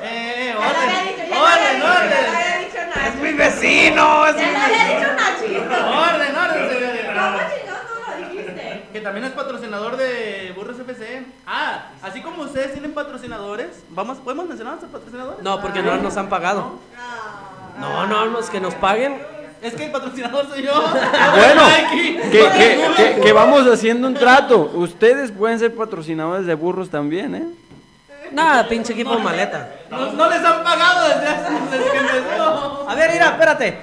Eh, 0.04 0.52
dicho, 0.52 0.58
orden, 0.58 0.80
orden, 1.32 1.74
dicho, 1.74 1.86
orden. 1.86 2.12
había 2.34 2.58
dicho 2.58 2.80
Nacho. 2.88 3.18
Mi 3.22 3.32
vecino, 3.32 4.26
es 4.26 4.36
Ya 4.36 4.46
mi 4.46 4.52
no 4.52 4.58
había 4.64 4.84
dicho 4.84 5.12
Nachito. 5.14 5.76
Orden, 5.98 6.36
orden, 6.36 6.70
señores. 6.70 7.06
¿Cómo 7.06 7.38
chingados 7.38 7.84
no 7.88 7.96
lo 8.08 8.28
dijiste? 8.28 8.81
Que 8.92 9.00
también 9.00 9.24
es 9.24 9.32
patrocinador 9.32 9.96
de 9.96 10.52
Burros 10.54 10.78
FC. 10.78 11.24
Ah, 11.46 11.86
así 12.02 12.20
como 12.20 12.42
ustedes 12.42 12.72
tienen 12.72 12.92
patrocinadores, 12.92 13.68
vamos, 13.90 14.18
¿podemos 14.18 14.46
mencionar 14.46 14.74
a 14.74 14.76
nuestros 14.76 14.92
patrocinadores? 14.92 15.42
No, 15.42 15.60
porque 15.62 15.82
no 15.82 15.96
nos 15.96 16.16
han 16.16 16.28
pagado. 16.28 16.78
No, 17.80 18.06
no, 18.06 18.26
los 18.26 18.50
que 18.50 18.60
nos 18.60 18.74
paguen. 18.74 19.18
Es 19.62 19.74
que 19.74 19.86
el 19.86 19.92
patrocinador 19.92 20.46
soy 20.48 20.64
yo. 20.64 20.72
Bueno, 21.36 21.62
que, 22.30 22.30
que, 22.30 23.20
que 23.22 23.32
vamos 23.32 23.66
haciendo 23.66 24.08
un 24.08 24.14
trato. 24.14 24.70
Ustedes 24.74 25.30
pueden 25.30 25.58
ser 25.58 25.74
patrocinadores 25.74 26.46
de 26.46 26.54
burros 26.54 26.90
también, 26.90 27.34
¿eh? 27.34 27.46
Nada, 28.32 28.68
pinche 28.68 28.92
equipo 28.92 29.18
maleta. 29.18 29.68
No, 29.90 30.12
no 30.12 30.28
les 30.30 30.44
han 30.44 30.62
pagado 30.64 31.08
desde, 31.08 31.28
hace- 31.28 31.52
desde 31.76 31.90
que 31.90 31.98
empezó. 31.98 32.88
A 32.88 32.94
ver, 32.94 33.10
mira, 33.12 33.26
espérate. 33.26 33.78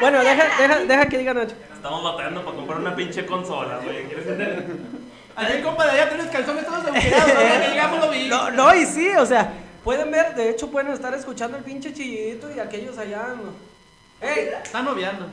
Bueno, 0.00 0.20
deja, 0.22 0.44
deja, 0.58 0.76
deja 0.80 1.06
que 1.08 1.18
diga 1.18 1.34
Nacho. 1.34 1.54
Estamos 1.74 2.02
batallando 2.04 2.44
para 2.44 2.56
comprar 2.56 2.78
una 2.80 2.94
pinche 2.96 3.24
consola, 3.26 3.78
güey. 3.82 4.04
¿Quieres 4.04 4.26
entender? 4.26 4.66
Allá 5.36 5.48
el 5.54 5.62
compa 5.64 5.84
de 5.84 5.90
allá 5.90 6.08
tiene 6.10 6.22
los 6.24 6.32
calzones 6.32 6.64
todos 6.64 6.84
agujerados. 6.86 7.28
¿no? 7.34 7.68
Llegamos 7.70 7.98
lo 8.00 8.10
vi. 8.10 8.28
No, 8.28 8.50
no, 8.52 8.72
y 8.74 8.86
sí, 8.86 9.08
o 9.18 9.26
sea, 9.26 9.50
pueden 9.82 10.10
ver, 10.12 10.32
de 10.36 10.50
hecho 10.50 10.70
pueden 10.70 10.92
estar 10.92 11.12
escuchando 11.12 11.56
el 11.56 11.64
pinche 11.64 11.92
chillito 11.92 12.54
y 12.54 12.60
aquellos 12.60 12.96
allá. 12.98 13.28
¿no? 13.34 14.26
¡Ey! 14.26 14.50
Están 14.62 14.84
noviando. 14.84 15.26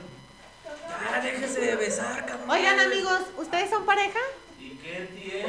Ya, 1.13 1.21
déjese 1.21 1.61
de 1.61 1.75
besar, 1.75 2.25
cabrón. 2.25 2.49
Oigan, 2.49 2.79
amigos, 2.79 3.19
¿ustedes 3.37 3.69
son 3.69 3.85
pareja? 3.85 4.19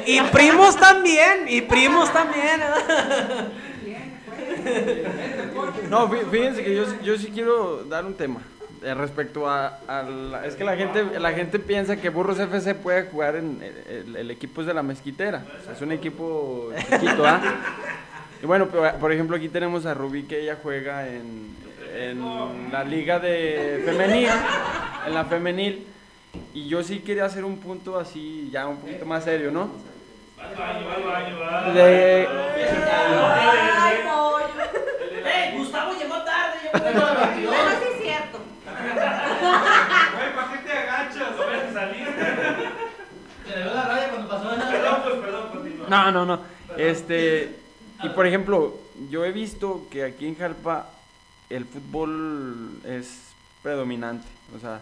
¿Y 0.05 0.21
primos 0.31 0.75
también, 0.77 1.45
y 1.47 1.61
primos 1.61 2.11
también. 2.11 2.61
No, 5.89 6.09
fí- 6.09 6.29
fíjense 6.29 6.63
que 6.63 6.75
yo, 6.75 6.83
yo 7.03 7.17
sí 7.17 7.29
quiero 7.33 7.83
dar 7.83 8.05
un 8.05 8.13
tema 8.15 8.41
eh, 8.83 8.93
respecto 8.93 9.47
a, 9.49 9.79
a 9.87 10.03
la- 10.03 10.45
es 10.45 10.55
que 10.55 10.63
la 10.63 10.75
gente 10.75 11.19
la 11.19 11.31
gente 11.33 11.59
piensa 11.59 11.97
que 11.97 12.09
Burros 12.09 12.39
FC 12.39 12.75
puede 12.75 13.03
jugar 13.03 13.35
en 13.35 13.61
el, 13.89 14.15
el- 14.15 14.31
equipo 14.31 14.61
es 14.61 14.67
de 14.67 14.73
la 14.73 14.83
mezquitera, 14.83 15.43
es 15.73 15.81
un 15.81 15.91
equipo 15.91 16.71
chiquito, 16.89 17.25
¿ah? 17.25 17.41
Y 18.41 18.45
bueno, 18.45 18.67
por 18.67 19.11
ejemplo 19.11 19.37
aquí 19.37 19.47
tenemos 19.49 19.85
a 19.85 19.93
Rubí 19.93 20.23
que 20.23 20.41
ella 20.41 20.57
juega 20.61 21.07
en, 21.07 21.55
en 21.95 22.71
la 22.71 22.83
liga 22.83 23.19
de 23.19 23.81
femenil, 23.85 24.29
en 25.07 25.13
la 25.13 25.25
femenil. 25.25 25.87
Y 26.53 26.67
yo 26.67 26.83
sí 26.83 26.99
quería 26.99 27.25
hacer 27.25 27.45
un 27.45 27.57
punto 27.57 27.99
así, 27.99 28.49
ya 28.51 28.67
un 28.67 28.77
poquito 28.77 29.05
más 29.05 29.23
serio, 29.23 29.51
¿no? 29.51 29.69
De, 31.73 32.27
Ay, 32.27 33.99
pollo. 34.03 34.47
¡Ey, 35.25 35.57
Gustavo 35.57 35.93
llegó 35.93 36.15
tarde! 36.23 36.59
Bueno, 37.43 37.69
sí 37.79 37.85
es 37.93 38.01
cierto. 38.01 38.39
Güey, 38.65 40.35
¿para 40.35 40.51
qué 40.51 40.57
te 40.65 40.71
agachas? 40.71 41.35
No 41.35 41.45
vayas 41.45 41.69
a 41.69 41.73
salir. 41.73 42.07
Se 43.47 43.55
le 43.55 43.63
ve 43.63 43.73
la 43.73 43.83
raya 43.83 44.09
cuando 44.09 44.29
pasó. 44.29 44.49
Perdón, 44.71 45.01
pues, 45.03 45.15
perdón, 45.15 45.49
continúa. 45.51 45.87
No, 45.89 46.11
no, 46.11 46.25
no. 46.25 46.39
Este, 46.77 47.55
y 48.01 48.09
por 48.09 48.25
ejemplo, 48.25 48.79
yo 49.09 49.25
he 49.25 49.31
visto 49.31 49.87
que 49.91 50.03
aquí 50.03 50.27
en 50.27 50.35
Jalpa 50.35 50.89
el 51.49 51.65
fútbol 51.65 52.81
es 52.85 53.33
predominante. 53.61 54.27
O 54.55 54.59
sea, 54.59 54.81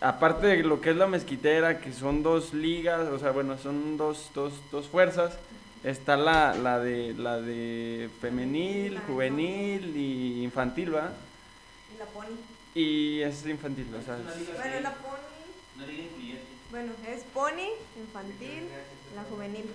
aparte 0.00 0.46
de 0.46 0.62
lo 0.62 0.80
que 0.80 0.90
es 0.90 0.96
la 0.96 1.06
mezquitera, 1.06 1.80
que 1.80 1.92
son 1.92 2.22
dos 2.22 2.52
ligas, 2.54 3.08
o 3.08 3.18
sea, 3.18 3.30
bueno, 3.32 3.56
son 3.58 3.96
dos, 3.96 4.30
dos, 4.34 4.52
dos 4.70 4.86
fuerzas. 4.88 5.34
Está 5.84 6.16
la, 6.16 6.54
la 6.54 6.78
de 6.80 7.14
la 7.14 7.40
de 7.40 8.10
femenil, 8.20 8.98
juvenil 9.06 9.96
y 9.96 10.42
infantil, 10.42 10.94
¿va? 10.94 11.12
Y 11.94 11.98
la 11.98 12.06
pony. 12.06 12.36
Y 12.74 13.20
es 13.22 13.46
infantil, 13.46 13.86
o 13.94 14.02
sea, 14.04 14.16
es- 14.18 14.56
Bueno, 14.56 14.80
la 14.80 14.94
pony. 14.94 15.16
Bueno, 16.70 16.92
es 17.08 17.22
pony, 17.32 17.68
infantil, 17.96 18.64
la 19.14 19.22
juvenil. 19.24 19.66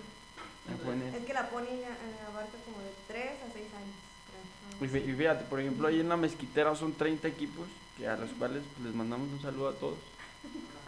la 0.69 0.83
juvenil. 0.83 1.15
Es 1.15 1.25
que 1.25 1.33
la 1.33 1.49
pony 1.49 1.63
ya, 1.81 1.89
eh, 1.89 2.27
abarca 2.29 2.51
como 2.65 2.79
de 2.79 2.91
3 3.07 3.31
a 3.31 3.53
6 3.53 3.65
años. 3.73 4.81
Y 4.81 4.85
fí- 4.85 5.09
y 5.09 5.15
fíjate, 5.15 5.45
por 5.45 5.59
ejemplo, 5.59 5.87
ahí 5.87 5.99
en 5.99 6.09
la 6.09 6.17
mezquitera 6.17 6.75
son 6.75 6.93
30 6.93 7.27
equipos, 7.27 7.67
que 7.97 8.07
a 8.07 8.17
los 8.17 8.29
cuales 8.31 8.63
les 8.83 8.93
mandamos 8.93 9.29
un 9.31 9.41
saludo 9.41 9.69
a 9.69 9.73
todos. 9.73 9.97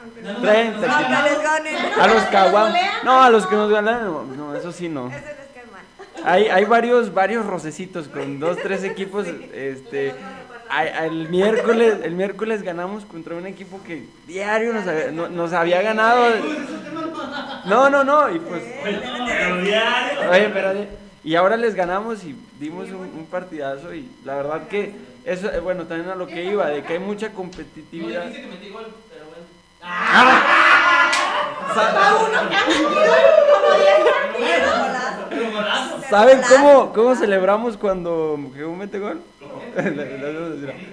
Aunque 0.01 0.21
30 0.21 0.33
Aunque 0.41 0.85
equipos. 0.85 1.23
les 1.31 1.41
ganen. 1.43 1.75
A 1.99 2.07
los 2.07 2.23
caguam. 2.23 2.67
golean, 2.67 2.91
No, 3.05 3.23
a 3.23 3.29
los 3.29 3.45
que 3.47 3.55
nos 3.55 3.71
ganan, 3.71 4.03
no, 4.05 4.23
no, 4.23 4.55
eso 4.55 4.71
sí 4.71 4.89
no. 4.89 5.07
Ese 5.07 5.17
les 5.19 5.35
cae 5.53 5.63
mal. 5.71 6.25
Hay, 6.25 6.47
hay 6.47 6.65
varios, 6.65 7.13
varios 7.13 7.45
rocecitos 7.45 8.07
con 8.07 8.39
dos, 8.39 8.57
tres 8.61 8.83
equipos. 8.83 9.27
Este, 9.53 10.13
el 11.03 11.29
miércoles, 11.29 11.97
el 12.03 12.15
miércoles 12.15 12.63
ganamos 12.63 13.05
contra 13.05 13.35
un 13.35 13.45
equipo 13.45 13.79
que 13.85 14.05
diario 14.27 14.73
nos 14.73 14.87
había, 14.87 15.11
no- 15.11 15.29
nos 15.29 15.53
había 15.53 15.81
ganado. 15.81 16.25
No, 17.65 17.89
no, 17.89 18.03
no, 18.03 18.29
y 18.33 18.39
pues, 18.39 18.63
Pero 18.83 20.29
oye, 20.31 20.45
espérate. 20.45 20.87
Y 21.23 21.35
ahora 21.35 21.55
les 21.55 21.73
ganamos 21.75 22.23
y 22.25 22.35
dimos 22.59 22.89
un, 22.89 22.95
un 23.17 23.25
partidazo 23.31 23.93
y 23.93 24.09
la 24.25 24.35
verdad 24.35 24.67
que 24.67 24.93
eso, 25.23 25.49
eh, 25.49 25.59
bueno, 25.61 25.85
también 25.85 26.09
a 26.09 26.15
lo 26.15 26.27
que 26.27 26.43
iba, 26.43 26.67
de 26.67 26.83
que 26.83 26.93
hay 26.93 26.99
mucha 26.99 27.29
competitividad. 27.29 28.25
Dice 28.25 28.41
que 28.41 28.47
metí 28.47 28.69
gol, 28.69 28.87
pero 29.83 30.31
bueno. 30.31 30.63
A 31.75 32.15
uno 32.15 32.49
que 32.49 32.55
ha 32.55 32.65
metido 32.67 32.91
como 33.51 33.67
10 33.77 33.89
partidos. 34.13 34.73
Pero 35.29 35.45
golazo. 35.51 36.01
¿Saben 36.09 36.41
cómo, 36.47 36.93
cómo 36.93 37.15
celebramos 37.15 37.77
cuando 37.77 38.37
Jehú 38.55 38.75
mete 38.75 38.99
gol? 38.99 39.21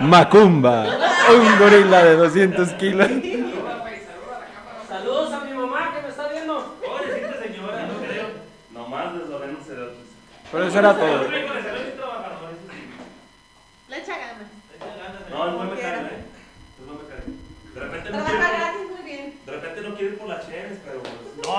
Macumba, 0.00 0.84
un 1.34 1.58
gorila 1.58 2.04
de 2.04 2.16
200 2.16 2.68
kilos. 2.74 3.08
Saludos 4.88 5.32
a 5.32 5.40
mi 5.40 5.52
mamá 5.52 5.94
que 5.94 6.02
me 6.02 6.08
está 6.08 6.28
viendo. 6.28 6.76
Pobrecita 6.84 7.32
señora, 7.42 7.86
no 7.86 7.94
creo. 8.06 8.26
Nomás 8.72 9.14
desordenarse 9.18 9.74
de 9.74 9.82
otros. 9.82 10.06
Pero 10.52 10.64
eso 10.64 10.78
era 10.78 10.94
todo. 10.94 11.24
Rico 11.24 11.54
de 11.54 11.62
salud 11.62 11.80
y 11.88 11.96
trabajador, 11.96 12.50
eso 12.50 12.70
sí. 12.70 12.78
Le 13.88 13.98
echa 13.98 14.18
ganas. 14.18 14.48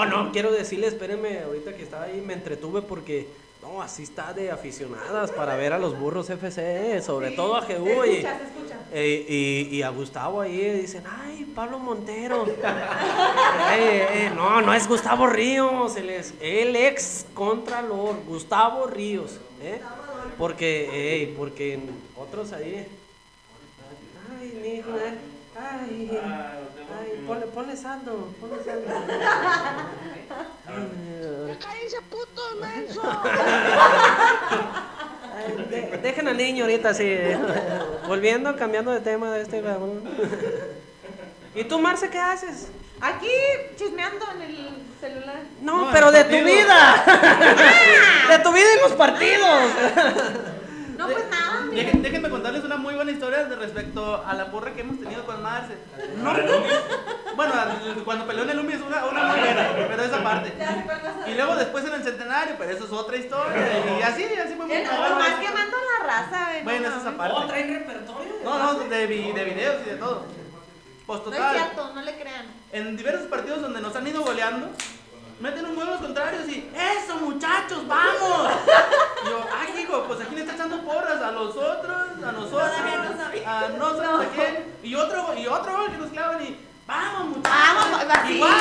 No, 0.05 0.31
quiero 0.31 0.51
decirle, 0.51 0.87
espérenme, 0.87 1.39
ahorita 1.39 1.73
que 1.75 1.83
estaba 1.83 2.05
ahí 2.05 2.21
me 2.25 2.33
entretuve 2.33 2.81
porque, 2.81 3.27
no, 3.61 3.81
así 3.81 4.03
está 4.03 4.33
de 4.33 4.51
aficionadas 4.51 5.31
para 5.31 5.55
ver 5.55 5.73
a 5.73 5.79
los 5.79 5.97
burros 5.99 6.29
FC, 6.29 7.01
sobre 7.01 7.31
todo 7.31 7.55
a 7.55 7.61
Jehú 7.63 7.85
Se 8.03 8.07
y, 8.11 8.15
escucha, 8.17 8.37
se 8.37 8.43
escucha. 8.45 8.75
eh, 8.91 9.25
y, 9.71 9.75
y 9.75 9.81
a 9.81 9.89
Gustavo 9.89 10.41
ahí 10.41 10.79
dicen, 10.81 11.03
ay, 11.07 11.51
Pablo 11.55 11.79
Montero. 11.79 12.45
Eh, 13.71 14.07
eh, 14.11 14.31
no, 14.35 14.61
no 14.61 14.73
es 14.73 14.87
Gustavo 14.87 15.27
Ríos, 15.27 15.95
él 15.95 16.09
es 16.09 16.33
el 16.41 16.75
ex 16.75 17.25
contralor, 17.33 18.15
Gustavo 18.27 18.87
Ríos. 18.87 19.37
¿eh? 19.61 19.79
Porque, 20.37 20.89
eh, 20.91 21.33
porque 21.37 21.79
otros 22.17 22.51
ahí. 22.51 22.87
Ay, 24.39 24.59
mi 24.61 24.69
hijo, 24.79 24.89
eh, 24.97 25.13
ay, 25.59 26.19
ay, 26.21 27.23
ponle, 27.27 27.45
ponle 27.47 27.75
saldo, 27.75 28.29
ponle 28.39 28.63
saldo. 28.63 28.87
Ay, 30.67 31.57
¡Cállense, 31.59 31.97
puto 32.09 32.41
menso! 32.61 33.01
Ay, 35.35 35.65
de- 35.69 35.97
dejen 35.97 36.27
al 36.27 36.37
niño 36.37 36.65
ahorita, 36.65 36.93
sí. 36.93 37.17
Volviendo, 38.07 38.55
cambiando 38.55 38.91
de 38.91 38.99
tema 39.01 39.31
de 39.31 39.41
este 39.41 39.61
cabrón. 39.61 40.03
¿Y 41.55 41.63
tú, 41.63 41.79
Marce, 41.79 42.09
qué 42.09 42.19
haces? 42.19 42.67
Aquí 43.01 43.31
chismeando 43.77 44.25
en 44.35 44.41
el 44.43 44.69
celular. 44.99 45.41
No, 45.61 45.85
No, 45.85 45.91
pero 45.91 46.11
de 46.11 46.23
tu 46.25 46.35
vida. 46.45 47.03
de 48.29 48.39
tu 48.39 48.51
vida 48.51 48.67
en 48.75 48.81
los 48.81 48.91
partidos. 48.93 49.61
No, 50.99 51.07
pues 51.07 51.29
nada, 51.29 51.63
déjenme 51.71 52.29
contarles 52.29 52.63
una 52.65 52.75
muy 52.75 52.93
buena 52.93 53.09
historia 53.11 53.45
de 53.45 53.55
respecto 53.55 54.21
a 54.27 54.33
la 54.33 54.51
porra 54.51 54.73
que 54.73 54.81
hemos 54.81 54.99
tenido 54.99 55.25
con 55.25 55.41
Marce. 55.41 55.75
No, 56.17 56.33
bueno, 57.37 57.53
cuando 58.03 58.27
peleó 58.27 58.43
en 58.43 58.49
el 58.49 58.59
Umi 58.59 58.73
es 58.73 58.81
una, 58.81 59.05
una 59.05 59.23
muy 59.23 59.39
buena, 59.39 59.69
pero 59.87 60.03
esa 60.03 60.21
parte. 60.21 60.51
Y 61.25 61.33
luego 61.35 61.55
después 61.55 61.85
en 61.85 61.93
el 61.93 62.03
centenario, 62.03 62.55
pero 62.57 62.71
eso 62.71 62.83
es 62.83 62.91
otra 62.91 63.15
historia. 63.15 63.55
Y 63.97 64.01
así, 64.01 64.23
así 64.25 64.55
fue 64.55 64.65
muy 64.65 64.75
Eh, 64.75 64.83
no, 64.85 65.15
más 65.17 65.35
quemando 65.39 65.77
la 65.99 66.05
raza, 66.05 66.57
eh, 66.57 66.59
no 66.59 66.63
Bueno, 66.65 66.87
esa 66.89 66.97
es 66.97 67.03
mames. 67.05 67.19
aparte. 67.31 67.47
¿Traen 67.47 67.73
repertorio? 67.79 68.33
No, 68.43 68.59
no, 68.59 68.73
de, 68.79 69.07
vi- 69.07 69.31
de 69.31 69.43
videos 69.45 69.75
y 69.85 69.89
de 69.91 69.95
todo. 69.95 70.25
Pues 71.07 71.19
No 71.21 71.31
es 71.31 71.37
total, 71.37 71.55
cierto, 71.55 71.93
no 71.95 72.01
le 72.01 72.19
crean. 72.19 72.45
en 72.73 72.97
diversos 72.97 73.27
partidos 73.27 73.61
donde 73.61 73.79
nos 73.81 73.95
han 73.95 74.05
ido 74.05 74.21
goleando, 74.21 74.67
meten 75.39 75.65
un 75.65 75.77
huevos 75.77 76.01
contrarios 76.01 76.47
y 76.49 76.69
¡Eso 76.75 77.15
muchachos, 77.17 77.87
vamos! 77.87 78.51
Y 79.25 79.29
yo, 79.29 79.45
ay 79.55 79.81
hijo, 79.81 80.03
pues 80.05 80.21
aquí 80.21 80.35
le 80.35 80.41
está 80.41 80.53
echando 80.55 80.81
porras 80.81 81.21
a 81.21 81.31
los 81.31 81.55
otros, 81.55 81.97
a 82.25 82.31
nosotros, 82.31 82.61
no 82.61 83.47
a 83.47 83.67
no 83.69 83.95
sabemos 83.95 84.25
a 84.25 84.29
quién, 84.29 84.75
y 84.83 84.95
otro, 84.95 85.33
y 85.37 85.47
otro 85.47 85.77
gol 85.77 85.91
que 85.91 85.97
nos 85.97 86.09
clavan 86.11 86.41
y 86.45 86.65
¡Vamos 86.89 87.37
muchachos! 87.37 87.51
Vamos, 87.91 88.05
así, 88.09 88.33
Igual, 88.33 88.51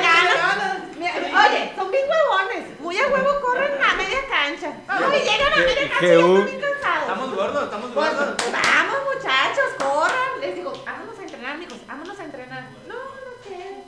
ganas. 0.00 0.78
Mira, 0.96 1.12
Oye, 1.16 1.72
son 1.74 1.90
bien 1.90 2.04
huevones. 2.08 2.80
Muy 2.80 2.96
a 2.96 3.08
huevo 3.08 3.40
corren 3.40 3.82
a 3.82 3.94
media 3.94 4.20
cancha. 4.30 4.72
No, 4.86 5.08
y 5.12 5.18
llegan 5.18 5.52
a 5.52 5.56
media 5.56 5.88
cancha 5.90 6.06
y 6.06 6.08
ya 6.08 6.14
están 6.14 6.44
bien 6.46 6.60
cansados. 6.60 7.02
Estamos 7.02 7.34
gordos, 7.34 7.64
estamos 7.64 7.90
Pues, 7.90 8.14
gordos. 8.16 8.34
pues, 8.38 8.52
vamos 8.52 8.96
muchachos, 9.12 9.64
corran. 9.78 10.40
Les 10.40 10.54
digo, 10.54 10.72
vámonos 10.86 11.18
a 11.18 11.22
entrenar, 11.22 11.54
amigos, 11.56 11.78
vámonos 11.88 12.16
a 12.20 12.24
entrenar. 12.24 12.62
No, 12.86 12.94
no 12.94 13.32
quiero. 13.42 13.82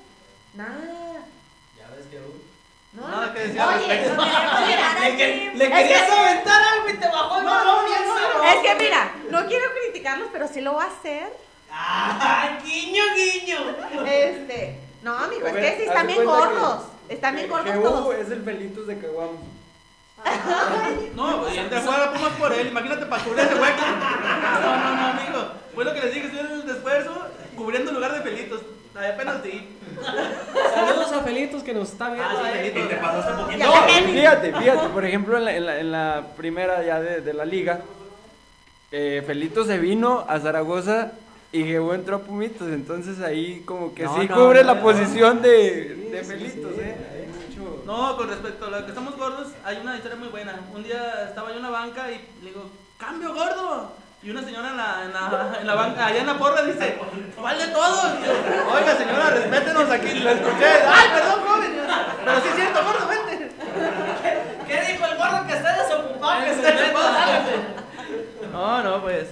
Nada. 0.55 1.23
Ya 1.79 1.87
ves 1.95 2.07
que 2.07 2.19
Oye, 3.61 3.87
respecto. 3.87 4.15
no. 4.17 4.25
Le 4.27 5.65
Es 5.65 5.71
querías 5.71 6.03
que- 6.03 6.13
aventar 6.13 6.63
algo 6.63 6.89
y 6.91 6.97
te 6.97 7.07
bajó 7.07 7.39
el 7.39 7.45
No, 7.45 7.65
no, 7.65 7.83
no. 7.83 8.45
Es 8.45 8.57
que 8.57 8.75
mira, 8.77 9.11
no 9.31 9.47
quiero 9.47 9.65
criticarlos, 9.83 10.29
pero 10.33 10.49
sí 10.49 10.61
lo 10.61 10.75
va 10.75 10.85
a 10.85 10.87
hacer. 10.89 11.33
¡Ah, 11.71 12.59
guiño, 12.65 13.03
guiño! 13.15 13.59
Este, 14.07 14.81
no, 15.03 15.17
amigo, 15.19 15.47
es 15.47 15.55
que 15.55 15.77
sí 15.77 15.83
están 15.89 16.07
bien 16.07 16.25
gordos. 16.25 16.83
Están 17.09 17.35
bien 17.37 17.49
gordos 17.49 17.75
todos. 17.83 18.15
es 18.15 18.31
el 18.31 18.43
Felitos 18.43 18.87
de 18.87 18.99
Caguamos. 18.99 19.41
No, 21.15 21.49
y 21.55 21.59
entre 21.59 21.81
juega 21.81 22.13
Pumas 22.13 22.33
por 22.33 22.53
él, 22.53 22.69
imagínate 22.69 23.07
para 23.07 23.23
cubrir 23.23 23.45
ese 23.45 23.55
hueco. 23.55 23.83
No, 24.63 24.77
no, 24.77 24.97
no, 24.97 25.07
amigo. 25.09 25.49
Fue 25.75 25.85
lo 25.85 25.93
que 25.95 26.01
les 26.01 26.15
dije, 26.15 26.27
estoy 26.27 26.41
en 26.41 26.47
el 26.63 26.71
esfuerzo 26.71 27.27
cubriendo 27.57 27.91
el 27.91 27.97
lugar 27.97 28.15
de 28.15 28.23
Felitos. 28.23 28.63
Ay, 28.99 29.11
Apenas 29.13 29.37
sí. 29.45 29.76
Saludos 30.75 31.13
a 31.13 31.21
Felitos 31.23 31.63
que 31.63 31.75
nos 31.75 31.91
está 31.93 32.09
viendo. 32.11 32.25
Ah, 32.29 32.43
sí. 32.53 32.59
Felitos. 32.59 32.85
Y 32.85 32.89
te 32.89 32.97
pasaste 32.97 33.33
poquito. 33.43 33.59
Ya 33.59 33.67
No, 33.67 33.73
fíjate, 34.13 34.53
fíjate, 34.53 34.89
por 34.91 35.05
ejemplo, 35.05 35.39
en 35.39 35.45
la, 35.45 35.57
en 35.57 35.67
la, 35.67 35.81
en 35.81 35.93
la 35.93 36.27
primera 36.37 36.83
ya 36.85 37.01
de, 37.01 37.21
de 37.21 37.33
la 37.35 37.45
liga, 37.45 37.81
eh, 38.93 39.23
Felito 39.27 39.65
se 39.65 39.79
vino 39.79 40.25
a 40.29 40.39
Zaragoza 40.41 41.13
y 41.53 41.65
Jehú 41.65 41.93
entró 41.93 42.17
a 42.17 42.21
Pumitos, 42.21 42.69
entonces 42.69 43.21
ahí 43.21 43.63
como 43.65 43.95
que 43.95 44.05
No, 44.05 44.21
sí 44.21 44.27
no, 44.29 44.35
cubre 44.35 44.61
no, 44.63 44.67
la 44.69 44.75
no. 44.75 44.83
posición 44.83 45.41
de, 45.43 45.95
Sí, 45.97 46.11
de 46.11 46.25
sí, 46.25 46.31
Felitos, 46.31 46.73
sí. 46.75 46.81
¿eh? 46.83 46.97
No, 47.87 48.17
con 48.17 48.29
respecto 48.29 48.67
a 48.67 48.71
lo 48.71 48.83
que 48.85 48.89
estamos 48.91 49.17
gordos, 49.17 49.49
hay 49.65 49.79
una 49.79 49.95
historia 49.97 50.17
muy 50.17 50.29
buena. 50.29 50.59
Un 50.75 50.83
día 50.83 51.25
estaba 51.29 51.51
yo 51.51 51.57
en 51.57 51.63
la 51.63 51.71
banca 51.71 52.11
y 52.11 52.17
le 52.43 52.51
digo, 52.51 52.69
¡cambio 52.99 53.33
gordo! 53.33 53.93
Y 54.27 54.31
una 54.33 54.43
señora 54.43 54.71
en 54.71 54.77
la, 54.77 55.05
en 55.05 55.13
la, 55.13 55.59
en 55.61 55.67
la 55.69 55.75
banca, 55.77 56.07
allá 56.07 56.21
en 56.23 56.27
la 56.27 56.37
porra, 56.37 56.63
dice, 56.63 56.99
¿cuál 57.41 57.59
de 57.61 57.69
todos? 57.69 58.07
Oiga, 58.75 58.97
señora, 58.97 59.31
respétenos 59.31 59.89
aquí. 59.89 60.19
La 60.19 60.33
escuché. 60.33 60.67
¡Ay, 60.85 61.09
perdón, 61.15 61.41
joven! 61.47 61.81
Pero 62.25 62.41
sí 62.41 62.49
es 62.49 62.55
cierto, 62.57 62.85
gordo, 62.85 63.07
vente. 63.07 63.53
¿Qué 64.67 64.81
dijo 64.81 65.07
el 65.07 65.17
gordo 65.17 65.47
que 65.47 65.53
está 65.53 65.81
desocupado? 65.81 66.45
Que 66.45 66.55
se 66.55 66.61
meta? 66.61 67.45
No, 68.51 68.83
no, 68.83 69.01
pues. 69.01 69.29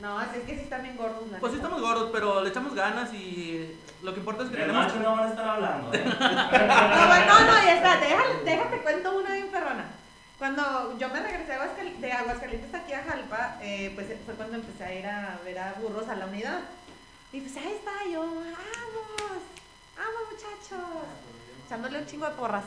No, 0.00 0.20
es 0.22 0.28
que 0.28 0.54
sí 0.56 0.60
están 0.62 0.82
bien 0.82 0.96
gordos. 0.96 1.30
la 1.30 1.38
Pues 1.38 1.52
sí 1.52 1.58
estamos 1.58 1.80
gordos, 1.80 2.10
pero 2.12 2.42
le 2.42 2.50
echamos 2.50 2.74
ganas 2.74 3.14
y 3.14 3.78
lo 4.02 4.12
que 4.12 4.18
importa 4.18 4.42
es 4.42 4.50
que 4.50 4.56
De 4.56 4.62
tenemos... 4.62 4.86
macho 4.86 4.98
no 4.98 5.12
van 5.12 5.24
a 5.24 5.28
estar 5.28 5.48
hablando. 5.48 5.94
¿eh? 5.94 6.04
No, 6.04 6.16
no, 6.18 7.40
no, 7.46 7.64
ya 7.64 7.76
está. 7.76 7.96
Déjate, 7.98 8.44
déjate 8.44 8.82
cuento 8.82 9.12
una 9.12 9.34
bien 9.34 9.48
perrona. 9.52 9.84
Cuando 10.38 10.96
yo 10.98 11.08
me 11.08 11.20
regresé 11.20 11.58
de 12.00 12.12
Aguascalientes 12.12 12.72
aquí 12.72 12.92
a 12.92 13.02
Jalpa, 13.02 13.58
eh, 13.60 13.90
pues 13.96 14.06
fue 14.24 14.34
cuando 14.34 14.56
empecé 14.56 14.84
a 14.84 14.94
ir 14.94 15.06
a 15.06 15.40
ver 15.44 15.58
a 15.58 15.74
burros 15.80 16.08
a 16.08 16.14
la 16.14 16.26
unidad. 16.26 16.60
Y 17.32 17.40
pues 17.40 17.56
ahí 17.56 17.72
está 17.72 17.90
yo, 18.08 18.20
vamos, 18.20 18.54
vamos 19.96 20.22
muchachos, 20.30 20.88
echándole 21.66 21.98
un 21.98 22.06
chingo 22.06 22.26
de 22.26 22.36
porras. 22.36 22.64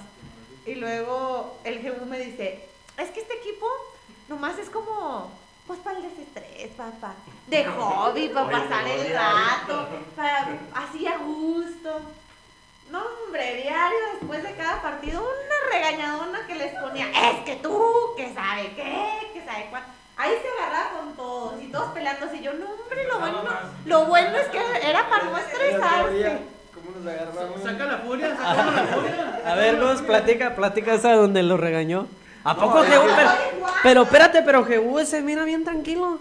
Y 0.65 0.75
luego 0.75 1.60
el 1.63 1.81
GU 1.81 2.05
me 2.05 2.19
dice, 2.19 2.67
es 2.97 3.10
que 3.12 3.21
este 3.21 3.36
equipo 3.36 3.65
nomás 4.27 4.60
es 4.60 4.69
como, 4.69 5.31
pues 5.65 5.79
para 5.79 5.97
el 5.97 6.03
desestrés, 6.03 6.71
papá, 6.75 7.15
de 7.47 7.65
hobby, 7.65 8.29
para 8.29 8.47
Oye, 8.47 8.67
pasar 8.67 8.88
el 8.88 9.13
rato, 9.13 9.88
para 10.17 10.60
así 10.75 11.07
a 11.07 11.17
gusto. 11.19 12.01
No, 12.91 13.01
hombre, 13.25 13.55
diario 13.55 13.97
después 14.19 14.43
de 14.43 14.53
cada 14.55 14.81
partido, 14.81 15.21
una 15.21 15.71
regañadona 15.71 16.45
que 16.45 16.55
les 16.55 16.70
ponía, 16.91 17.08
es 17.32 17.39
que 17.45 17.56
tú, 17.58 17.80
que 18.17 18.34
sabe 18.34 18.71
qué, 18.75 19.30
que 19.34 19.45
sabe 19.45 19.67
cuál. 19.69 19.84
Ahí 20.17 20.32
se 20.41 20.63
agarraba 20.63 20.99
con 20.99 21.15
todos 21.15 21.62
y 21.62 21.67
todos 21.67 21.91
peleándose. 21.91 22.38
Y 22.38 22.43
yo, 22.43 22.54
no, 22.54 22.65
hombre, 22.65 23.08
lo 23.08 23.19
bueno, 23.19 23.43
lo 23.86 24.06
bueno 24.06 24.38
es 24.38 24.47
que 24.47 24.60
era 24.88 25.10
para 25.10 25.23
no 25.23 25.38
estresarse. 25.38 26.39
¿Cómo 26.73 26.91
nos 26.97 27.08
agarramos? 27.08 27.63
Saca 27.63 27.86
la 27.86 27.97
furia, 27.99 28.38
saca 28.38 28.65
la 28.65 28.84
furia. 28.84 29.41
A 29.45 29.55
ver, 29.55 29.82
Gus, 29.82 30.01
platica, 30.01 30.55
platica 30.55 30.93
esa 30.93 31.13
donde 31.13 31.43
lo 31.43 31.57
regañó. 31.57 32.07
¿A 32.43 32.55
poco 32.55 32.80
No, 32.80 32.84
Jehú? 32.84 33.03
Pero, 33.16 33.32
pero 33.84 34.01
espérate, 34.03 34.41
pero 34.43 34.66
Jehú 34.66 34.99
se 35.05 35.22
mira 35.22 35.43
bien 35.43 35.63
tranquilo. 35.63 36.20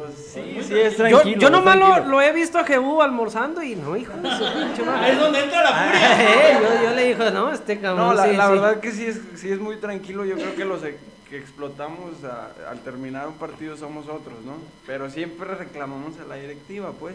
Pues 0.00 0.14
sí, 0.32 0.58
sí, 0.62 0.78
es 0.78 0.96
Yo, 0.96 1.04
tranquilo. 1.04 1.40
yo 1.40 1.46
es 1.48 1.52
nomás 1.52 1.76
lo, 1.76 1.86
tranquilo. 1.86 2.10
lo 2.10 2.22
he 2.22 2.32
visto 2.32 2.58
a 2.58 2.64
Jehú 2.64 3.02
almorzando 3.02 3.62
y 3.62 3.74
no, 3.76 3.96
hijo 3.96 4.12
de 4.14 4.28
su. 4.30 4.44
Ahí 4.90 5.10
es 5.12 5.18
donde 5.20 5.40
entra 5.40 5.62
la 5.62 5.68
furia. 5.72 6.10
Ah, 6.10 6.22
eh, 6.22 6.58
yo, 6.62 6.82
yo 6.88 6.94
le 6.94 7.04
dije, 7.08 7.30
no, 7.32 7.52
este 7.52 7.78
cabrón. 7.80 8.06
No, 8.08 8.14
la, 8.14 8.24
sí, 8.26 8.36
la 8.36 8.46
sí. 8.46 8.52
verdad 8.52 8.80
que 8.80 8.92
sí 8.92 9.04
es, 9.06 9.20
sí 9.36 9.50
es 9.50 9.58
muy 9.60 9.76
tranquilo. 9.76 10.24
Yo 10.24 10.36
creo 10.36 10.54
que 10.54 10.64
los 10.64 10.82
e- 10.84 10.96
que 11.28 11.36
explotamos 11.36 12.24
a- 12.24 12.70
al 12.70 12.80
terminar 12.80 13.28
un 13.28 13.34
partido 13.34 13.76
somos 13.76 14.06
otros, 14.08 14.40
¿no? 14.46 14.54
Pero 14.86 15.10
siempre 15.10 15.54
reclamamos 15.54 16.18
a 16.18 16.24
la 16.26 16.36
directiva, 16.36 16.92
pues. 16.98 17.14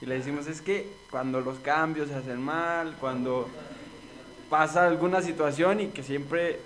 Y 0.00 0.06
le 0.06 0.16
decimos, 0.16 0.46
es 0.46 0.60
que 0.60 0.86
cuando 1.10 1.40
los 1.40 1.58
cambios 1.58 2.08
se 2.08 2.14
hacen 2.14 2.40
mal, 2.40 2.94
cuando 3.00 3.48
pasa 4.48 4.86
alguna 4.86 5.22
situación 5.22 5.80
y 5.80 5.86
que 5.88 6.02
siempre, 6.02 6.60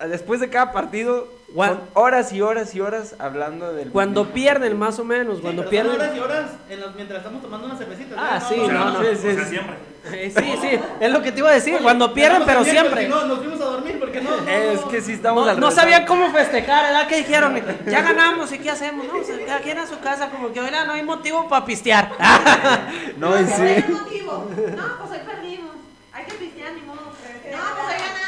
eh, 0.00 0.08
después 0.08 0.40
de 0.40 0.48
cada 0.50 0.72
partido, 0.72 1.28
son 1.54 1.80
horas 1.94 2.32
y 2.32 2.40
horas 2.42 2.74
y 2.74 2.80
horas 2.80 3.14
hablando 3.18 3.72
del... 3.72 3.90
Cuando 3.90 4.26
pierden, 4.28 4.78
más 4.78 4.98
o 4.98 5.04
menos, 5.04 5.36
Sí, 5.36 5.42
cuando 5.42 5.64
pero 5.68 5.88
son 5.90 5.96
pierden. 5.98 6.00
horas 6.00 6.16
y 6.16 6.20
horas 6.20 6.50
en 6.68 6.80
los- 6.80 6.94
mientras 6.94 7.18
estamos 7.18 7.42
tomando 7.42 7.66
unas 7.66 7.78
cervecitas. 7.78 8.18
Ah, 8.20 8.40
sí, 8.40 8.54
O 8.60 8.70
no, 8.70 8.84
no. 8.92 8.98
o 8.98 9.02
Sí, 9.02 9.08
sí, 9.16 9.34
sea, 9.34 9.44
sí. 9.44 9.50
siempre. 9.50 9.76
Eh, 10.12 10.32
sí, 10.34 10.54
sí, 10.62 10.80
es 11.00 11.10
lo 11.10 11.20
que 11.22 11.32
te 11.32 11.40
iba 11.40 11.50
a 11.50 11.52
decir. 11.54 11.74
Oye, 11.74 11.82
cuando 11.82 12.14
pierden, 12.14 12.42
pero 12.46 12.64
siempre. 12.64 13.08
No, 13.08 13.26
nos 13.26 13.38
fuimos 13.38 13.60
a 13.60 13.64
dormir 13.64 13.98
porque 13.98 14.20
no. 14.20 14.30
no 14.40 14.48
Es 14.48 14.80
que 14.82 15.00
sí 15.00 15.12
estamos 15.12 15.44
No, 15.44 15.50
al 15.50 15.60
no 15.60 15.70
sabían 15.70 16.06
cómo 16.06 16.30
festejar, 16.32 16.84
¿verdad? 16.84 17.08
¿Qué 17.08 17.16
dijeron? 17.16 17.60
Ya 17.86 18.02
ganamos, 18.02 18.52
¿y 18.52 18.58
qué 18.58 18.70
hacemos? 18.70 19.06
No, 19.06 19.12
pues 19.14 19.28
cada 19.46 19.60
quien 19.60 19.78
a 19.78 19.86
su 19.86 19.98
casa, 20.00 20.30
como 20.30 20.52
que, 20.52 20.60
oiga, 20.60 20.84
no 20.84 20.92
hay 20.92 21.02
motivo 21.02 21.48
para 21.48 21.64
pistear. 21.64 22.10
No, 23.16 23.28
y 23.28 23.44
¿Cuál 23.44 23.46
sí. 23.46 23.62
es 23.66 23.84
el 23.86 23.92
motivo? 23.92 24.50
No, 24.76 24.98
pues 24.98 25.10
hoy 25.20 25.26
perdimos. 25.26 25.70
Hay 26.12 26.24
que 26.26 26.34
pistear, 26.34 26.72
ni 26.74 26.82
modo. 26.82 27.00
No, 27.00 27.10
pues 27.10 27.50
hoy 27.50 27.94
ganamos. 27.98 28.27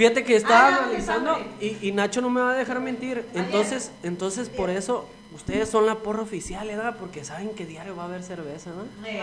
Fíjate 0.00 0.24
que 0.24 0.34
estaba 0.34 0.68
Ah, 0.68 0.78
analizando 0.84 1.38
y, 1.60 1.76
y 1.86 1.92
Nacho 1.92 2.22
no 2.22 2.30
me 2.30 2.40
va 2.40 2.52
a 2.52 2.54
dejar 2.54 2.80
mentir. 2.80 3.22
Entonces, 3.34 3.90
entonces 4.02 4.48
por 4.48 4.70
eso 4.70 5.06
ustedes 5.34 5.70
son 5.70 5.86
la 5.86 5.96
porra 5.96 6.22
oficial, 6.22 6.66
¿verdad? 6.68 6.96
Porque 6.98 7.24
saben 7.24 7.54
que 7.54 7.66
diario 7.66 7.94
va 7.96 8.02
a 8.04 8.06
haber 8.06 8.22
cerveza, 8.22 8.70
¿no? 8.70 8.84
Eh, 9.06 9.22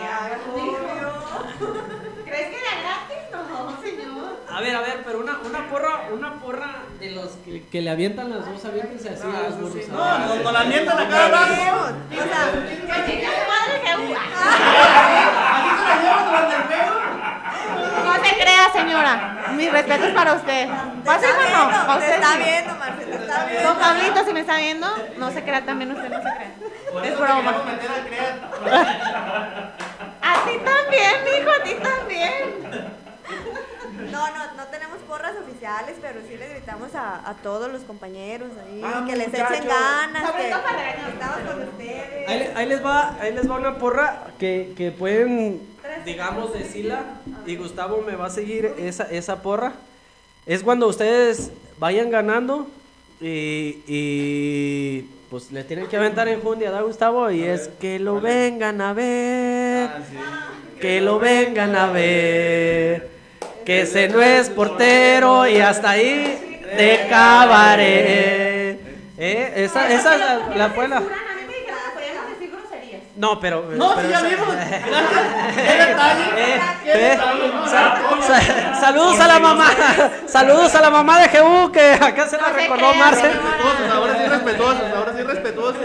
¿Crees 2.24 2.48
que 2.48 2.56
era 2.56 2.72
gratis? 2.82 3.18
No, 3.32 3.82
señor. 3.82 4.38
A 4.50 4.60
ver, 4.60 4.74
a 4.76 4.80
ver, 4.80 5.02
pero 5.04 5.20
una, 5.20 5.38
una 5.44 5.68
porra, 5.68 6.08
una 6.12 6.40
porra 6.40 6.70
de 6.98 7.10
los 7.12 7.28
que, 7.44 7.66
que 7.68 7.80
le 7.82 7.90
avientan 7.90 8.30
las 8.30 8.46
dos, 8.46 8.64
aviéntense 8.64 9.10
así 9.10 9.22
a 9.26 9.48
los 9.50 9.60
burros. 9.60 9.88
No, 9.88 10.18
no, 10.18 10.34
no 10.36 10.52
la 10.52 10.64
mientan 10.64 10.98
a 10.98 11.08
cada 11.08 11.28
rato. 11.28 11.52
O 11.52 11.56
sea, 12.16 12.52
Que 12.66 12.76
chica 13.12 13.28
su 13.28 13.44
madre 13.48 13.80
que 13.84 13.96
uva. 13.96 14.20
Aquí 15.54 15.70
se 15.78 15.84
la 15.84 15.96
llevan 16.02 16.24
durante 16.26 16.54
el 16.54 16.62
juego. 16.62 16.94
No 18.04 18.14
se 18.14 18.30
crea, 18.36 18.72
señora. 18.72 19.34
Mis 19.54 19.72
respetos 19.72 20.10
para 20.10 20.34
usted. 20.34 20.68
¿Pasa 21.04 21.26
está 21.26 21.38
o 21.38 21.42
no? 21.42 21.68
viendo, 21.68 21.92
¿A 21.92 21.98
te 21.98 22.04
usted 22.04 22.14
está 22.14 22.32
sí? 22.32 22.38
viendo, 22.38 22.74
Marcelo, 22.76 23.10
te 23.10 23.16
está 23.24 23.44
viendo. 23.46 23.68
Don 23.68 23.78
Pablito, 23.78 24.24
si 24.24 24.32
me 24.32 24.40
está 24.40 24.56
viendo, 24.56 24.86
no 25.18 25.30
se 25.30 25.42
crea 25.42 25.64
también 25.64 25.90
usted, 25.92 25.97
no 26.08 26.16
se 26.16 26.22
crea. 26.22 26.52
Por 26.92 27.04
Es 27.06 27.18
broma. 27.18 27.50
A 30.22 30.44
ti 30.44 30.52
también, 30.64 31.14
mijo, 31.24 31.50
a 31.50 31.62
ti 31.64 31.74
también. 31.82 32.90
No, 34.12 34.26
no, 34.28 34.54
no 34.56 34.64
tenemos 34.70 34.98
porras 35.06 35.34
oficiales, 35.36 35.96
pero 36.00 36.20
sí 36.28 36.36
le 36.36 36.48
gritamos 36.48 36.94
a, 36.94 37.28
a 37.28 37.34
todos 37.34 37.70
los 37.70 37.82
compañeros 37.82 38.50
ahí, 38.66 38.80
Vamos, 38.80 39.10
que 39.10 39.16
les 39.16 39.28
muchachos. 39.28 39.56
echen 39.56 39.68
ganas, 39.68 40.22
que 40.22 40.28
Sabrina 40.50 40.62
Padreño. 40.62 41.08
estamos 41.08 41.38
con 41.40 41.62
ustedes. 41.68 42.28
Ahí, 42.28 42.50
ahí 42.54 42.66
les 42.66 42.84
va, 42.84 43.16
ahí 43.20 43.32
les 43.34 43.50
va 43.50 43.56
una 43.56 43.78
porra 43.78 44.28
que, 44.38 44.72
que 44.76 44.90
pueden, 44.92 45.60
digamos, 46.04 46.52
decirla. 46.52 47.02
Y 47.46 47.56
Gustavo 47.56 48.02
me 48.06 48.16
va 48.16 48.26
a 48.26 48.30
seguir 48.30 48.74
esa, 48.78 49.04
esa 49.04 49.42
porra. 49.42 49.72
Es 50.46 50.62
cuando 50.62 50.86
ustedes 50.88 51.50
vayan 51.78 52.10
ganando 52.10 52.66
y, 53.20 53.82
y, 53.86 55.08
pues 55.30 55.52
le 55.52 55.62
tienen 55.64 55.86
que 55.88 55.96
aventar 55.96 56.26
en 56.28 56.40
jundia, 56.40 56.70
¿da 56.70 56.80
Gustavo? 56.82 57.30
Y 57.30 57.42
es 57.44 57.68
que 57.80 57.98
lo 57.98 58.20
vengan 58.20 58.80
a 58.80 58.94
ver, 58.94 59.90
que 60.80 61.00
lo 61.02 61.18
vengan 61.18 61.76
a 61.76 61.86
ver, 61.92 63.08
que 63.66 63.82
ese 63.82 64.08
no 64.08 64.22
es 64.22 64.48
portero 64.48 65.46
y 65.46 65.58
hasta 65.58 65.90
ahí 65.90 66.62
te 66.76 67.06
cabaré. 67.10 68.70
¿Eh? 69.20 69.52
Esa, 69.56 69.92
esa 69.92 70.14
es 70.14 70.20
la, 70.20 70.56
la 70.56 70.70
fue 70.70 70.86
la- 70.88 70.96
A 70.98 71.00
mí 71.00 71.06
me 71.08 71.52
dijeron 71.58 71.78
que 71.84 72.00
podíamos 72.00 72.30
decir 72.30 72.50
groserías. 72.52 73.02
No, 73.18 73.40
pero. 73.40 73.64
No, 73.74 73.94
pero 73.96 74.06
sí, 74.08 74.14
ya 74.14 74.22
vimos. 74.22 74.48
¿Qué 75.54 75.84
detalle? 75.86 76.24
Eh, 76.36 76.60
¿Qué 76.84 76.92
eh, 76.92 77.10
detalle? 77.10 77.52
sa- 77.66 77.98
sa- 78.22 78.74
saludos 78.80 79.18
a 79.18 79.26
la 79.26 79.38
mamá. 79.40 79.66
Saludos 80.28 80.72
a 80.76 80.80
la 80.80 80.90
mamá 80.90 81.18
de 81.20 81.28
Jebú 81.28 81.72
que 81.72 81.94
acá 81.94 82.28
se 82.28 82.36
la 82.36 82.48
No 82.50 82.54
recordó 82.54 82.90
crea, 82.90 83.04
Marce. 83.04 83.22
señora. 83.22 83.40
Respetuosos, 83.48 83.90
ahora 83.92 84.14
sí 84.14 84.24
respetuosos, 84.28 84.82
ahora 84.96 85.12
sí 85.16 85.22
respetuosos. 85.22 85.82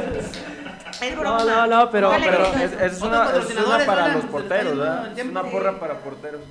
Es 1.01 1.15
No, 1.17 1.43
no, 1.43 1.67
no, 1.67 1.89
pero. 1.89 2.11
Pero 2.11 2.45
es, 2.53 2.71
es 2.93 3.01
una, 3.01 3.29
es 3.35 3.55
una 3.65 3.79
para 3.85 4.07
los 4.09 4.25
porteros, 4.25 4.77
¿verdad? 4.77 5.17
Es 5.17 5.25
una 5.25 5.43
porra 5.43 5.79
para 5.79 5.95
porteros. 5.99 6.41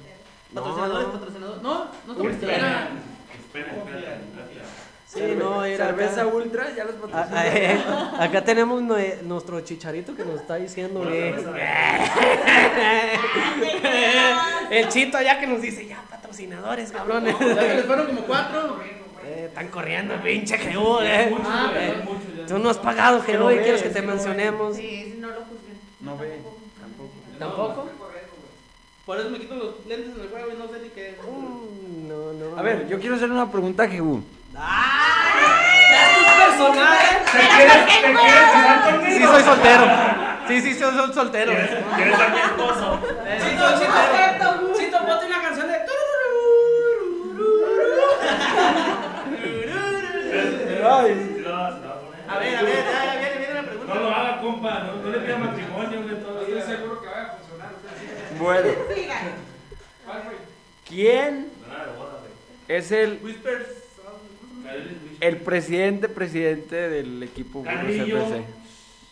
Patrocinadores, 0.53 1.09
patrocinadores. 1.11 1.63
No, 1.63 1.85
no 2.07 2.15
somos 2.15 2.33
Espera, 2.33 2.89
espera, 3.45 3.67
espera. 3.69 4.17
Sí, 5.13 5.21
no, 5.39 5.63
era 5.63 5.87
Cerveza 5.89 6.23
acá, 6.23 6.27
ultra, 6.35 6.75
ya 6.75 6.85
los 6.85 6.95
a- 7.13 7.47
eh, 7.49 7.79
acá 8.19 8.43
tenemos 8.43 8.81
nue- 8.83 9.21
nuestro 9.23 9.61
chicharito 9.61 10.17
que 10.17 10.25
nos 10.25 10.41
está 10.41 10.57
diciendo 10.57 11.03
que. 11.03 11.35
El 14.71 14.89
chito 14.89 15.19
allá 15.19 15.39
que 15.39 15.47
nos 15.47 15.61
dice, 15.61 15.87
ya 15.87 16.03
patrocinadores, 16.09 16.91
cabrones. 16.93 17.39
Ya 17.39 17.55
se 17.57 17.75
les 17.77 17.85
fueron 17.85 18.07
como 18.07 18.23
cuatro. 18.23 18.79
Eh, 19.25 19.45
están 19.49 19.69
corriendo, 19.69 20.15
pinche 20.23 20.57
Jebú, 20.57 20.99
eh. 21.03 21.27
Muchos, 21.31 21.47
Ah, 21.49 21.73
eh, 21.77 21.95
muchos, 22.05 22.37
ya. 22.37 22.47
Tú 22.47 22.59
no 22.59 22.71
has 22.71 22.79
pagado, 22.79 23.21
Jebú, 23.23 23.45
no 23.45 23.49
quieres 23.51 23.83
que 23.83 23.91
te 23.91 24.01
que 24.01 24.07
mencionemos. 24.07 24.77
Sí, 24.77 25.17
no 25.19 25.29
lo 25.29 25.35
juzguen. 25.43 25.79
No 26.01 26.17
ve, 26.17 26.39
tampoco. 26.81 27.11
¿Tampoco? 27.39 27.89
Por 29.05 29.21
eso 29.21 29.29
me 29.31 29.39
quito 29.39 29.55
los 29.57 29.87
lentes 29.87 30.15
en 30.15 30.21
el 30.23 30.29
juego 30.29 30.49
y 30.55 30.59
no 30.59 30.67
sé 30.69 30.81
ni 30.83 30.89
qué. 30.89 31.17
Mm, 31.23 32.09
No, 32.09 32.33
no. 32.33 32.57
A 32.59 32.63
ver, 32.63 32.89
yo 32.89 32.99
quiero 32.99 33.17
hacer 33.17 33.31
una 33.31 33.51
pregunta 33.51 33.89
a 34.57 35.33
Jebú. 35.89 36.33
personaje. 36.41 37.19
¿Te 37.25 37.39
quieres, 37.57 37.87
te 37.87 38.13
quieres 38.13 38.51
casar 38.53 38.93
conmigo? 38.93 39.19
Sí, 39.19 39.25
soy 39.25 39.43
soltero. 39.43 39.85
Sí, 40.49 40.61
sí, 40.61 40.75
soy, 40.75 40.95
soy 40.95 41.13
soltero. 41.15 41.53
¿Quieres 41.53 42.17
ser 42.17 42.31
mi 42.31 42.39
esposo? 42.39 43.01
Chito, 43.43 43.65
chito, 43.79 44.75
chito, 44.77 44.99
ponte 45.07 45.27
una 45.27 45.43
canción 45.43 45.69
de. 45.69 45.83
A 50.85 51.03
ver, 51.03 51.17
a 52.29 52.39
ver, 52.39 52.85
ya, 52.85 53.05
ya 53.05 53.21
viene, 53.21 53.39
viene 53.39 53.55
la 53.55 53.63
pregunta. 53.63 53.95
No 53.95 54.01
lo 54.01 54.09
haga, 54.15 54.41
compa. 54.41 54.81
No, 54.81 54.97
no 54.97 55.11
le 55.11 55.19
pida 55.19 55.39
matrimonio, 55.39 56.03
güey. 56.03 56.15
Estoy 56.59 56.75
seguro 56.75 57.01
que 57.01 57.09
va 57.09 57.23
a 57.23 57.37
funcionar. 57.37 57.71
bueno. 58.39 58.69
¿quién 60.89 61.51
es 62.69 62.93
el, 62.93 63.21
Whispers. 63.23 63.82
El 65.21 65.37
presidente 65.39 66.09
presidente 66.09 66.89
del 66.89 67.23
equipo 67.23 67.61
Burros 67.61 67.75
Carrillo. 67.75 68.27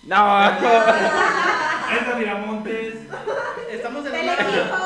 No, 0.03 0.45
Edgar 1.91 2.19
Miramontes. 2.19 2.95
Estamos 3.71 4.07
en 4.07 4.13
una. 4.13 4.33
equipo. 4.35 4.77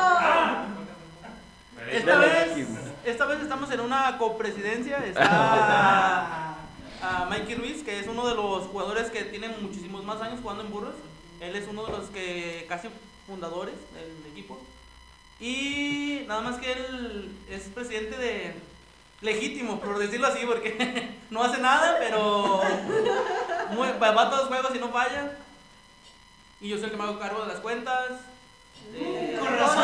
Esta 1.91 2.17
vez, 2.17 2.67
esta 3.05 3.25
vez 3.25 3.41
estamos 3.41 3.71
en 3.71 3.79
una 3.79 4.17
copresidencia. 4.17 5.05
Está 5.05 6.55
a 7.01 7.25
Mikey 7.29 7.55
Ruiz, 7.55 7.83
que 7.83 7.99
es 7.99 8.07
uno 8.07 8.27
de 8.27 8.35
los 8.35 8.63
jugadores 8.67 9.09
que 9.09 9.23
tienen 9.23 9.53
muchísimos 9.61 10.03
más 10.03 10.21
años 10.21 10.39
jugando 10.41 10.63
en 10.63 10.71
burros. 10.71 10.95
Él 11.39 11.55
es 11.55 11.67
uno 11.67 11.85
de 11.85 11.91
los 11.91 12.09
que 12.09 12.65
casi 12.67 12.89
fundadores 13.27 13.75
del 13.93 14.31
equipo. 14.31 14.59
Y 15.39 16.23
nada 16.27 16.41
más 16.41 16.57
que 16.57 16.71
él 16.71 17.31
es 17.49 17.63
presidente 17.63 18.17
de 18.17 18.53
legítimo, 19.21 19.79
por 19.79 19.97
decirlo 19.97 20.27
así, 20.27 20.45
porque 20.45 21.15
no 21.29 21.43
hace 21.43 21.59
nada, 21.59 21.97
pero 21.99 22.61
muy- 23.71 23.91
va 24.01 24.09
a 24.09 24.29
todos 24.29 24.41
los 24.43 24.47
juegos 24.49 24.75
y 24.75 24.79
no 24.79 24.89
falla. 24.89 25.31
Y 26.61 26.69
yo 26.69 26.75
soy 26.77 26.85
el 26.85 26.91
que 26.91 26.97
me 26.97 27.03
hago 27.03 27.19
cargo 27.19 27.41
de 27.41 27.47
las 27.53 27.59
cuentas. 27.61 28.09
de- 28.91 29.37
Con 29.39 29.57
razón, 29.57 29.83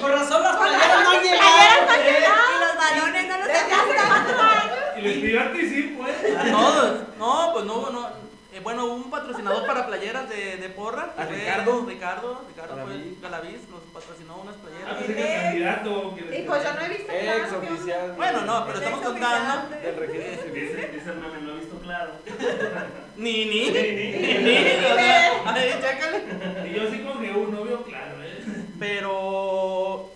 con 0.00 0.12
razón 0.12 0.42
las 0.42 0.56
playeras 0.56 0.88
no 1.04 1.12
no 1.12 1.20
llegado. 1.22 2.02
llegado. 2.04 2.42
Y 2.56 2.60
los 2.64 2.76
balones 2.76 3.28
no 3.28 3.38
los 3.38 3.48
años. 3.48 4.72
Y 4.96 5.00
les 5.02 5.18
pidió 5.18 5.40
anticipo, 5.40 6.06
¿eh? 6.06 6.36
A 6.38 6.50
todos. 6.50 7.00
No, 7.18 7.50
pues 7.52 7.64
no, 7.64 7.90
no. 7.90 8.27
Eh, 8.58 8.60
bueno, 8.64 8.86
hubo 8.86 8.94
un 8.94 9.10
patrocinador 9.10 9.64
para 9.66 9.86
playeras 9.86 10.28
de, 10.28 10.56
de 10.56 10.68
porra. 10.70 11.14
¿A 11.16 11.24
fue 11.26 11.36
Ricardo? 11.36 11.84
Ricardo, 11.86 12.42
Ricardo 12.48 12.74
fue 12.74 12.84
Galaviz. 12.86 13.20
Galaviz, 13.20 13.60
nos 13.70 13.80
patrocinó 13.94 14.36
unas 14.38 14.56
Ah, 14.56 14.58
playeras. 14.62 14.94
pensé 14.96 15.14
que 15.14 15.34
el 15.36 15.42
candidato. 15.42 16.14
que 16.16 16.20
les 16.22 16.40
Y 16.40 16.42
pues 16.42 16.62
yo 16.64 16.72
no 16.74 16.80
he 16.80 16.88
visto 16.88 17.12
ex 17.12 17.52
oficial. 17.52 18.12
Bueno, 18.16 18.40
no, 18.42 18.66
pero 18.66 18.78
estamos 18.78 19.00
contando. 19.00 19.76
Del 19.76 19.96
registro 19.96 20.42
civil. 20.48 20.88
Dice, 20.92 21.12
meme, 21.12 21.40
lo 21.42 21.52
he 21.54 21.58
visto 21.58 21.78
claro. 21.80 22.12
Ni, 23.16 23.44
ni, 23.46 23.70
ni, 23.70 23.82
ni. 23.82 24.12
ni. 24.44 24.56
ahí, 24.56 25.74
chécale. 25.80 26.68
Y 26.68 26.74
yo 26.74 26.90
sí 26.90 26.98
con 27.00 27.16
un 27.18 27.50
novio 27.54 27.82
claro, 27.84 28.22
¿eh? 28.22 28.44
Pero, 28.78 30.08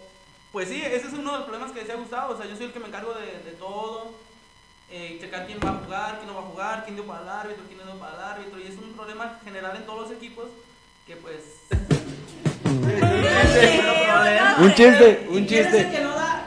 pues 0.52 0.68
sí, 0.68 0.82
ese 0.84 1.06
es 1.08 1.12
uno 1.12 1.32
de 1.32 1.38
los 1.38 1.46
problemas 1.46 1.72
que 1.72 1.80
decía 1.80 1.94
Gustavo. 1.96 2.34
O 2.34 2.36
sea, 2.36 2.46
yo 2.46 2.56
soy 2.56 2.66
el 2.66 2.72
que 2.72 2.78
me 2.80 2.86
encargo 2.88 3.12
de, 3.14 3.50
de 3.50 3.56
todo. 3.56 4.12
Eh, 4.94 5.16
checar 5.18 5.46
quién 5.46 5.58
va 5.64 5.70
a 5.70 5.84
jugar, 5.84 6.16
quién 6.18 6.26
no 6.26 6.34
va 6.34 6.40
a 6.40 6.50
jugar, 6.50 6.84
quién 6.84 6.96
dio 6.96 7.06
para 7.06 7.22
el 7.22 7.28
árbitro, 7.30 7.64
quién 7.66 7.78
no 7.78 7.86
dio 7.86 7.98
para 7.98 8.14
el 8.14 8.20
árbitro. 8.24 8.60
Y 8.60 8.66
es 8.66 8.76
un 8.76 8.92
problema 8.92 9.40
general 9.42 9.74
en 9.74 9.86
todos 9.86 10.02
los 10.02 10.10
equipos 10.18 10.48
que 11.06 11.16
pues... 11.16 11.36
Un 14.58 14.74
chiste, 14.74 15.26
¿Y 15.30 15.36
un 15.36 15.42
es 15.44 15.48
chiste. 15.48 15.88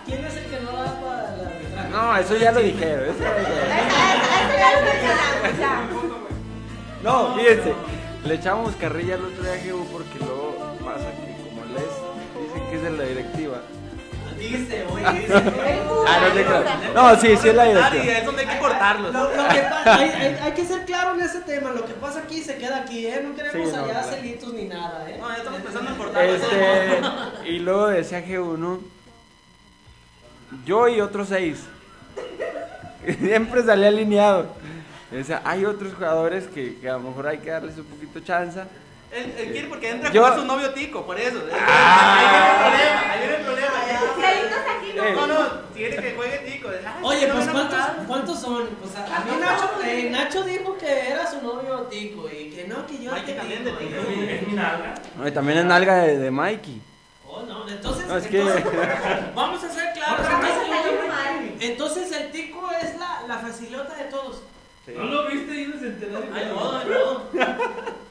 ¿Quién 0.06 0.26
es 0.26 0.36
el 0.38 0.46
que 0.46 0.60
no 0.62 0.72
da 0.72 1.02
para? 1.02 1.90
No, 1.90 2.18
eso 2.18 2.38
ya 2.38 2.52
lo 2.52 2.60
dijeron. 2.60 3.10
eso 3.10 3.20
ya 3.20 3.34
lo 3.34 3.40
dijeron. 3.40 3.66
No, 7.04 7.36
fíjense, 7.36 7.74
le 8.26 8.34
echamos 8.36 8.76
carrilla 8.76 9.16
al 9.16 9.26
otro 9.26 9.44
día 9.44 9.74
porque 9.92 10.20
luego 10.20 10.76
pasa 10.84 11.12
que 11.12 11.36
como 11.44 11.66
les 11.74 11.90
dicen 12.48 12.70
que 12.70 12.76
es 12.76 12.84
de 12.84 12.92
la 12.92 13.04
directiva. 13.04 13.62
Dice, 14.38 14.86
oye, 14.92 15.28
Ah, 16.08 16.20
no 16.28 16.34
te 16.34 16.44
creas. 16.46 16.94
No, 16.94 17.16
sí, 17.20 17.36
sí 17.38 17.48
es 17.50 17.56
la 17.56 17.66
Nadie, 17.66 17.74
directiva. 18.02 18.18
es 18.20 18.26
donde 18.26 18.42
hay 18.44 18.48
que 18.48 18.60
cortarlos. 18.60 19.14
Lo, 19.14 19.24
lo 19.24 19.48
que 19.50 19.60
hay, 19.60 20.10
hay- 20.10 20.38
hay 20.44 20.52
que 20.54 20.66
ser 20.66 20.86
claro 20.86 21.16
en 21.16 21.22
ese 21.22 21.42
tema. 21.42 21.72
Lo 21.72 21.86
que 21.86 21.94
pasa 21.94 22.20
aquí 22.20 22.42
se 22.42 22.58
queda 22.58 22.78
aquí, 22.82 23.08
¿eh? 23.08 23.22
No 23.24 23.36
queremos 23.36 23.70
Sí, 23.70 23.76
no, 23.76 23.84
allá 23.84 23.94
claro. 24.02 24.08
celitos 24.16 24.54
ni 24.54 24.64
nada, 24.66 25.10
¿eh? 25.10 25.18
No, 25.20 25.30
ya 25.30 25.38
estamos 25.38 25.62
pensando 25.62 25.92
en 25.92 25.98
cortarlos. 25.98 26.42
Este, 26.42 27.50
y 27.50 27.60
luego 27.60 27.88
decía 27.88 28.22
Jehu, 28.22 28.58
¿no? 28.58 28.80
Yo 30.66 30.88
y 30.88 31.02
otros 31.02 31.30
seis. 31.30 31.60
Siempre 33.20 33.64
salía 33.64 33.88
alineado. 33.88 34.48
Decía, 35.12 35.42
hay 35.46 35.66
otros 35.66 35.94
jugadores 35.94 36.46
que, 36.48 36.78
que 36.80 36.90
a 36.90 36.94
lo 36.94 37.00
mejor 37.02 37.28
hay 37.28 37.38
que 37.40 37.50
darles 37.50 37.78
un 37.78 37.86
poquito 37.86 38.20
chance. 38.20 38.62
Él, 39.16 39.34
él 39.38 39.52
quiere 39.52 39.68
porque 39.70 39.90
entra 39.92 40.12
Yo- 40.12 40.24
con 40.24 40.36
su 40.42 40.46
novio 40.46 40.72
tico, 40.72 41.06
por 41.06 41.18
eso. 41.20 41.40
Ahí 41.40 42.20
viene 42.20 42.46
el 42.48 42.60
problema, 42.62 43.12
ahí 43.12 43.20
viene 43.20 43.36
el 43.36 43.42
problema. 43.44 43.72
No 44.96 45.28
No, 45.28 45.28
no, 45.28 45.50
tiene 45.74 45.96
que 45.98 46.14
juegue 46.16 46.38
tico. 46.40 46.70
Ay, 46.70 46.94
Oye, 47.02 47.28
pues 47.28 47.48
¿cuántos. 47.50 47.80
¿cuántos 48.08 48.40
son? 48.40 48.68
Pues 48.82 48.96
a, 48.96 49.04
a 49.18 49.20
mí 49.26 49.32
Nacho, 49.40 49.70
eh, 49.84 50.10
Nacho 50.12 50.44
dijo 50.44 50.78
que 50.78 51.10
era 51.10 51.30
su 51.30 51.42
novio 51.42 51.80
Tico 51.90 52.30
y 52.30 52.50
que 52.50 52.66
no, 52.68 52.86
que 52.88 53.04
yo 53.04 53.12
Mikey 53.12 53.26
te 53.26 53.34
también 53.34 53.64
de 53.66 53.72
y 53.72 53.76
Tico. 53.76 54.02
Es 54.30 54.48
mi 54.48 54.54
nalga. 54.54 54.96
No, 55.18 55.28
y 55.28 55.32
también 55.32 55.58
es 55.60 55.66
nalga 55.66 55.96
de, 55.98 56.18
de 56.18 56.32
Mikey. 56.32 56.82
Oh, 57.28 57.42
no, 57.44 57.68
entonces, 57.68 58.08
No, 58.08 58.18
es 58.18 58.28
que- 58.28 58.40
entonces 58.40 58.64
vamos 59.36 59.64
a 59.64 59.70
ser 59.70 59.94
claros. 59.94 60.26
Entonces, 61.60 62.12
el 62.12 62.32
Tico 62.32 62.70
es 62.82 62.98
la, 62.98 63.24
la 63.28 63.38
facilota 63.40 63.96
de 63.96 64.04
todos. 64.06 64.42
¿No 64.88 65.04
lo 65.04 65.28
viste 65.28 65.54
y 65.62 65.68
no 65.68 65.80
se 65.80 65.88
enteró? 65.88 66.20
Ay, 66.34 66.46
no, 66.54 66.84
no. 66.84 68.05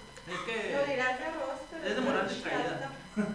Es 0.55 0.77
Lo 0.77 0.85
que. 0.85 0.91
dirás 0.93 1.19
de 1.19 1.25
rostro. 1.27 1.89
Es 1.89 1.95
de 1.97 2.01
moral 2.01 2.29
distraída. 2.29 2.91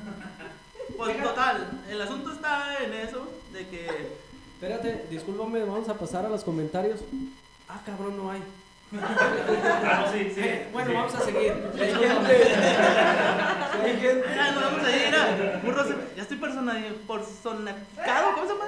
Pues 0.98 1.24
total, 1.24 1.68
el 1.90 2.02
asunto 2.02 2.34
está 2.34 2.78
en 2.84 2.94
eso, 2.94 3.26
de 3.54 3.68
que. 3.70 3.88
Espérate, 4.56 5.06
discúlpame, 5.10 5.64
vamos 5.64 5.88
a 5.88 5.94
pasar 5.94 6.26
a 6.26 6.30
los 6.30 6.44
comentarios. 6.44 7.00
Ah, 7.70 7.80
cabrón, 7.86 8.18
no 8.18 8.32
hay. 8.32 8.42
Ah, 9.02 10.02
no, 10.06 10.12
sí, 10.12 10.32
sí. 10.36 10.42
Eh, 10.44 10.68
bueno, 10.74 10.90
sí. 10.90 10.96
vamos 10.98 11.16
a 11.16 11.22
seguir. 11.22 11.54
Mira, 13.84 14.52
no 14.52 14.62
vamos 14.62 14.84
a 14.84 14.92
ir 14.96 15.16
a. 15.16 15.60
Burro, 15.64 15.84
se- 15.88 16.16
ya 16.16 16.24
estoy 16.24 16.38
personificado, 16.38 17.04
¿cómo 18.36 18.48
se 18.48 18.54
llama? 18.54 18.66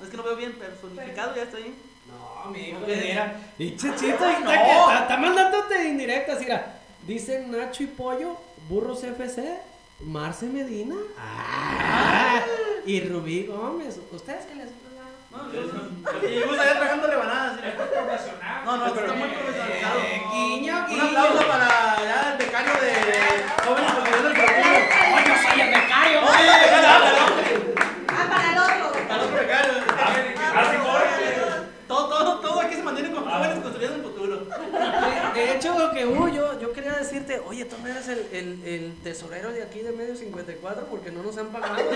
Es 0.00 0.08
que 0.08 0.16
no 0.16 0.22
veo 0.22 0.36
bien, 0.36 0.52
personificado, 0.52 1.34
ya 1.36 1.42
estoy. 1.44 1.74
No, 2.06 2.50
mi 2.50 2.60
hijo, 2.68 2.84
¿Qué? 2.86 2.96
mira. 2.96 3.36
Y 3.58 3.76
Chichito, 3.76 4.24
No. 4.24 4.46
que 4.48 4.54
está- 4.54 5.00
está 5.02 5.16
mandándote 5.16 5.88
indirectas, 5.88 6.40
mira. 6.40 6.75
Dicen 7.06 7.50
Nacho 7.52 7.82
y 7.84 7.86
Pollo, 7.86 8.36
Burros 8.68 9.04
FC, 9.04 9.58
Marce 10.00 10.46
Medina. 10.46 10.96
Ah, 11.18 12.40
y 12.84 13.00
Rubí 13.00 13.46
Gómez. 13.46 13.98
¿Ustedes 14.12 14.44
qué 14.46 14.54
les 14.56 14.68
No, 15.30 15.52
yo- 15.52 16.28
Y 16.28 16.40
Gus 16.42 16.58
allá 16.58 16.78
tragando 16.78 17.06
rebanadas. 17.06 17.56
mira. 17.56 17.74
No, 18.64 18.76
no, 18.78 18.86
está 18.86 19.12
muy 19.12 19.28
profesionalizado. 19.28 20.00
Eh, 20.00 20.22
guiño, 20.32 20.86
Un 20.90 21.00
aplauso 21.00 21.46
para 21.46 21.68
ya 22.00 22.32
el 22.32 22.38
becario 22.38 22.72
de 22.72 22.92
jóvenes 23.64 23.92
profesores 23.92 24.22
del 24.22 24.36
futuro. 24.36 24.70
¡Oye, 25.14 25.48
soy 25.50 25.60
el 25.60 25.68
becario! 25.68 26.20
Oye, 26.22 26.44
becario, 26.64 26.88
ah. 26.88 27.00
Ah, 28.08 28.26
para 28.30 28.52
el 28.52 28.58
otro. 28.58 28.92
Para 29.08 29.14
el 29.14 29.26
otro 29.28 29.36
becario. 29.36 29.72
Así 30.56 30.76
corre. 30.78 31.66
Todo, 31.86 32.08
todo, 32.08 32.40
todo 32.40 32.60
aquí 32.60 32.74
se 32.74 32.82
mantiene 32.82 33.12
con 33.12 33.24
jóvenes 33.30 33.58
construyendo 33.60 33.96
el 33.96 34.02
futuro. 34.02 34.46
De, 35.36 35.54
hecho, 35.56 35.90
que 35.92 36.06
uh, 36.06 36.28
yo, 36.28 36.58
yo 36.60 36.72
quería 36.72 36.92
decirte, 36.94 37.40
oye, 37.46 37.64
tú 37.66 37.76
no 37.82 37.88
eres 37.88 38.08
el, 38.08 38.18
el, 38.32 38.64
el 38.64 38.94
tesorero 39.02 39.50
de 39.52 39.62
aquí 39.62 39.80
de 39.80 39.92
Medio 39.92 40.16
54 40.16 40.86
porque 40.86 41.10
no 41.10 41.22
nos 41.22 41.36
han 41.38 41.48
pagado. 41.48 41.76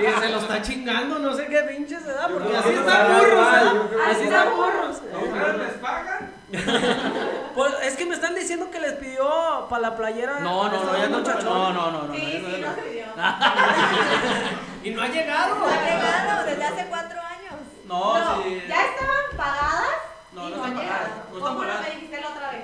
Y 0.00 0.20
se 0.20 0.28
lo 0.28 0.38
está 0.38 0.62
chingando, 0.62 1.18
no 1.18 1.34
sé 1.34 1.46
qué 1.46 1.60
pinche 1.62 1.98
se 2.00 2.12
da, 2.12 2.28
porque 2.28 2.56
así 2.56 2.70
están 2.70 3.08
no, 3.12 3.18
burros, 3.18 3.74
no, 3.74 3.90
que 3.90 3.96
Así 4.02 4.24
no. 4.24 4.24
están 4.24 4.56
burros. 4.56 4.96
¿Ustedes 5.22 5.58
les 5.58 5.72
pagan? 5.80 6.34
Pues 7.54 7.72
es 7.84 7.94
que 7.96 8.04
me 8.04 8.14
están 8.16 8.34
diciendo 8.34 8.68
que 8.70 8.80
les 8.80 8.94
pidió 8.94 9.66
para 9.70 9.80
la 9.82 9.96
playera. 9.96 10.40
No, 10.40 10.68
no, 10.68 10.84
no, 10.84 10.96
ya 10.98 11.08
no, 11.08 11.20
no, 11.20 11.72
no, 11.72 11.90
no, 11.92 12.02
no. 12.08 12.14
Sí, 12.14 12.40
no, 12.42 12.50
sí, 12.50 12.60
no, 12.60 12.66
nos 12.66 12.76
no. 12.76 12.82
pidió. 12.82 13.04
Y 14.84 14.90
no 14.90 15.02
ha 15.02 15.06
llegado. 15.08 15.54
No 15.54 15.66
ha 15.66 15.80
llegado 15.82 16.44
desde 16.46 16.64
hace 16.64 16.86
cuatro 16.88 17.18
años. 17.20 17.54
No, 17.86 18.42
sí. 18.42 18.62
Ya 18.68 18.86
estaban 18.86 19.24
pagadas 19.36 19.86
No, 20.32 20.48
y 20.48 20.50
no 20.50 20.56
no, 20.56 20.64
están 20.66 20.70
han 20.70 20.74
pagadas, 20.74 21.08
llegado. 21.08 21.30
no 21.30 21.38
están 21.38 21.40
¿Cómo 21.40 21.62
no 21.62 21.68
pagadas. 21.68 21.86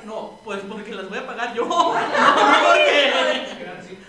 No, 0.04 0.40
pues 0.44 0.60
porque 0.68 0.94
las 0.94 1.08
voy 1.08 1.18
a 1.18 1.26
pagar 1.26 1.54
yo. 1.54 1.66
No, 1.68 1.94
porque. 2.66 3.12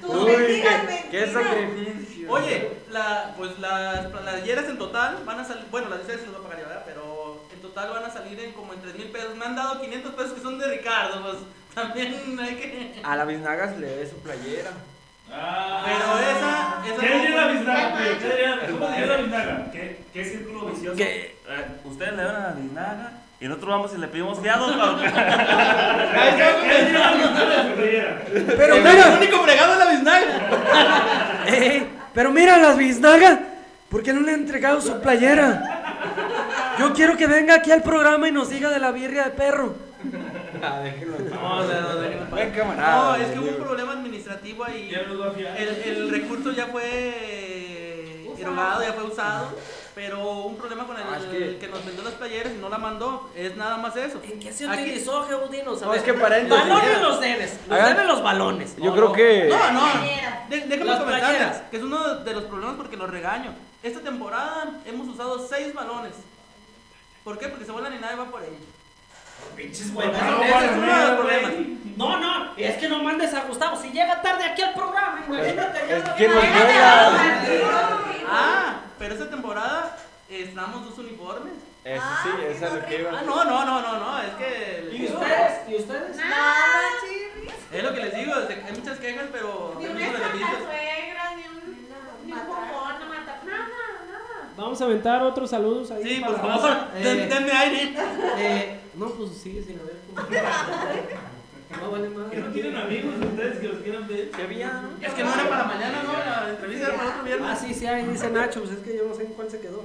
Uy, 0.04 0.26
mentiras, 0.26 0.82
qué, 0.88 1.10
qué 1.12 1.32
sacrificio. 1.32 2.32
Oye, 2.32 2.72
la, 2.90 3.34
pues 3.38 3.58
las 3.60 4.08
playeras 4.08 4.66
en 4.66 4.78
total 4.78 5.24
van 5.26 5.40
a 5.40 5.46
salir, 5.46 5.66
bueno, 5.70 5.90
las 5.90 6.00
de 6.00 6.04
ustedes 6.04 6.22
se 6.22 6.28
las 6.28 6.38
voy 6.38 6.46
a 6.46 6.50
pagar 6.50 6.64
yo, 6.64 6.70
¿verdad? 6.70 6.84
Pero 6.86 7.44
en 7.54 7.62
total 7.62 7.90
van 7.92 8.06
a 8.06 8.10
salir 8.10 8.40
en 8.40 8.54
como 8.54 8.74
en 8.74 8.82
3 8.82 8.96
mil 8.96 9.08
pesos. 9.08 9.36
Me 9.36 9.46
han 9.46 9.56
dado 9.56 9.82
500 9.82 10.14
pesos 10.14 10.34
que 10.34 10.42
son 10.42 10.60
de 10.60 10.68
Ricardo, 10.68 11.22
pues 11.22 11.38
también 11.76 12.40
hay 12.40 12.56
que... 12.56 13.02
A 13.04 13.16
la 13.16 13.26
biznaga 13.26 13.74
se 13.74 13.80
le 13.80 13.88
dé 13.88 14.10
su 14.10 14.18
playera. 14.18 14.72
Ah. 15.32 15.84
Pero 15.86 16.20
esa... 16.20 16.84
esa 16.86 17.02
¿Qué 17.02 17.20
diría 17.20 17.36
la 17.36 17.48
biznaga? 17.48 17.98
¿Qué 17.98 18.30
diría 18.30 18.68
¿Cómo 18.70 18.88
diría 18.88 19.06
la 19.06 19.18
biznaga? 19.18 19.72
¿Qué, 19.72 20.04
qué 20.14 20.26
círculo 20.26 20.66
vicioso? 20.68 21.04
Ustedes 21.86 22.14
le 22.14 22.24
dan 22.24 22.36
a 22.36 22.48
la 22.48 22.54
biznaga 22.54 23.12
y 23.42 23.48
nosotros 23.48 23.72
vamos 23.72 23.92
y 23.96 23.98
le 23.98 24.08
pedimos 24.08 24.40
fiados. 24.40 24.72
Pero 28.46 28.76
El 28.76 28.84
mira, 28.84 29.18
único 29.18 29.40
fregado 29.44 29.74
es 29.74 29.80
la 29.80 29.90
biznaga. 29.90 30.28
eh, 31.48 31.88
pero 32.14 32.32
mira 32.32 32.58
las 32.58 32.78
biznagas. 32.78 33.40
¿Por 33.90 34.04
qué 34.04 34.14
no 34.14 34.22
le 34.22 34.34
han 34.34 34.42
entregado 34.42 34.80
su 34.80 35.02
playera? 35.02 36.76
Yo 36.78 36.94
quiero 36.94 37.18
que 37.18 37.26
venga 37.26 37.56
aquí 37.56 37.72
al 37.72 37.82
programa 37.82 38.30
y 38.30 38.32
nos 38.32 38.50
diga 38.50 38.70
de 38.70 38.78
la 38.80 38.92
birria 38.92 39.24
de 39.24 39.32
perro. 39.32 39.74
Ah, 40.62 40.80
déjenlo. 40.84 41.18
No, 41.32 41.64
no. 41.64 42.28
Buen 42.30 42.52
camarada, 42.52 43.18
es 43.18 43.30
que 43.30 43.40
hubo 43.40 43.50
un 43.50 43.64
problema 43.64 43.94
administrativo 43.94 44.64
ahí. 44.64 44.94
El, 44.94 45.70
el 45.84 46.12
recurso 46.12 46.52
ya 46.52 46.68
fue 46.68 48.24
erogado, 48.40 48.84
ya 48.84 48.94
fue 48.94 49.04
usado, 49.04 49.58
pero 49.94 50.20
un 50.44 50.56
problema 50.58 50.86
con 50.88 50.96
el 50.98 51.04
Ah, 51.04 51.18
es 51.18 51.26
que... 51.26 51.58
que- 51.58 51.68
nos 51.68 51.86
vendió 51.86 52.04
las 52.04 52.14
playeras 52.14 52.54
y 52.54 52.58
no 52.58 52.70
la 52.70 52.78
mandó, 52.78 53.30
es 53.36 53.56
nada 53.58 53.78
más 53.78 53.96
eso. 53.98 54.22
¿En 54.24 54.40
qué 54.40 54.52
se 54.54 54.68
Aquí- 54.68 54.82
utilizó, 54.84 55.24
Geodinos? 55.28 55.82
A 55.82 55.86
No, 55.88 55.94
es 55.94 56.04
que 56.04 56.14
paréntesis. 56.14 56.68
Balones 56.70 57.02
los 57.02 57.20
debes. 57.20 57.60
Los 57.68 57.78
Hagan- 57.80 57.94
deben 57.94 58.08
los 58.08 58.24
balones. 58.24 58.76
Yo 58.78 58.94
creo 58.94 59.12
que. 59.12 59.48
No, 59.50 59.72
no, 59.72 59.88
de- 60.50 60.62
déjame 60.68 60.98
comentarles 61.00 61.58
que 61.70 61.78
es 61.78 61.84
uno 61.84 62.16
de 62.16 62.34
los 62.34 62.44
problemas 62.46 62.76
porque 62.78 62.98
los 62.98 63.10
regaño. 63.10 63.54
Esta 63.84 64.00
temporada 64.02 64.70
hemos 64.86 65.08
usado 65.08 65.46
seis 65.48 65.74
balones. 65.74 66.14
¿Por 67.24 67.38
qué? 67.38 67.48
Porque 67.50 67.66
se 67.66 67.72
vuelan 67.72 67.94
y 67.96 68.00
nadie 68.00 68.16
va 68.16 68.26
por 68.26 68.42
ellos. 68.42 68.56
Pinches 69.56 69.90
Pues, 69.94 70.08
güeyes. 70.08 70.24
no, 70.24 70.44
Ese 70.44 70.66
es 70.66 70.72
uno 70.78 70.86
de 70.86 70.88
los 70.88 71.06
güey. 71.06 71.16
problemas. 71.18 71.52
No, 71.98 72.18
no, 72.20 72.52
es 72.58 72.78
que 72.78 72.88
no 72.88 73.04
mandes 73.04 73.34
a 73.34 73.42
Gustavo. 73.44 73.76
Si 73.82 73.90
llega 73.92 74.22
tarde 74.22 74.44
aquí 74.46 74.62
al 74.62 74.74
programa, 74.74 75.24
imagínate. 75.28 75.80
ya 75.90 75.98
es 75.98 76.10
que 76.12 76.28
nos 76.28 76.38
a- 76.38 76.48
juega. 76.48 77.08
Ah, 77.10 77.91
pero 79.02 79.16
esta 79.16 79.32
temporada 79.32 79.98
estrenamos 80.30 80.86
dos 80.86 80.98
uniformes. 81.00 81.54
Eso 81.84 82.04
sí, 82.22 82.30
esa 82.48 82.68
es 82.68 82.74
lo 82.76 82.86
que 82.86 83.02
iba. 83.02 83.10
Ah, 83.12 83.24
no, 83.26 83.44
no, 83.44 83.66
no, 83.66 83.82
no, 83.82 84.00
no, 84.00 84.22
es 84.22 84.30
que... 84.36 84.90
¿Y 84.96 85.06
ustedes? 85.06 85.52
¿Y 85.68 85.76
ustedes? 85.76 86.16
Nada, 86.18 86.62
chirris. 87.02 87.52
Es 87.74 87.84
lo 87.84 87.94
que 87.96 88.00
les 88.02 88.16
digo, 88.16 88.36
es 88.36 88.46
que 88.46 88.64
hay 88.64 88.74
muchas 88.78 89.00
quejas, 89.00 89.26
pero 89.32 89.76
Ni 89.80 89.88
una 89.88 89.98
suegra, 89.98 91.36
ni 91.36 91.48
un, 91.48 91.88
ni 92.28 92.34
un 92.34 92.40
cupón, 92.42 93.00
no 93.00 93.06
mata. 93.08 93.42
Nada, 93.44 93.66
nada. 94.12 94.50
Vamos 94.56 94.80
a 94.80 94.86
aventar 94.86 95.24
otros 95.24 95.50
saludos 95.50 95.90
ahí. 95.90 96.04
Sí, 96.04 96.22
por 96.24 96.40
favor, 96.40 96.92
denme 96.94 97.52
aire. 97.52 97.96
eh, 98.38 98.80
no, 98.94 99.10
pues 99.10 99.32
sigue 99.32 99.64
sin 99.64 99.80
haber. 99.80 99.98
No 101.80 101.92
vale 101.92 102.10
¿Que 102.10 102.16
más. 102.38 102.48
no 102.48 102.54
tienen 102.54 102.76
amigos 102.76 103.14
ustedes 103.22 103.60
que 103.60 103.68
los 103.68 103.82
quieran 103.82 104.08
ver? 104.08 104.32
¿Qué 104.32 104.42
había? 104.42 104.90
Es 105.02 105.14
que 105.14 105.24
no 105.24 105.34
era 105.34 105.50
para 105.50 105.64
mañana, 105.66 106.04
¿no? 106.04 106.14
La 106.14 106.50
entrevista 106.50 106.88
era 106.88 106.98
para 106.98 107.10
otro 107.10 107.24
viernes. 107.24 107.50
Ah, 107.50 107.56
sí, 107.56 107.74
sí, 107.74 107.86
ahí 107.88 108.06
dice 108.06 108.30
Nacho. 108.30 108.62
Pues 108.62 108.74
es 108.74 108.80
que 108.80 108.98
yo 108.98 109.06
no 109.08 109.14
sé 109.16 109.24
en 109.24 109.34
cuál 109.34 109.50
se 109.50 109.60
quedó. 109.60 109.84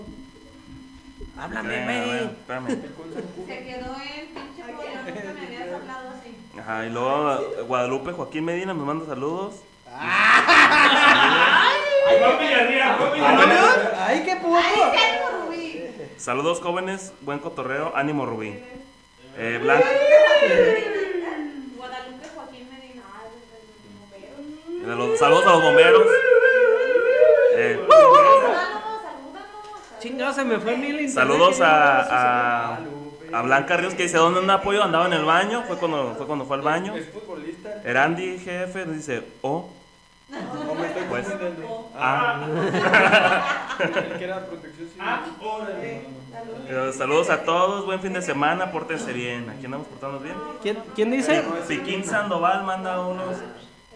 Háblame, 1.39 1.85
güey. 1.85 2.25
Espérame. 2.25 2.69
Se 2.69 3.65
quedó 3.65 3.97
en 3.97 4.27
pinche 4.35 4.63
pollo, 4.73 4.89
nunca 5.07 5.33
me 5.35 5.47
habías 5.47 5.73
hablado 5.75 6.09
así. 6.11 6.37
Ajá, 6.59 6.87
y 6.87 6.91
luego 6.91 7.39
Guadalupe 7.67 8.13
Joaquín 8.13 8.45
Medina 8.45 8.73
me 8.75 8.85
manda 8.85 9.05
saludos. 9.07 9.57
Juan 12.19 12.39
Villarreal, 12.39 12.99
Juan 12.99 13.13
Villarreal. 13.13 13.95
Ay, 13.99 14.23
qué 14.25 14.37
puto. 14.37 14.59
Saludos 16.17 16.61
jóvenes, 16.61 17.13
buen 17.21 17.39
cotorreo, 17.39 17.93
ánimo 17.95 18.25
Rubí. 18.27 18.59
Eh, 19.39 19.59
Blanca, 19.63 19.87
Guadalupe 21.77 22.29
Joaquín 22.35 22.69
Medina. 22.71 23.03
Ay, 23.15 23.29
el 24.15 24.23
eh, 24.25 24.76
los- 24.95 25.19
saludos 25.19 25.47
a 25.47 25.51
los 25.53 25.63
bomberos. 25.63 26.03
Eh. 27.59 27.81
Chingado, 30.01 30.33
se 30.35 30.45
me 30.45 30.59
fue 30.59 30.77
mil 30.77 31.11
saludos 31.11 31.61
a, 31.61 32.75
a, 32.75 32.79
a 33.33 33.43
Blanca 33.43 33.77
Ríos 33.79 33.95
que 33.95 34.05
dice, 34.05 34.19
¿dónde 34.19 34.41
anda 34.41 34.55
apoyo? 34.55 34.83
Andaba 34.83 35.07
en 35.07 35.15
el 35.15 35.25
baño, 35.25 35.65
fue 35.67 35.79
cuando 35.79 36.15
fue, 36.17 36.27
cuando 36.27 36.45
fue 36.45 36.57
al 36.57 36.63
baño. 36.63 36.95
Es 36.95 37.09
futbolista. 37.09 37.81
Erandi, 37.85 38.39
jefe, 38.39 38.85
nos 38.87 38.97
dice, 38.97 39.23
oh, 39.41 39.71
No 40.31 40.75
me 40.75 40.87
estoy 40.87 41.03
Pues. 41.09 41.27
ah. 41.97 42.47
El. 43.81 44.33
Ah. 45.01 45.23
Eh, 46.69 46.93
saludos 46.97 47.31
a 47.31 47.43
todos, 47.45 47.87
buen 47.87 48.01
fin 48.01 48.13
de 48.13 48.21
semana, 48.23 48.71
pórtense 48.71 49.13
bien. 49.13 49.49
Aquí 49.51 49.65
andamos 49.65 49.87
portándonos 49.87 50.23
bien. 50.23 50.37
¿Quién, 50.63 50.79
¿Quién 50.95 51.11
dice? 51.11 51.43
Piquín 51.69 52.05
Sandoval 52.05 52.65
manda 52.65 53.01
unos 53.01 53.37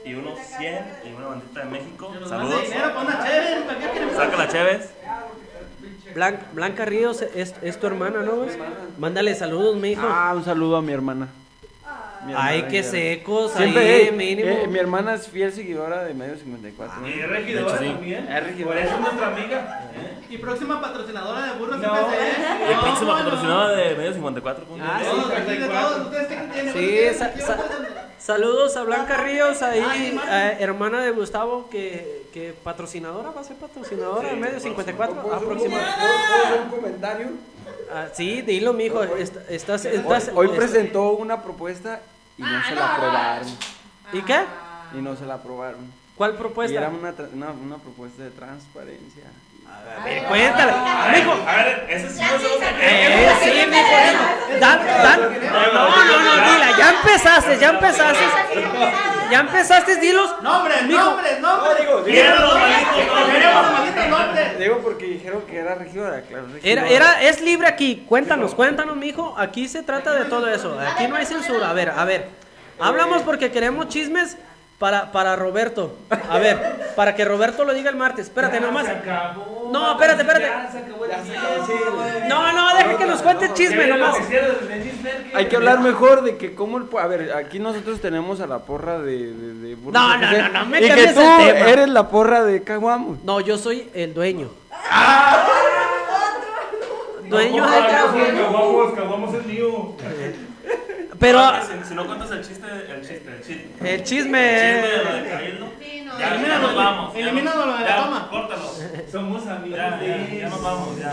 y 0.05 0.15
unos 0.15 0.39
100 0.59 0.85
y 1.05 1.13
una 1.13 1.27
bandita 1.29 1.61
de 1.61 1.67
México. 1.67 2.13
Saludos. 2.29 2.63
Saca 4.17 4.37
la 4.37 4.49
Chévez. 4.49 4.91
Blan- 6.15 6.41
Blanca 6.53 6.85
Ríos 6.85 7.23
es, 7.23 7.55
es 7.63 7.79
tu 7.79 7.87
hermana, 7.87 8.23
¿no? 8.23 8.37
güey? 8.37 8.51
Mándale 8.99 9.35
saludos, 9.35 9.77
mi 9.77 9.93
hijo. 9.93 10.07
Ah, 10.11 10.33
un 10.35 10.45
saludo 10.45 10.77
a 10.77 10.83
mi 10.83 10.93
hermana. 10.93 11.29
Mi 12.27 12.33
hermana 12.33 12.51
Ay, 12.51 12.63
qué 12.69 12.83
secos, 12.83 13.53
Siempre, 13.53 13.83
ahí, 13.83 14.09
eh, 14.09 14.13
mínimo. 14.13 14.51
eh, 14.51 14.67
mi 14.69 14.79
hermana 14.79 15.15
es 15.15 15.27
fiel 15.29 15.53
seguidora 15.53 16.05
de 16.05 16.13
Medio 16.13 16.37
54. 16.37 17.09
Y 17.09 17.13
es 17.21 17.29
regidora 17.29 17.65
De 17.65 17.71
hecho, 17.71 17.79
sí. 17.79 17.93
también. 17.93 18.29
Es 18.31 18.45
regidora. 18.45 18.75
Por 18.77 18.85
eso 18.87 18.95
es 18.95 19.01
nuestra 19.01 19.27
amiga. 19.29 19.81
Y 20.29 20.37
próxima 20.39 20.81
patrocinadora 20.83 21.47
de 21.47 21.53
burros 21.59 21.79
No. 21.79 21.95
Y 22.71 22.75
próxima 22.83 23.13
No, 23.13 23.19
no. 23.19 23.25
patrocinada 23.25 23.71
de 23.77 23.95
Medio 23.95 24.13
54. 24.13 24.65
¿cómo 24.67 24.85
Ah, 24.85 24.99
sí? 25.01 25.07
Todos, 25.11 25.33
aquí 25.33 25.57
de 25.57 25.69
todos, 25.69 26.01
¿ustedes 26.07 26.27
qué 26.27 26.37
tienen? 26.53 26.73
Sí, 26.75 26.99
Saludos 28.21 28.77
a 28.77 28.83
Blanca 28.85 29.17
Ríos, 29.17 29.63
ahí, 29.63 29.83
Ah, 29.85 29.93
sí, 29.97 30.21
eh, 30.29 30.57
hermana 30.61 31.01
de 31.01 31.11
Gustavo, 31.11 31.69
que, 31.71 32.27
que 32.35 32.53
patrocinadora, 32.53 33.31
va 33.31 33.41
a 33.41 33.45
ser 33.45 33.57
patrocinadora 33.57 34.29
de 34.29 34.37
Medio 34.37 34.61
54 34.61 35.23
¿Puedo 35.23 35.35
hacer 35.35 35.47
un- 35.49 35.53
aproximadamente. 35.55 36.01
puedo 36.29 36.45
hacer 36.47 36.61
un 36.61 36.69
comentario? 36.71 37.27
Ah, 37.93 38.07
sí, 38.13 38.43
dilo, 38.43 38.73
mijo. 38.75 39.03
est- 39.03 39.37
Estás, 39.49 39.87
estás, 39.87 40.31
Hoy, 40.35 40.49
hoy 40.49 40.57
presentó 40.57 41.13
una 41.13 41.43
propuesta 41.43 42.01
y 42.37 42.43
no 42.43 42.63
se 42.69 42.75
la 42.75 42.95
aprobaron. 42.95 43.49
¿Y 44.13 44.23
qué? 44.23 44.41
Y 44.99 45.01
no 45.01 45.17
se 45.17 45.25
la 45.25 45.35
aprobaron. 45.35 45.81
¿Cuál 46.17 46.33
Y 46.33 46.35
era 46.35 46.39
propuesta? 46.41 46.89
una, 46.91 47.17
tra- 47.17 47.33
una, 47.33 47.51
una 47.53 47.77
propuesta 47.79 48.23
de 48.23 48.31
transparencia. 48.31 49.25
A 50.01 50.05
ver, 50.05 50.23
cuéntale. 50.25 50.73
Mijo. 51.15 51.33
A 51.47 51.57
ver, 51.57 51.87
ese 51.91 52.11
sí 52.11 52.23
no 52.23 52.39
se 52.39 52.49
lo 52.49 52.55
Eh, 52.81 53.31
sí, 53.43 53.51
mijo. 53.69 54.61
Dan, 54.61 54.87
dan. 54.87 55.21
No, 55.21 55.73
no, 55.73 56.21
no, 56.21 56.53
dila. 56.53 56.79
Ya 56.79 56.91
empezaste, 56.91 57.59
ya 57.59 57.69
empezaste. 57.71 58.25
Ya 59.31 59.41
empezaste, 59.41 59.97
dilos. 59.97 60.35
Nombres, 60.43 60.83
Mijo. 60.85 61.05
nombres, 61.05 61.41
nombres. 61.41 61.79
digo, 61.79 62.01
los 62.01 62.55
malditos, 63.73 64.09
nombres. 64.09 64.59
Digo 64.59 64.79
porque 64.79 65.05
dijeron 65.07 65.43
que 65.43 65.59
era 65.59 65.75
regidora, 65.77 66.23
claro. 66.23 66.47
Era, 66.63 66.83
regidora. 66.83 67.13
era, 67.13 67.23
es 67.23 67.41
libre 67.41 67.69
aquí. 67.69 68.05
Cuéntanos, 68.09 68.55
cuéntanos, 68.55 68.97
mijo. 68.97 69.35
Aquí 69.39 69.69
se 69.69 69.83
trata 69.83 70.13
de 70.15 70.25
todo 70.25 70.49
eso. 70.49 70.79
Aquí 70.81 71.07
no 71.07 71.17
hay 71.17 71.27
censura. 71.27 71.71
A 71.71 71.73
ver, 71.75 71.91
a 71.91 72.05
ver. 72.05 72.29
Hablamos 72.81 73.23
porque 73.23 73.53
queremos 73.53 73.89
chismes 73.89 74.37
para, 74.81 75.13
para 75.13 75.37
Roberto. 75.37 75.95
A 76.29 76.39
ver, 76.39 76.91
para 76.97 77.15
que 77.15 77.25
Roberto 77.25 77.65
lo 77.65 77.73
diga 77.75 77.91
el 77.91 77.97
martes. 77.97 78.27
Espérate 78.27 78.59
nomás. 78.61 78.87
Se 78.87 78.93
acabó. 78.93 79.69
No, 79.71 79.93
espérate, 79.93 80.23
espérate. 80.23 80.47
Ya 80.47 80.73
se 80.73 80.79
acabó 80.79 81.05
el. 81.05 82.29
No, 82.29 82.53
no, 82.53 82.75
deja 82.77 82.97
que 82.99 83.05
nos 83.07 83.21
cuente 83.23 83.45
el 83.45 83.53
chisme 83.55 83.87
nomás. 83.87 84.17
Hay 85.35 85.47
que 85.47 85.57
hablar 85.57 85.81
mejor 85.81 86.23
de 86.23 86.37
que 86.39 86.55
cómo 86.55 86.79
el... 86.79 86.85
po- 86.85 86.99
A 86.99 87.07
ver, 87.07 87.33
aquí 87.35 87.59
nosotros 87.61 88.01
tenemos 88.01 88.41
a 88.41 88.47
la 88.49 88.61
porra 88.61 88.99
de... 88.99 89.33
de, 89.33 89.55
de 89.55 89.75
Burros 89.77 89.93
No, 89.93 90.17
no, 90.17 90.33
no, 90.33 90.49
no 90.49 90.67
me 90.67 90.79
Y 90.81 90.89
que 90.91 91.07
tú 91.13 91.21
el 91.21 91.53
tema. 91.55 91.69
eres 91.69 91.89
la 91.91 92.09
porra 92.09 92.43
de 92.43 92.63
Caguamo. 92.65 93.19
No, 93.23 93.41
yo 93.41 93.59
soy 93.59 93.89
el 93.95 94.13
dueño. 94.15 94.49
Ah. 94.91 95.47
Dueño 97.25 97.65
No, 97.65 97.71
de 97.71 97.79
Caguamo. 97.87 98.95
Caguamos 98.97 99.35
es 99.35 99.47
mío. 99.47 99.95
Pero 101.21 101.39
Si, 101.63 101.89
si 101.89 101.95
no 101.95 102.07
cuentas 102.07 102.31
el 102.33 102.41
chiste, 102.43 102.67
el 102.67 103.01
chiste, 103.03 103.29
el 103.31 103.43
chiste. 103.43 103.69
el 103.81 103.87
El 103.87 104.03
chisme. 104.05 104.05
chisme 104.05 104.39
de 104.41 105.05
lo 105.05 105.13
de 105.13 105.29
Cabildo. 105.31 105.73
Sí, 105.79 106.03
no. 106.05 106.13
Ya, 106.19 106.19
ya 106.19 106.35
Elimínalo, 106.35 106.67
nos 106.67 106.75
vamos. 106.77 107.15
ya 107.15 107.21
elimínalo 107.21 107.61
de 107.77 107.85
la 107.85 107.97
toma. 108.05 108.29
Córtalo. 108.31 108.71
Somos 109.13 109.47
amigos. 109.47 109.77
Ya, 109.79 110.01
ya, 110.03 110.35
ya 110.39 110.49
nos 110.49 110.63
vamos, 110.63 110.99
ya. 110.99 111.13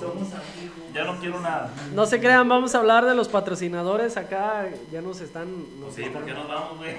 Somos 0.00 0.28
amigos. 0.34 0.75
Ya 0.96 1.04
no 1.04 1.18
quiero 1.20 1.38
nada. 1.40 1.68
No 1.94 2.06
se 2.06 2.18
crean, 2.20 2.48
vamos 2.48 2.74
a 2.74 2.78
hablar 2.78 3.04
de 3.04 3.14
los 3.14 3.28
patrocinadores 3.28 4.16
acá. 4.16 4.64
Ya 4.90 5.02
nos 5.02 5.20
están. 5.20 5.46
nos 5.78 5.94
Sí, 5.94 6.00
están- 6.04 6.14
¿por 6.14 6.24
qué 6.24 6.32
nos 6.32 6.48
vamos, 6.48 6.78
güey? 6.78 6.92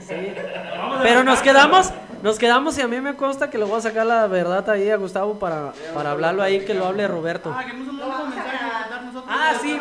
Sí. 0.00 0.14
Vamos 0.78 1.00
a 1.00 1.02
Pero 1.02 1.22
nos 1.22 1.40
quedamos, 1.42 1.92
nos 2.22 2.38
quedamos 2.38 2.78
y 2.78 2.80
a 2.80 2.88
mí 2.88 2.98
me 3.02 3.14
consta 3.14 3.50
que 3.50 3.58
le 3.58 3.64
voy 3.66 3.76
a 3.78 3.82
sacar 3.82 4.06
la 4.06 4.26
verdad 4.26 4.68
ahí 4.70 4.88
a 4.88 4.96
Gustavo 4.96 5.38
para, 5.38 5.72
para 5.94 6.12
hablarlo 6.12 6.42
ahí, 6.42 6.64
que 6.64 6.72
lo 6.72 6.86
hable 6.86 7.06
Roberto. 7.06 7.54
Ah, 7.54 7.62
que 7.64 7.72
dar 7.72 9.04
nosotros. 9.04 9.24
Ah, 9.28 9.52
sí. 9.60 9.78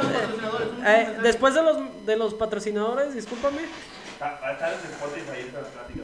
Eh, 0.85 1.17
después 1.23 1.53
de 1.55 1.63
los, 1.63 1.77
de 2.05 2.17
los 2.17 2.33
patrocinadores, 2.33 3.13
discúlpame. 3.15 3.61
Ah, 4.19 4.37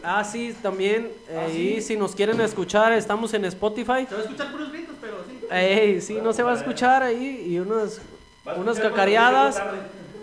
ah, 0.04 0.24
sí, 0.24 0.56
también. 0.62 1.12
eh, 1.30 1.38
Ah, 1.40 1.48
sí. 1.52 1.76
Y 1.78 1.82
si 1.82 1.96
nos 1.98 2.16
quieren 2.16 2.40
escuchar, 2.42 2.92
estamos 2.94 3.34
en 3.34 3.46
Spotify. 3.46 4.08
Se 4.08 4.16
va 4.16 4.22
a 4.22 4.24
escuchar 4.24 4.52
puros 4.52 4.72
gritos, 4.72 4.72
pero 4.72 4.72
sí. 4.72 4.77
Ey, 5.52 6.02
sí, 6.02 6.20
no 6.22 6.34
se 6.34 6.44
va 6.44 6.52
a 6.52 6.56
escuchar 6.56 7.04
ahí 7.04 7.46
y 7.48 7.60
unas, 7.60 8.02
unas 8.58 8.80
cacareadas. 8.80 9.62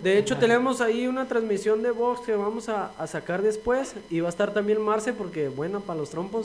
De 0.03 0.19
hecho, 0.19 0.37
tenemos 0.37 0.83
ahí 0.83 1.07
una 1.07 1.27
transmisión 1.27 1.83
de 1.83 1.91
box 1.91 2.21
que 2.27 2.37
vamos 2.37 2.69
a, 2.69 2.91
a 2.99 3.07
sacar 3.07 3.41
después. 3.41 3.95
Y 4.11 4.21
va 4.21 4.29
a 4.29 4.31
estar 4.31 4.53
también 4.53 4.79
Marce 4.83 5.15
porque, 5.15 5.49
bueno, 5.49 5.81
para 5.81 5.99
los 5.99 6.11
trompos. 6.11 6.45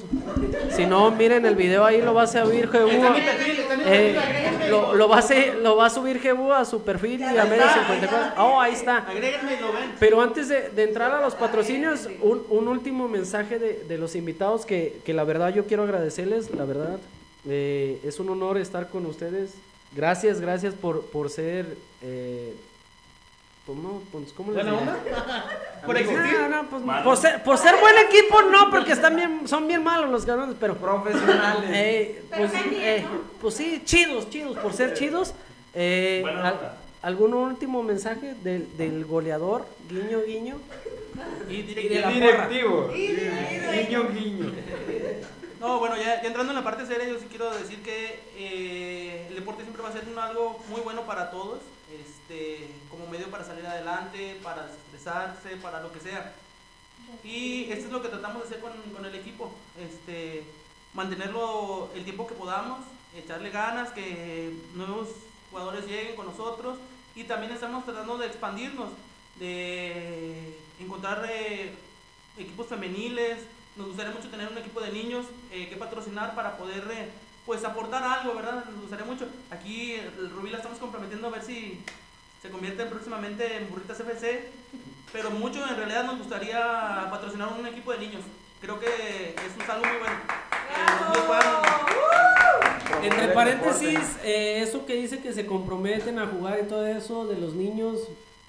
Si 0.69 0.85
no, 0.85 1.11
miren 1.11 1.45
el 1.45 1.57
video 1.57 1.83
ahí, 1.83 2.01
lo 2.01 2.13
va 2.13 2.21
a 2.23 2.27
subir 2.27 2.69
Eh, 3.85 4.17
lo, 4.69 4.95
lo 4.95 5.09
va 5.09 5.17
a 5.17 5.21
se- 5.21 5.55
lo 5.55 5.75
va 5.75 5.87
a 5.87 5.89
subir 5.89 6.21
Jebu 6.21 6.53
a 6.53 6.63
su 6.63 6.83
perfil 6.83 7.19
y 7.19 7.37
a 7.37 7.43
medio 7.43 7.63
54. 7.69 8.41
Oh, 8.41 8.61
ahí 8.61 8.71
está. 8.73 9.05
Pero 9.99 10.21
antes 10.21 10.47
de, 10.47 10.69
de 10.69 10.83
entrar 10.83 11.11
a 11.11 11.19
los 11.19 11.35
patrocinios, 11.35 12.07
un, 12.21 12.43
un 12.49 12.67
último 12.69 13.09
mensaje 13.09 13.59
de, 13.59 13.83
de 13.89 13.97
los 13.97 14.15
invitados 14.15 14.65
que, 14.65 15.01
que 15.03 15.13
la 15.13 15.25
verdad 15.25 15.53
yo 15.53 15.65
quiero 15.65 15.83
agradecerles, 15.83 16.49
la 16.55 16.63
verdad. 16.63 16.97
Eh, 17.49 17.99
es 18.03 18.19
un 18.19 18.29
honor 18.29 18.57
estar 18.57 18.89
con 18.89 19.05
ustedes. 19.05 19.55
Gracias, 19.95 20.39
gracias 20.39 20.73
por, 20.73 21.01
por 21.07 21.29
ser... 21.29 21.75
Eh, 22.01 22.55
pues 23.65 23.77
no, 23.77 24.01
pues, 24.11 24.33
¿cómo 24.33 24.51
les 24.51 24.63
¿Buena 24.63 24.79
onda? 24.79 24.97
¿Por 25.85 25.97
existir? 25.97 26.39
No, 26.41 26.49
no, 26.49 26.69
pues, 26.69 27.03
por, 27.03 27.17
ser, 27.17 27.43
por 27.43 27.57
ser 27.57 27.75
buen 27.79 27.95
equipo 28.07 28.41
no, 28.43 28.71
porque 28.71 28.93
están 28.93 29.15
bien, 29.15 29.47
son 29.47 29.67
bien 29.67 29.83
malos 29.83 30.09
los 30.09 30.25
cabrones, 30.25 30.55
pero... 30.59 30.75
Profesionales. 30.75 31.69
Eh, 31.71 32.23
pues, 32.35 32.51
eh, 32.53 33.05
pues 33.39 33.53
sí, 33.53 33.81
chidos, 33.85 34.29
chidos, 34.29 34.57
por 34.57 34.73
ser 34.73 34.93
chidos. 34.95 35.33
Eh, 35.75 36.23
al-. 36.25 36.77
¿Algún 37.01 37.33
último 37.33 37.81
mensaje 37.81 38.35
del, 38.43 38.75
del 38.77 39.05
goleador? 39.05 39.65
Guiño, 39.89 40.19
guiño. 40.25 40.55
Y 41.49 41.53
Y 41.53 41.61
de 41.63 41.73
directivo. 41.81 42.25
la 42.25 42.31
porra. 42.31 42.47
Directivo. 42.49 42.89
Guiño, 43.71 44.09
guiño. 44.09 44.51
No, 45.59 45.79
bueno, 45.79 45.97
ya, 45.97 46.21
entrando 46.21 46.51
en 46.53 46.55
la 46.57 46.63
parte 46.63 46.85
seria, 46.85 47.07
yo 47.07 47.19
sí 47.19 47.25
quiero 47.29 47.51
decir 47.51 47.81
que 47.83 48.19
eh, 48.37 49.25
el 49.29 49.35
deporte 49.35 49.63
siempre 49.63 49.83
va 49.83 49.89
a 49.89 49.93
ser 49.93 50.07
un- 50.07 50.17
algo 50.17 50.59
muy 50.69 50.79
bueno 50.81 51.01
para 51.05 51.31
todos, 51.31 51.59
este, 51.91 52.69
como 52.89 53.07
medio 53.07 53.29
para 53.29 53.43
salir 53.43 53.65
adelante, 53.65 54.39
para 54.41 54.67
desestresarse, 54.67 55.57
para 55.57 55.81
lo 55.81 55.91
que 55.91 55.99
sea. 55.99 56.33
Y 57.23 57.63
esto 57.71 57.87
es 57.87 57.91
lo 57.91 58.01
que 58.01 58.07
tratamos 58.09 58.43
de 58.43 58.47
hacer 58.47 58.59
con, 58.61 58.71
con 58.93 59.05
el 59.05 59.15
equipo, 59.15 59.51
este, 59.81 60.43
mantenerlo 60.93 61.89
el 61.93 62.03
tiempo 62.05 62.25
que 62.27 62.35
podamos, 62.35 62.79
echarle 63.15 63.49
ganas, 63.49 63.89
que 63.91 64.53
nuevos 64.75 65.09
jugadores 65.51 65.85
lleguen 65.87 66.15
con 66.15 66.27
nosotros 66.27 66.77
y 67.15 67.23
también 67.25 67.51
estamos 67.51 67.83
tratando 67.83 68.17
de 68.17 68.27
expandirnos, 68.27 68.91
de 69.37 70.55
encontrar 70.79 71.25
eh, 71.29 71.73
equipos 72.37 72.67
femeniles, 72.67 73.39
nos 73.75 73.87
gustaría 73.87 74.11
mucho 74.11 74.29
tener 74.29 74.49
un 74.49 74.57
equipo 74.57 74.81
de 74.81 74.91
niños 74.91 75.25
eh, 75.51 75.67
que 75.69 75.75
patrocinar 75.75 76.35
para 76.35 76.57
poder 76.57 76.83
eh, 76.91 77.09
pues 77.45 77.63
aportar 77.63 78.03
algo, 78.03 78.35
¿verdad? 78.35 78.65
Nos 78.65 78.81
gustaría 78.81 79.05
mucho. 79.05 79.27
Aquí 79.51 79.93
el 79.93 80.29
Rubí 80.29 80.49
la 80.49 80.57
estamos 80.57 80.79
comprometiendo 80.79 81.27
a 81.27 81.31
ver 81.31 81.43
si 81.43 81.79
se 82.41 82.49
convierte 82.49 82.85
próximamente 82.85 83.57
en 83.57 83.69
Burritas 83.69 83.99
FC, 83.99 84.49
pero 85.11 85.31
mucho 85.31 85.65
en 85.67 85.75
realidad 85.75 86.03
nos 86.03 86.17
gustaría 86.17 87.07
patrocinar 87.09 87.49
un 87.57 87.65
equipo 87.67 87.91
de 87.91 87.99
niños. 87.99 88.21
Creo 88.61 88.79
que 88.79 89.35
eso 89.35 89.63
es 89.63 89.69
algo 89.69 89.85
muy 89.85 89.97
bueno. 89.97 90.15
Entre 93.01 93.29
paréntesis, 93.29 94.17
eh, 94.23 94.61
eso 94.61 94.85
que 94.85 94.95
dice 94.95 95.19
que 95.19 95.31
se 95.31 95.45
comprometen 95.45 96.19
a 96.19 96.27
jugar 96.27 96.59
y 96.61 96.67
todo 96.67 96.85
eso 96.85 97.25
de 97.27 97.37
los 97.37 97.53
niños, 97.53 97.99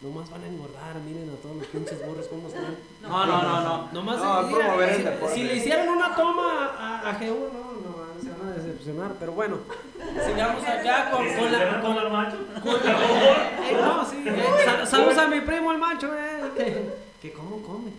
nomás 0.01 0.29
van 0.31 0.43
a 0.43 0.47
engordar, 0.49 0.97
miren 1.07 1.31
a 1.31 1.37
todos 1.37 1.57
los 1.57 1.67
pinches 1.67 2.05
burros 2.05 2.27
cómo 2.27 2.49
están. 2.49 2.77
No, 3.11 3.27
no, 3.27 3.43
no, 3.43 3.61
no. 3.63 3.89
Nomás 3.93 4.19
No, 4.19 4.43
mira, 4.43 4.59
promover 4.59 4.89
el 4.91 4.97
si, 4.97 5.03
deporte. 5.03 5.35
si 5.35 5.43
le 5.45 5.57
hicieran 5.57 5.89
una 5.89 6.15
toma 6.15 6.71
a, 6.79 7.11
a 7.11 7.13
GU, 7.15 7.49
no, 7.53 7.61
no, 7.83 8.23
se 8.23 8.31
van 8.31 8.49
a 8.53 8.57
decepcionar, 8.57 9.13
pero 9.19 9.33
bueno, 9.33 9.59
sigamos 10.27 10.63
acá 10.65 11.11
con, 11.11 11.27
con 11.35 11.53
la... 11.53 11.81
Con, 11.81 11.97
el 11.99 12.11
macho? 12.11 12.37
Eh, 13.71 13.77
no, 13.81 14.05
sí, 14.05 14.25
eh, 14.27 14.45
sal- 14.65 14.87
saludos 14.87 15.19
a 15.19 15.27
mi 15.29 15.41
primo 15.41 15.71
el 15.73 15.79
macho, 15.79 16.11
eh, 16.15 16.41
que, 16.57 17.29
que 17.29 17.33
cómo 17.35 17.63
come. 17.63 17.91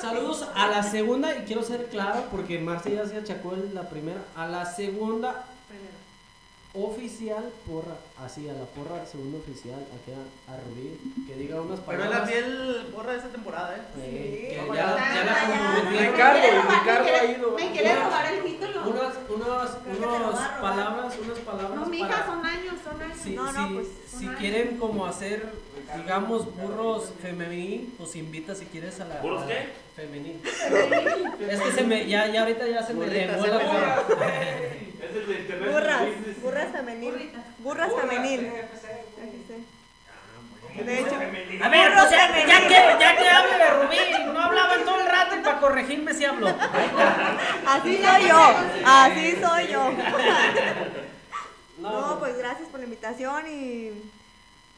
Saludos 0.00 0.46
a 0.54 0.68
la 0.68 0.82
segunda, 0.82 1.34
y 1.36 1.40
quiero 1.44 1.62
ser 1.62 1.86
claro 1.86 2.24
porque 2.30 2.58
Marcia 2.58 2.94
ya 3.02 3.06
se 3.06 3.16
achacó 3.16 3.54
en 3.54 3.74
la 3.74 3.88
primera, 3.88 4.20
a 4.36 4.46
la 4.46 4.66
segunda 4.66 5.44
oficial 6.76 7.50
porra, 7.66 7.96
así, 8.24 8.48
a 8.48 8.52
la 8.52 8.64
porra 8.66 9.04
segunda 9.06 9.38
oficial, 9.38 9.80
aquí 9.96 10.12
a, 10.12 10.52
a 10.52 10.56
Rubí, 10.60 10.98
que 11.26 11.34
diga 11.36 11.60
unas 11.60 11.80
Pero 11.80 12.04
es 12.04 12.10
la 12.10 12.16
palabras. 12.22 12.30
fiel 12.30 12.86
porra 12.94 13.12
de 13.12 13.18
esta 13.18 13.28
temporada, 13.30 13.76
¿eh? 13.76 13.82
que 13.94 14.48
Sí, 14.50 14.56
ya, 14.56 14.66
ya, 14.66 14.74
ya 14.74 15.24
la 15.24 15.24
ya, 15.26 15.74
comprometí. 15.74 16.06
Ricardo, 16.06 16.40
Me 16.40 16.78
Ricardo 16.78 17.04
me 17.04 17.10
quiere- 17.10 17.18
ha 17.18 17.38
ido. 17.38 17.50
Me 17.52 17.70
quiere 17.72 17.94
robar 17.96 18.26
el 18.32 18.42
título. 18.44 18.88
Unas, 18.88 19.14
unos 19.28 20.00
robar. 20.00 20.60
palabras, 20.60 21.14
unas 21.24 21.38
palabras 21.40 21.80
No, 21.80 21.86
mija, 21.86 22.08
para- 22.08 22.26
son 22.26 22.44
años, 22.46 22.74
son 22.84 23.02
años. 23.02 23.18
Si, 23.22 23.30
no, 23.34 23.48
si- 23.52 23.56
no, 23.58 23.68
pues. 23.74 23.88
son 24.10 24.20
si 24.20 24.26
años. 24.26 24.38
quieren 24.40 24.76
como 24.78 25.06
hacer, 25.06 25.52
digamos, 25.96 26.54
burros 26.56 27.12
femenil, 27.22 27.94
pues 27.98 28.16
invita 28.16 28.54
si 28.54 28.66
quieres 28.66 29.00
a 29.00 29.04
la... 29.06 29.20
¿Burros 29.20 29.44
qué? 29.44 29.85
Femenil. 29.96 30.40
es 30.44 31.60
que 31.60 31.72
se 31.72 31.82
me, 31.82 32.06
ya, 32.06 32.26
ya 32.26 32.42
ahorita 32.42 32.68
ya 32.68 32.82
se 32.82 32.92
me 32.92 33.06
demó. 33.06 33.44
Ese 33.46 33.56
es 35.20 35.26
de 35.26 35.34
internet. 35.40 35.72
Burras, 35.72 36.02
burras 36.42 36.72
femenil. 36.72 37.32
Burras 37.60 37.92
femenil. 37.98 38.46
Pues, 38.46 38.82
ah, 38.84 40.82
de 40.84 41.00
hecho, 41.00 41.14
a 41.14 41.68
ver, 41.70 41.90
burros 41.90 42.10
ya, 42.10 42.34
que, 42.34 42.46
ya 42.46 43.16
que 43.16 43.28
hable 43.28 43.56
de 43.56 43.70
Rubí, 43.70 44.24
no 44.34 44.38
hablaban 44.38 44.84
todo 44.84 45.00
el 45.00 45.06
rato 45.06 45.34
y 45.34 45.40
para 45.40 45.60
corregirme 45.60 46.12
si 46.12 46.26
hablo. 46.26 46.48
Así 47.66 47.96
soy 47.96 48.28
yo, 48.28 48.54
así 48.84 49.36
soy 49.40 49.66
yo. 49.68 49.92
No, 51.78 52.18
pues 52.18 52.38
gracias 52.38 52.68
por 52.70 52.80
la 52.80 52.86
invitación 52.86 53.46
y 53.48 53.92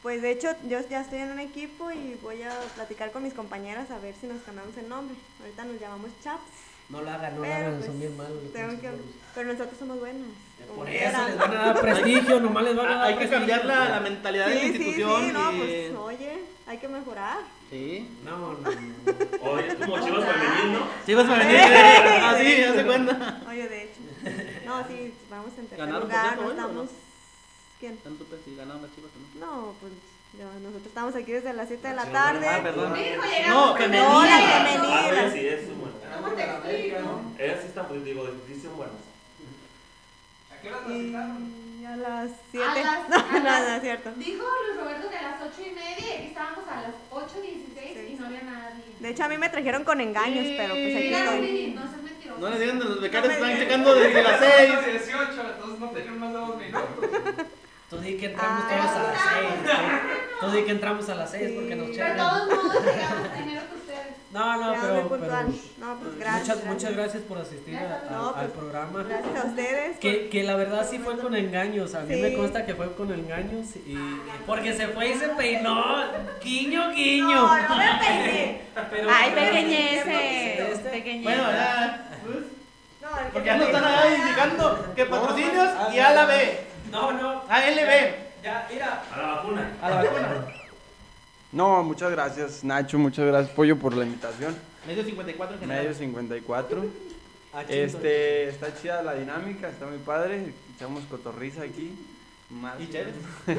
pues 0.01 0.21
de 0.21 0.31
hecho 0.31 0.49
yo 0.67 0.79
ya 0.89 1.01
estoy 1.01 1.19
en 1.19 1.31
un 1.31 1.39
equipo 1.39 1.91
y 1.91 2.17
voy 2.21 2.41
a 2.43 2.51
platicar 2.75 3.11
con 3.11 3.23
mis 3.23 3.33
compañeras 3.33 3.91
a 3.91 3.99
ver 3.99 4.15
si 4.19 4.27
nos 4.27 4.41
cambiamos 4.43 4.75
el 4.77 4.87
nombre. 4.87 5.15
Ahorita 5.41 5.65
nos 5.65 5.79
llamamos 5.79 6.09
Chaps. 6.23 6.41
No 6.89 7.01
lo 7.03 7.09
hagan, 7.11 7.35
no 7.35 7.41
lo 7.45 7.53
hagan, 7.53 7.73
pues, 7.75 7.85
son 7.85 7.99
bien 7.99 8.17
malos. 8.17 8.37
tengo 8.51 8.81
que- 8.81 8.89
pero 9.35 9.51
nosotros 9.53 9.77
somos 9.77 9.99
buenos. 9.99 10.27
Por 10.75 10.89
eso 10.89 11.27
les 11.27 11.37
van 11.37 11.51
a 11.51 11.55
dar 11.65 11.81
prestigio, 11.81 12.39
nomás 12.39 12.63
les 12.63 12.75
van 12.75 12.87
a 12.87 12.95
dar 12.95 13.03
Hay 13.05 13.15
que 13.17 13.29
cambiar 13.29 13.65
la, 13.65 13.89
la 13.89 13.99
mentalidad 13.99 14.47
de 14.47 14.55
la 14.55 14.61
Sí, 14.61 14.67
sí, 14.69 14.73
institución. 14.77 15.25
sí, 15.27 15.31
no, 15.33 15.51
y- 15.53 15.57
pues 15.57 15.95
oye, 15.97 16.39
hay 16.65 16.77
que 16.77 16.87
mejorar. 16.87 17.37
Sí. 17.69 18.09
No, 18.25 18.37
no, 18.39 18.53
no. 18.53 18.69
Oye, 19.51 19.67
es 19.67 19.75
como 19.75 19.99
Chivas 19.99 20.25
Femenil, 20.25 20.73
¿no? 20.73 20.87
Chivas 21.05 21.27
femenil. 21.27 21.59
Así, 22.23 22.63
hace 22.63 22.85
cuenta. 22.85 23.41
Oye, 23.47 23.67
de 23.67 23.83
hecho. 23.83 23.99
No, 24.65 24.87
sí, 24.87 25.13
vamos 25.29 25.49
en 25.59 25.67
tercer 25.67 25.77
¿Ganaron 25.77 26.01
por 26.09 26.09
lugar, 26.09 26.37
no 26.55 26.67
no? 26.83 26.89
¿Quién? 27.79 27.97
¿Tanto 27.97 28.25
pues 28.25 28.41
si 28.45 28.55
ganaron 28.55 28.81
las 28.81 28.93
chivas 28.95 29.11
o 29.15 29.39
no? 29.39 29.45
No, 29.45 29.73
pues 29.79 29.93
ya, 30.37 30.45
nosotros 30.59 30.85
estamos 30.87 31.15
aquí 31.15 31.31
desde 31.31 31.53
las 31.53 31.67
7 31.67 31.87
de 31.87 31.95
la 31.95 32.05
tarde. 32.05 32.47
Ah, 32.47 32.59
perdón. 32.61 32.89
No, 32.89 32.95
llegamos 32.95 33.77
femenil. 33.77 34.03
No, 34.03 34.25
la 34.25 34.37
Ah, 34.37 34.65
femenil. 34.65 35.23
oye, 35.23 35.31
sí, 35.31 35.47
es 35.47 35.69
un 35.69 35.79
buen. 35.79 35.91
¿Cómo 36.21 36.35
te 36.35 36.43
explico? 36.43 37.21
Ellas 37.39 37.57
sí 37.61 37.67
están, 37.67 37.87
pues, 37.87 38.03
digo, 38.03 38.27
sí 38.47 38.61
son 38.61 38.75
buenas. 38.77 38.95
¿A 40.51 40.61
qué 40.61 40.67
hora 40.69 40.81
nos 40.81 40.97
citaron? 40.97 41.69
Y 41.79 41.85
a 41.85 41.95
las 41.95 42.29
7. 42.51 42.67
A 42.69 42.75
las- 42.75 43.09
No, 43.09 43.15
a 43.15 43.21
no, 43.39 43.43
las- 43.45 43.67
no 43.69 43.75
es 43.75 43.81
cierto. 43.81 44.11
Dijo 44.17 44.43
Luis 44.67 44.79
Roberto 44.81 45.09
que 45.09 45.15
a 45.17 45.21
las 45.21 45.41
8 45.41 45.61
y 45.65 45.69
media 45.71 46.07
y 46.09 46.17
aquí 46.17 46.27
estábamos 46.27 46.67
a 46.67 46.81
las 46.81 46.91
8.16 47.11 48.09
y 48.11 48.15
no 48.19 48.25
había 48.27 48.41
nadie. 48.41 48.83
De 48.99 49.09
hecho, 49.09 49.23
a 49.23 49.29
mí 49.29 49.37
me 49.37 49.49
trajeron 49.49 49.85
con 49.85 50.01
engaños, 50.01 50.45
pero 50.57 50.73
pues 50.73 50.95
aquí 50.95 51.05
Mira, 51.05 51.23
estoy. 51.35 51.71
No 51.73 51.81
seas 51.89 52.03
mentiroso. 52.03 52.39
No 52.41 52.49
le 52.49 52.59
digan, 52.59 52.79
los 52.79 53.01
becarios 53.01 53.39
No 53.39 53.45
están 53.45 53.57
checando 53.63 53.95
desde 53.95 54.21
las 54.23 54.39
6. 54.57 54.69
18, 55.05 55.41
entonces 55.55 55.79
no 55.79 55.89
tenían 55.91 56.19
más 56.19 56.33
de 56.33 56.37
dos 56.39 56.57
minutos. 56.57 57.45
Tú 57.89 57.97
di 57.97 58.17
que 58.17 58.27
entramos 58.27 58.63
Ah. 58.65 58.69
todos 58.69 58.91
a 58.95 59.03
las 59.03 59.21
seis. 59.21 59.75
Tú 60.39 60.51
di 60.51 60.63
que 60.63 60.71
entramos 60.71 61.09
a 61.09 61.15
las 61.15 61.31
seis 61.31 61.51
porque 61.55 61.75
nos 61.75 61.87
Sí. 61.87 61.93
Pero 61.97 62.05
de 62.05 62.11
checan. 62.13 62.29
todos 62.29 62.47
modos 62.63 62.85
llegamos 62.85 63.27
primero 63.29 63.61
que 63.69 63.75
ustedes. 63.75 64.07
No, 64.31 64.57
no, 64.57 64.71
pero, 64.79 65.09
pero. 65.09 65.43
No, 65.79 65.95
pues 65.99 66.19
gracias. 66.19 66.47
muchas, 66.47 66.65
muchas 66.65 66.93
gracias 66.95 67.23
por 67.23 67.37
asistir 67.39 67.75
a- 67.77 67.81
a- 68.07 68.11
No, 68.11 68.27
al 68.27 68.33
pues, 68.45 68.51
programa. 68.51 69.03
Gracias 69.03 69.43
a 69.43 69.47
ustedes. 69.47 69.97
Que, 69.97 70.29
que 70.29 70.43
la 70.43 70.55
verdad 70.55 70.85
sí 70.87 70.99
fue 70.99 71.17
con 71.17 71.35
engaños. 71.35 71.95
A 71.95 72.01
mí 72.01 72.13
Sí. 72.13 72.21
me 72.21 72.33
consta 72.35 72.63
que 72.63 72.75
fue 72.75 72.93
con 72.93 73.11
engaños. 73.11 73.75
Y, 73.87 73.97
porque 74.45 74.73
se 74.75 74.87
fue 74.89 75.09
y 75.09 75.13
se 75.15 75.29
peinó. 75.29 76.03
Guiño, 76.43 76.91
guiño. 76.91 77.27
No, 77.27 77.57
no 77.69 77.75
me 77.75 77.85
peiné. 77.99 78.61
Pero- 78.91 79.09
Ay, 79.11 79.31
pero- 79.33 79.51
pequeñeces, 79.51 80.79
pequeñeces. 80.91 81.23
Bueno, 81.23 81.43
ya. 81.51 82.05
No, 83.01 83.07
Porque 83.33 83.47
ya 83.47 83.57
nos 83.57 83.65
están 83.67 83.83
ahí 83.85 84.13
indicando 84.21 84.93
que 84.95 85.05
patrocinios 85.05 85.69
y 85.91 85.97
a 85.99 86.13
la 86.13 86.25
B. 86.25 86.68
No, 86.91 87.11
no. 87.11 87.43
A 87.49 87.59
LB. 87.59 88.43
Ya, 88.43 88.67
mira. 88.71 89.03
A 89.13 89.17
la 89.17 89.27
vacuna. 89.35 89.71
A 89.81 89.89
la 89.89 89.95
vacuna. 89.97 90.45
No, 91.51 91.83
muchas 91.83 92.11
gracias 92.11 92.63
Nacho, 92.63 92.99
muchas 92.99 93.25
gracias 93.25 93.55
Pollo 93.55 93.77
por 93.77 93.95
la 93.95 94.05
invitación. 94.05 94.55
Medio 94.85 95.03
54 95.03 95.55
en 95.55 95.59
general. 95.61 95.83
Medio 95.83 95.97
54. 95.97 96.85
Ah. 97.51 97.63
Este, 97.67 98.47
está 98.47 98.79
chida 98.79 99.01
la 99.01 99.15
dinámica, 99.15 99.69
está 99.69 99.87
muy 99.87 99.97
padre. 99.97 100.53
Echamos 100.75 101.03
cotorriza 101.05 101.63
aquí. 101.63 101.97
Más. 102.51 102.79
Y 102.79 102.87
chévere. 102.87 103.13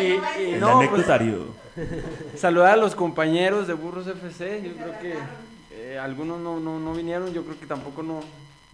Y, 0.00 0.52
y 0.54 0.56
no, 0.58 0.80
pues, 0.88 1.04
saludar 2.36 2.72
a 2.72 2.76
los 2.76 2.94
compañeros 2.94 3.66
de 3.66 3.74
Burros 3.74 4.06
FC. 4.06 4.62
Yo 4.62 4.72
creo 4.72 4.98
que 5.00 5.14
eh, 5.72 5.98
algunos 5.98 6.40
no, 6.40 6.58
no, 6.60 6.80
no 6.80 6.94
vinieron. 6.94 7.32
Yo 7.34 7.44
creo 7.44 7.60
que 7.60 7.66
tampoco 7.66 8.02
no, 8.02 8.20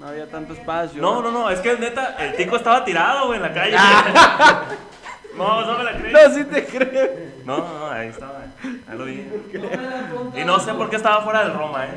no 0.00 0.08
había 0.08 0.26
tanto 0.26 0.54
espacio. 0.54 1.00
No, 1.00 1.22
no, 1.22 1.30
no, 1.30 1.48
es 1.50 1.60
que 1.60 1.76
neta, 1.76 2.16
el 2.18 2.34
tico 2.34 2.56
estaba 2.56 2.84
tirado, 2.84 3.26
güey, 3.26 3.36
en 3.36 3.42
la 3.42 3.52
calle. 3.54 3.76
No, 5.36 5.64
no 5.64 5.78
me 5.78 5.84
la 5.84 5.92
crees. 5.96 6.12
No, 6.12 6.34
sí 6.34 6.44
te 6.44 6.66
creo. 6.66 7.08
No, 7.44 7.58
no, 7.58 7.78
no, 7.78 7.90
ahí 7.90 8.08
estaba. 8.08 8.40
Ahí 8.88 8.98
lo 8.98 9.04
vi. 9.04 9.26
Y 10.34 10.44
no 10.44 10.58
sé 10.58 10.74
por 10.74 10.90
qué 10.90 10.96
estaba 10.96 11.22
fuera 11.22 11.44
del 11.44 11.54
Roma, 11.54 11.86
¿eh? 11.86 11.90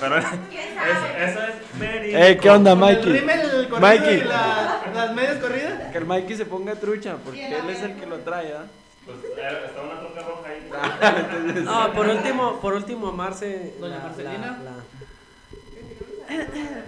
Pero 0.00 0.16
es- 0.18 0.24
eso 0.26 1.40
es 1.44 1.78
verídico. 1.80 2.18
Eh, 2.18 2.38
¿qué 2.42 2.50
onda, 2.50 2.72
El 2.72 2.78
Mikey? 2.78 3.12
rímel, 3.12 3.40
el 3.40 3.68
corrido 3.68 3.80
Mikey. 3.88 4.14
y 4.18 4.24
la- 4.24 4.80
las 4.94 5.14
medias 5.14 5.36
corridas. 5.36 5.92
Que 5.92 5.98
el 5.98 6.04
Mikey 6.06 6.36
se 6.36 6.44
ponga 6.44 6.74
trucha, 6.74 7.14
porque 7.24 7.46
él 7.56 7.70
es 7.70 7.82
el 7.82 7.94
que 7.94 8.04
lo 8.06 8.18
trae, 8.18 8.52
¿ah? 8.52 8.64
Pues 9.06 9.16
eh, 9.38 9.58
está 9.66 9.80
una 9.82 10.00
troca 10.00 10.20
roja 10.20 10.48
ahí. 10.48 11.62
No, 11.64 11.92
por 11.92 12.08
último, 12.08 12.60
por 12.60 12.74
último, 12.74 13.12
Marce. 13.12 13.74
Doña 13.80 13.96
la- 13.98 14.02
Marcelina. 14.02 14.58
La, 14.64 14.70
La 14.70 14.99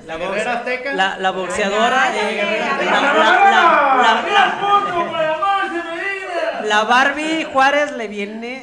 la, 0.07 0.17
guerrera 0.17 0.53
azteca. 0.55 0.95
la, 0.95 1.19
la 1.19 1.31
boxeadora. 1.31 1.91
La, 1.91 2.03
ay, 2.05 2.37
la- 2.37 2.85
la- 2.85 4.03
la- 4.03 4.23
la- 4.23 4.53
la 6.67 6.85
Barbie 6.85 7.45
Juárez 7.45 7.93
le 7.93 8.09
viene 8.09 8.63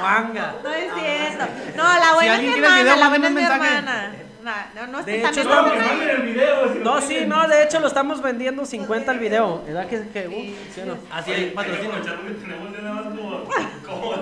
guanga. 0.00 0.54
No 0.62 0.70
es 0.72 0.92
cierto. 0.94 1.44
No, 1.76 1.82
la 1.84 2.14
buena 2.14 2.34
alguien 2.34 2.52
es 2.52 2.56
mi 2.56 2.60
video, 2.60 2.70
hermana, 2.70 2.96
la 2.96 3.08
buena 3.08 3.10
mándenme 3.10 3.40
es 3.42 3.48
mi 3.48 3.54
un 3.54 3.60
mensaje. 3.60 3.78
hermana. 3.78 4.12
No, 4.44 4.52
no, 4.74 4.86
no, 4.88 4.98
De 5.04 5.22
también 5.22 5.26
hecho, 5.26 5.40
estamos 5.40 5.72
el 5.72 6.22
video. 6.22 6.72
si 6.72 6.78
lo 6.80 6.84
No, 6.84 7.00
sí, 7.00 7.24
no, 7.26 7.48
de 7.48 7.62
hecho 7.64 7.80
lo 7.80 7.86
estamos 7.86 8.20
vendiendo 8.20 8.66
50 8.66 9.12
el 9.12 9.18
video. 9.18 9.62
¿Verdad 9.66 9.86
que, 9.86 10.06
que 10.08 10.28
uh, 10.28 10.32
sí 10.74 10.80
o 10.82 10.86
no? 10.86 10.98
Así 11.10 11.32
es, 11.32 11.52
patrocinio. 11.54 11.92
tenemos 12.02 12.72
nada 12.72 12.94
más 12.94 13.04
como, 13.04 13.44
como, 13.86 14.12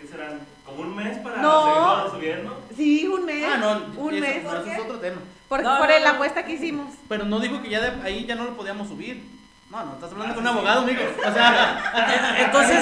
¿qué 0.00 0.06
serán? 0.10 0.40
Como 0.66 0.82
un 0.82 0.96
mes 0.96 1.16
para 1.18 1.36
No. 1.36 1.62
seguirlo 1.62 2.10
subiendo. 2.10 2.60
Sí, 2.76 3.06
un 3.06 3.24
mes. 3.24 3.44
Ah, 3.52 3.56
no. 3.58 4.00
Un 4.02 4.14
eso- 4.14 4.20
mes. 4.20 4.36
eso 4.44 4.64
es 4.66 4.78
otro 4.80 4.98
tema. 4.98 5.16
Por, 5.48 5.62
No, 5.62 5.78
por 5.78 5.88
no, 5.88 5.98
la 5.98 6.08
no. 6.08 6.14
apuesta 6.14 6.44
que 6.44 6.52
hicimos. 6.52 6.94
Pero 7.08 7.24
no 7.24 7.38
dijo 7.40 7.60
que 7.62 7.68
ya 7.68 7.80
de 7.80 8.02
ahí 8.06 8.24
ya 8.26 8.34
no 8.34 8.44
lo 8.44 8.56
podíamos 8.56 8.88
subir. 8.88 9.22
No, 9.70 9.82
no, 9.86 9.92
estás 9.94 10.12
hablando 10.12 10.34
con 10.34 10.42
un 10.44 10.48
abogado, 10.48 10.80
amigo. 10.82 11.00
O 11.26 11.32
sea, 11.32 12.36
Entonces, 12.44 12.78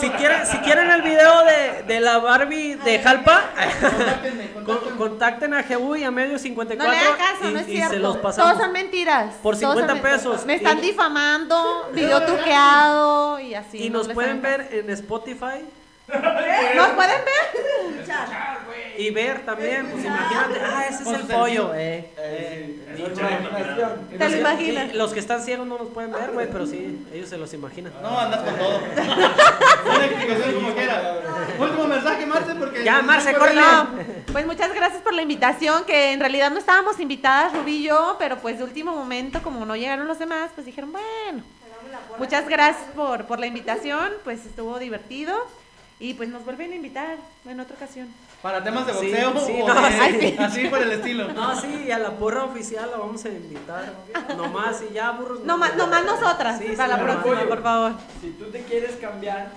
si 0.00 0.10
quieren, 0.10 0.44
si 0.44 0.56
quieren 0.58 0.90
el 0.90 1.02
video 1.02 1.44
de, 1.44 1.84
de 1.84 2.00
la 2.00 2.18
Barbie 2.18 2.74
de 2.74 2.98
Jalpa, 2.98 3.44
contáctenme, 3.80 4.50
con- 4.54 4.64
contáctenme. 4.64 4.96
contacten 4.98 5.54
a 5.54 5.64
y 5.96 6.02
a 6.02 6.10
medio 6.10 6.32
No 6.32 6.38
54 6.40 6.92
le 6.92 6.98
hagan 6.98 7.16
caso, 7.16 7.48
y, 7.48 7.52
no 7.54 7.60
es 7.60 7.68
y 7.68 7.72
cierto. 7.72 7.94
se 7.94 7.98
los 8.00 8.12
Todos 8.14 8.22
pasamos. 8.36 8.58
son 8.60 8.72
mentiras. 8.72 9.34
Por 9.40 9.54
Todos 9.56 9.60
son 9.60 9.72
50 9.88 9.94
mentiras. 9.94 10.16
pesos. 10.24 10.46
Me 10.46 10.54
están 10.54 10.78
Y- 10.78 10.80
difamando, 10.80 11.90
video 11.94 12.20
truqueado 12.24 13.38
y 13.38 13.54
así. 13.54 13.84
y 13.84 13.90
no 13.90 13.98
nos 13.98 14.08
pueden 14.08 14.42
ver 14.42 14.68
en 14.72 14.90
Spotify 14.90 15.64
caso. 16.06 16.76
¿Nos 16.76 16.88
pueden 16.90 17.24
ver? 17.24 17.66
y 18.98 19.10
ver 19.10 19.44
también, 19.44 19.86
pues 19.90 20.04
imagínate, 20.04 20.60
ah, 20.64 20.84
ese 20.88 21.02
es 21.02 21.08
el 21.08 21.26
pollo, 21.26 21.74
eh. 21.74 22.10
eh. 22.16 22.94
Es 22.94 23.00
otra 23.00 23.30
imaginación. 23.40 24.08
Te 24.08 24.18
lo 24.18 24.30
Sí, 24.30 24.38
imaginas. 24.38 24.94
Los 24.94 25.12
que 25.12 25.20
están 25.20 25.42
ciegos 25.42 25.66
no 25.66 25.78
nos 25.78 25.88
pueden 25.88 26.12
ver, 26.12 26.30
güey, 26.32 26.48
pero 26.50 26.66
sí, 26.66 27.06
ellos 27.12 27.28
se 27.28 27.36
los 27.36 27.52
imaginan. 27.52 27.92
No, 28.02 28.18
andas 28.18 28.40
con 28.40 28.56
todo. 28.56 28.78
Una 29.96 30.04
explicación 30.06 30.54
como 30.54 30.74
quiera. 30.74 31.20
Último 31.58 31.86
mensaje, 31.86 32.26
Marce, 32.26 32.54
porque. 32.54 32.84
Ya, 32.84 33.02
Marce, 33.02 33.34
córrele. 33.34 33.60
No, 33.60 33.88
pues 34.32 34.46
muchas 34.46 34.72
gracias 34.72 35.02
por 35.02 35.14
la 35.14 35.22
invitación, 35.22 35.84
que 35.84 36.12
en 36.12 36.20
realidad 36.20 36.50
no 36.50 36.58
estábamos 36.58 36.98
invitadas, 37.00 37.52
Rubí 37.52 37.76
y 37.76 37.82
yo, 37.84 38.16
pero 38.18 38.38
pues 38.38 38.58
de 38.58 38.64
último 38.64 38.92
momento, 38.92 39.42
como 39.42 39.64
no 39.66 39.76
llegaron 39.76 40.06
los 40.06 40.18
demás, 40.18 40.50
pues 40.54 40.66
dijeron, 40.66 40.92
bueno, 40.92 41.42
muchas 42.18 42.48
gracias 42.48 42.88
por, 42.94 43.26
por 43.26 43.38
la 43.38 43.46
invitación, 43.46 44.10
pues 44.24 44.46
estuvo 44.46 44.78
divertido 44.78 45.36
y 45.98 46.14
pues 46.14 46.28
nos 46.28 46.44
vuelven 46.44 46.72
a 46.72 46.74
invitar 46.76 47.16
en 47.48 47.58
otra 47.60 47.74
ocasión. 47.76 48.08
Para 48.42 48.62
temas 48.62 48.86
de 48.86 48.92
boxeo 48.92 49.40
sí, 49.46 49.60
o 49.62 49.66
no, 49.68 49.82
de- 49.82 50.20
sí. 50.20 50.36
así 50.38 50.68
por 50.68 50.80
el 50.82 50.92
estilo. 50.92 51.32
No, 51.32 51.58
sí, 51.60 51.84
y 51.86 51.90
a 51.90 51.98
la 51.98 52.10
porra 52.10 52.44
oficial 52.44 52.90
la 52.90 52.98
vamos 52.98 53.24
a 53.24 53.28
invitar. 53.30 53.92
Nomás, 54.36 54.82
y 54.88 54.92
ya, 54.94 55.10
burros. 55.12 55.40
No 55.44 55.56
más, 55.56 55.74
no 55.76 55.86
más 55.86 56.04
nosotras, 56.04 56.58
Sí, 56.58 56.74
para 56.76 56.94
sí, 56.96 57.00
la 57.00 57.04
próxima, 57.22 57.48
por 57.48 57.62
favor. 57.62 57.92
Si 58.20 58.30
tú 58.32 58.44
te 58.50 58.62
quieres 58.64 58.96
cambiar, 58.96 59.48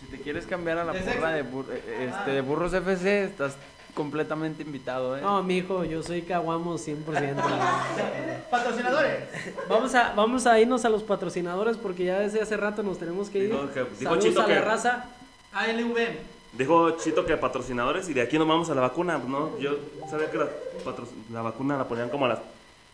si 0.00 0.06
te 0.16 0.20
quieres 0.22 0.44
cambiar 0.46 0.78
a 0.78 0.84
la 0.84 0.92
¿De 0.92 1.00
porra 1.00 1.30
de, 1.30 1.44
bur- 1.44 1.66
eh, 1.70 2.10
este, 2.12 2.30
de 2.32 2.40
Burros 2.40 2.72
FC, 2.74 3.24
estás 3.24 3.54
completamente 3.94 4.62
invitado, 4.64 5.16
¿eh? 5.16 5.20
No, 5.20 5.42
mijo, 5.42 5.84
yo 5.84 6.02
soy 6.02 6.22
caguamo 6.22 6.78
100%. 6.78 6.96
Patrocinadores. 8.50 9.24
vamos, 9.68 9.94
a, 9.94 10.12
vamos 10.14 10.46
a 10.46 10.58
irnos 10.58 10.84
a 10.84 10.88
los 10.88 11.02
patrocinadores 11.04 11.76
porque 11.76 12.04
ya 12.04 12.18
desde 12.18 12.40
hace 12.42 12.56
rato 12.56 12.82
nos 12.82 12.98
tenemos 12.98 13.30
que 13.30 13.38
ir. 13.38 13.50
Dijo 13.50 13.70
que- 13.72 13.84
dijo 13.98 14.14
Saludos 14.20 14.44
a 14.44 14.48
la 14.48 14.60
raza. 14.62 15.04
ALV. 15.52 15.96
Dijo 16.52 16.90
Chito 16.98 17.24
que 17.24 17.36
patrocinadores 17.36 18.08
y 18.08 18.14
de 18.14 18.22
aquí 18.22 18.38
nos 18.38 18.48
vamos 18.48 18.68
a 18.70 18.74
la 18.74 18.80
vacuna, 18.80 19.18
¿no? 19.24 19.56
Yo 19.58 19.76
sabía 20.10 20.30
que 20.30 20.38
la, 20.38 20.46
patro- 20.84 21.06
la 21.32 21.42
vacuna 21.42 21.76
la 21.78 21.84
ponían 21.84 22.08
como 22.08 22.24
a 22.26 22.28
las 22.30 22.38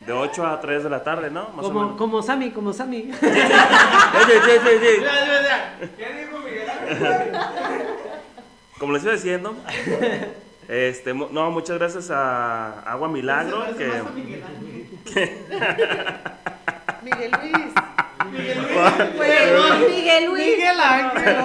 de 0.00 0.12
8 0.12 0.46
a 0.46 0.60
3 0.60 0.84
de 0.84 0.90
la 0.90 1.02
tarde, 1.02 1.30
¿no? 1.30 1.48
Más 1.56 1.64
o 1.64 1.68
Como, 1.68 1.80
menos. 1.82 1.96
como 1.96 2.22
Sammy, 2.22 2.50
como 2.50 2.72
Sammy. 2.72 3.10
Sí, 3.20 3.28
sí, 3.30 4.32
sí, 4.44 4.50
sí, 4.62 4.78
sí. 4.80 5.02
Ya, 5.02 5.26
ya, 5.26 5.42
ya. 5.42 5.78
¿Qué 5.96 6.20
dijo 6.20 6.38
Miguel? 6.38 7.32
Como 8.78 8.92
les 8.92 9.02
iba 9.04 9.12
diciendo, 9.14 9.54
este, 10.68 11.14
no, 11.14 11.50
muchas 11.50 11.78
gracias 11.78 12.10
a 12.10 12.80
Agua 12.82 13.08
Milagro, 13.08 13.64
que 13.78 13.86
parece 13.86 14.02
más 14.02 14.10
a 14.10 14.14
Miguel 14.14 14.44
Ángel. 14.44 15.30
Miguel 17.02 17.30
Luis. 17.40 17.72
Miguel 18.32 18.58
Luis. 18.58 19.88
Miguel 19.88 20.24
Luis. 20.26 20.46
Miguel 20.56 20.80
Ángel. 20.80 21.36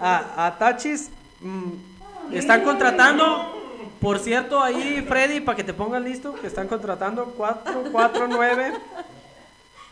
A, 0.00 0.46
a 0.46 0.58
Tachis, 0.58 1.10
mm, 1.40 2.32
están 2.32 2.62
contratando. 2.62 3.56
Por 4.00 4.18
cierto, 4.18 4.62
ahí 4.62 5.04
Freddy, 5.06 5.40
para 5.40 5.56
que 5.56 5.64
te 5.64 5.74
pongas 5.74 6.00
listo, 6.02 6.32
que 6.34 6.46
están 6.46 6.66
contratando 6.68 7.26
449 7.36 8.72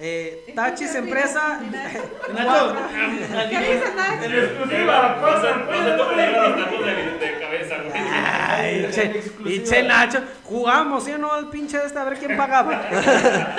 Eh, 0.00 0.52
Tachis 0.54 0.94
Empresa. 0.94 1.60
Nacho. 2.32 2.76
En 4.22 4.32
exclusiva, 4.32 5.18
No 5.20 5.40
se, 5.40 5.48
peligran 6.14 6.50
los 6.50 6.64
tacos 6.64 6.86
de, 6.86 6.92
de 6.94 7.40
cabeza, 7.40 7.76
güey. 7.82 8.07
Ay, 8.48 8.88
che, 8.92 9.22
y 9.44 9.62
che 9.62 9.82
Nacho, 9.82 10.20
jugamos, 10.44 11.04
¿sí 11.04 11.12
o 11.12 11.18
no? 11.18 11.32
Al 11.32 11.48
pinche 11.50 11.78
este, 11.84 11.98
a 11.98 12.04
ver 12.04 12.18
quién 12.18 12.36
pagaba. 12.36 12.82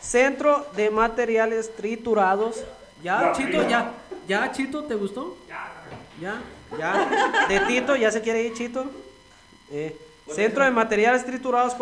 Centro 0.00 0.66
de 0.74 0.88
Materiales 0.90 1.76
Triturados. 1.76 2.64
Ya, 3.02 3.32
Chito, 3.32 3.68
ya. 3.68 3.92
Ya, 4.26 4.50
Chito, 4.50 4.84
¿te 4.84 4.94
gustó? 4.94 5.36
Ya, 6.20 6.40
ya. 6.78 7.46
De 7.46 7.60
Tito, 7.60 7.94
ya 7.94 8.10
se 8.10 8.22
quiere 8.22 8.42
ir, 8.42 8.54
Chito. 8.54 8.86
Eh, 9.70 9.94
Centro 10.34 10.64
de 10.64 10.70
Materiales 10.70 11.24
Triturados 11.26 11.74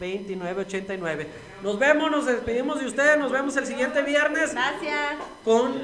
463-955-2989. 0.00 1.26
Nos 1.62 1.78
vemos, 1.78 2.10
nos 2.10 2.26
despedimos 2.26 2.80
de 2.80 2.86
ustedes. 2.86 3.18
Nos 3.18 3.30
vemos 3.32 3.56
el 3.56 3.66
siguiente 3.66 4.02
viernes 4.02 4.52
Gracias. 4.52 5.14
con 5.44 5.74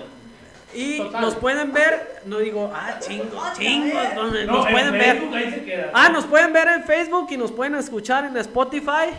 y 0.75 1.01
nos 1.21 1.35
pueden 1.35 1.71
ver, 1.73 2.23
no 2.25 2.39
digo, 2.39 2.73
ah, 2.75 2.99
chingos, 2.99 3.53
chingos, 3.59 4.03
no, 4.15 4.31
No, 4.31 4.45
nos 4.45 4.67
en 4.67 4.73
pueden 4.73 4.93
ver. 4.93 5.03
Facebook 5.19 5.35
ahí 5.35 5.51
se 5.51 5.65
queda. 5.65 5.91
Ah, 5.93 6.09
nos 6.09 6.25
pueden 6.25 6.53
ver 6.53 6.69
en 6.69 6.85
Facebook 6.85 7.27
y 7.31 7.37
nos 7.37 7.53
pueden 7.53 7.75
escuchar 7.75 8.25
en 8.25 8.35
Spotify 8.39 9.11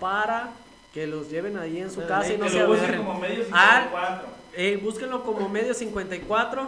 para 0.00 0.48
que 0.92 1.06
los 1.06 1.30
lleven 1.30 1.56
ahí 1.58 1.78
en 1.80 1.90
su 1.92 2.04
casa 2.06 2.32
y 2.32 2.38
no 2.38 2.48
se 2.48 2.58
aburren. 2.60 2.96
como 3.04 3.20
medio 3.20 3.44
Ah, 3.52 3.82
54. 3.84 4.28
eh, 4.56 4.80
búsquenlo 4.82 5.22
como 5.22 5.48
medio 5.48 5.74
54 5.74 6.66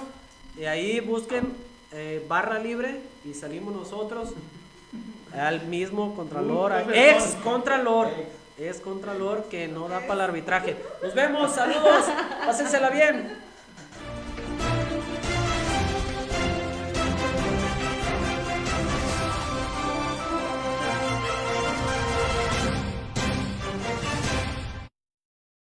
y 0.57 0.65
ahí 0.67 1.01
busquen 1.01 1.53
eh, 1.93 2.25
barra 2.29 2.59
libre 2.59 3.01
y 3.25 3.35
salimos 3.35 3.75
nosotros 3.75 4.31
al 5.33 5.67
mismo 5.67 6.15
contralor, 6.15 6.73
ex 6.93 7.37
contralor, 7.43 8.09
es 8.59 8.81
Contralor 8.81 9.45
que 9.45 9.67
no 9.67 9.89
da 9.89 10.01
para 10.01 10.15
el 10.15 10.21
arbitraje. 10.21 10.77
Nos 11.03 11.15
vemos, 11.15 11.53
saludos, 11.53 12.05
pásensela 12.47 12.91
bien. 12.91 13.37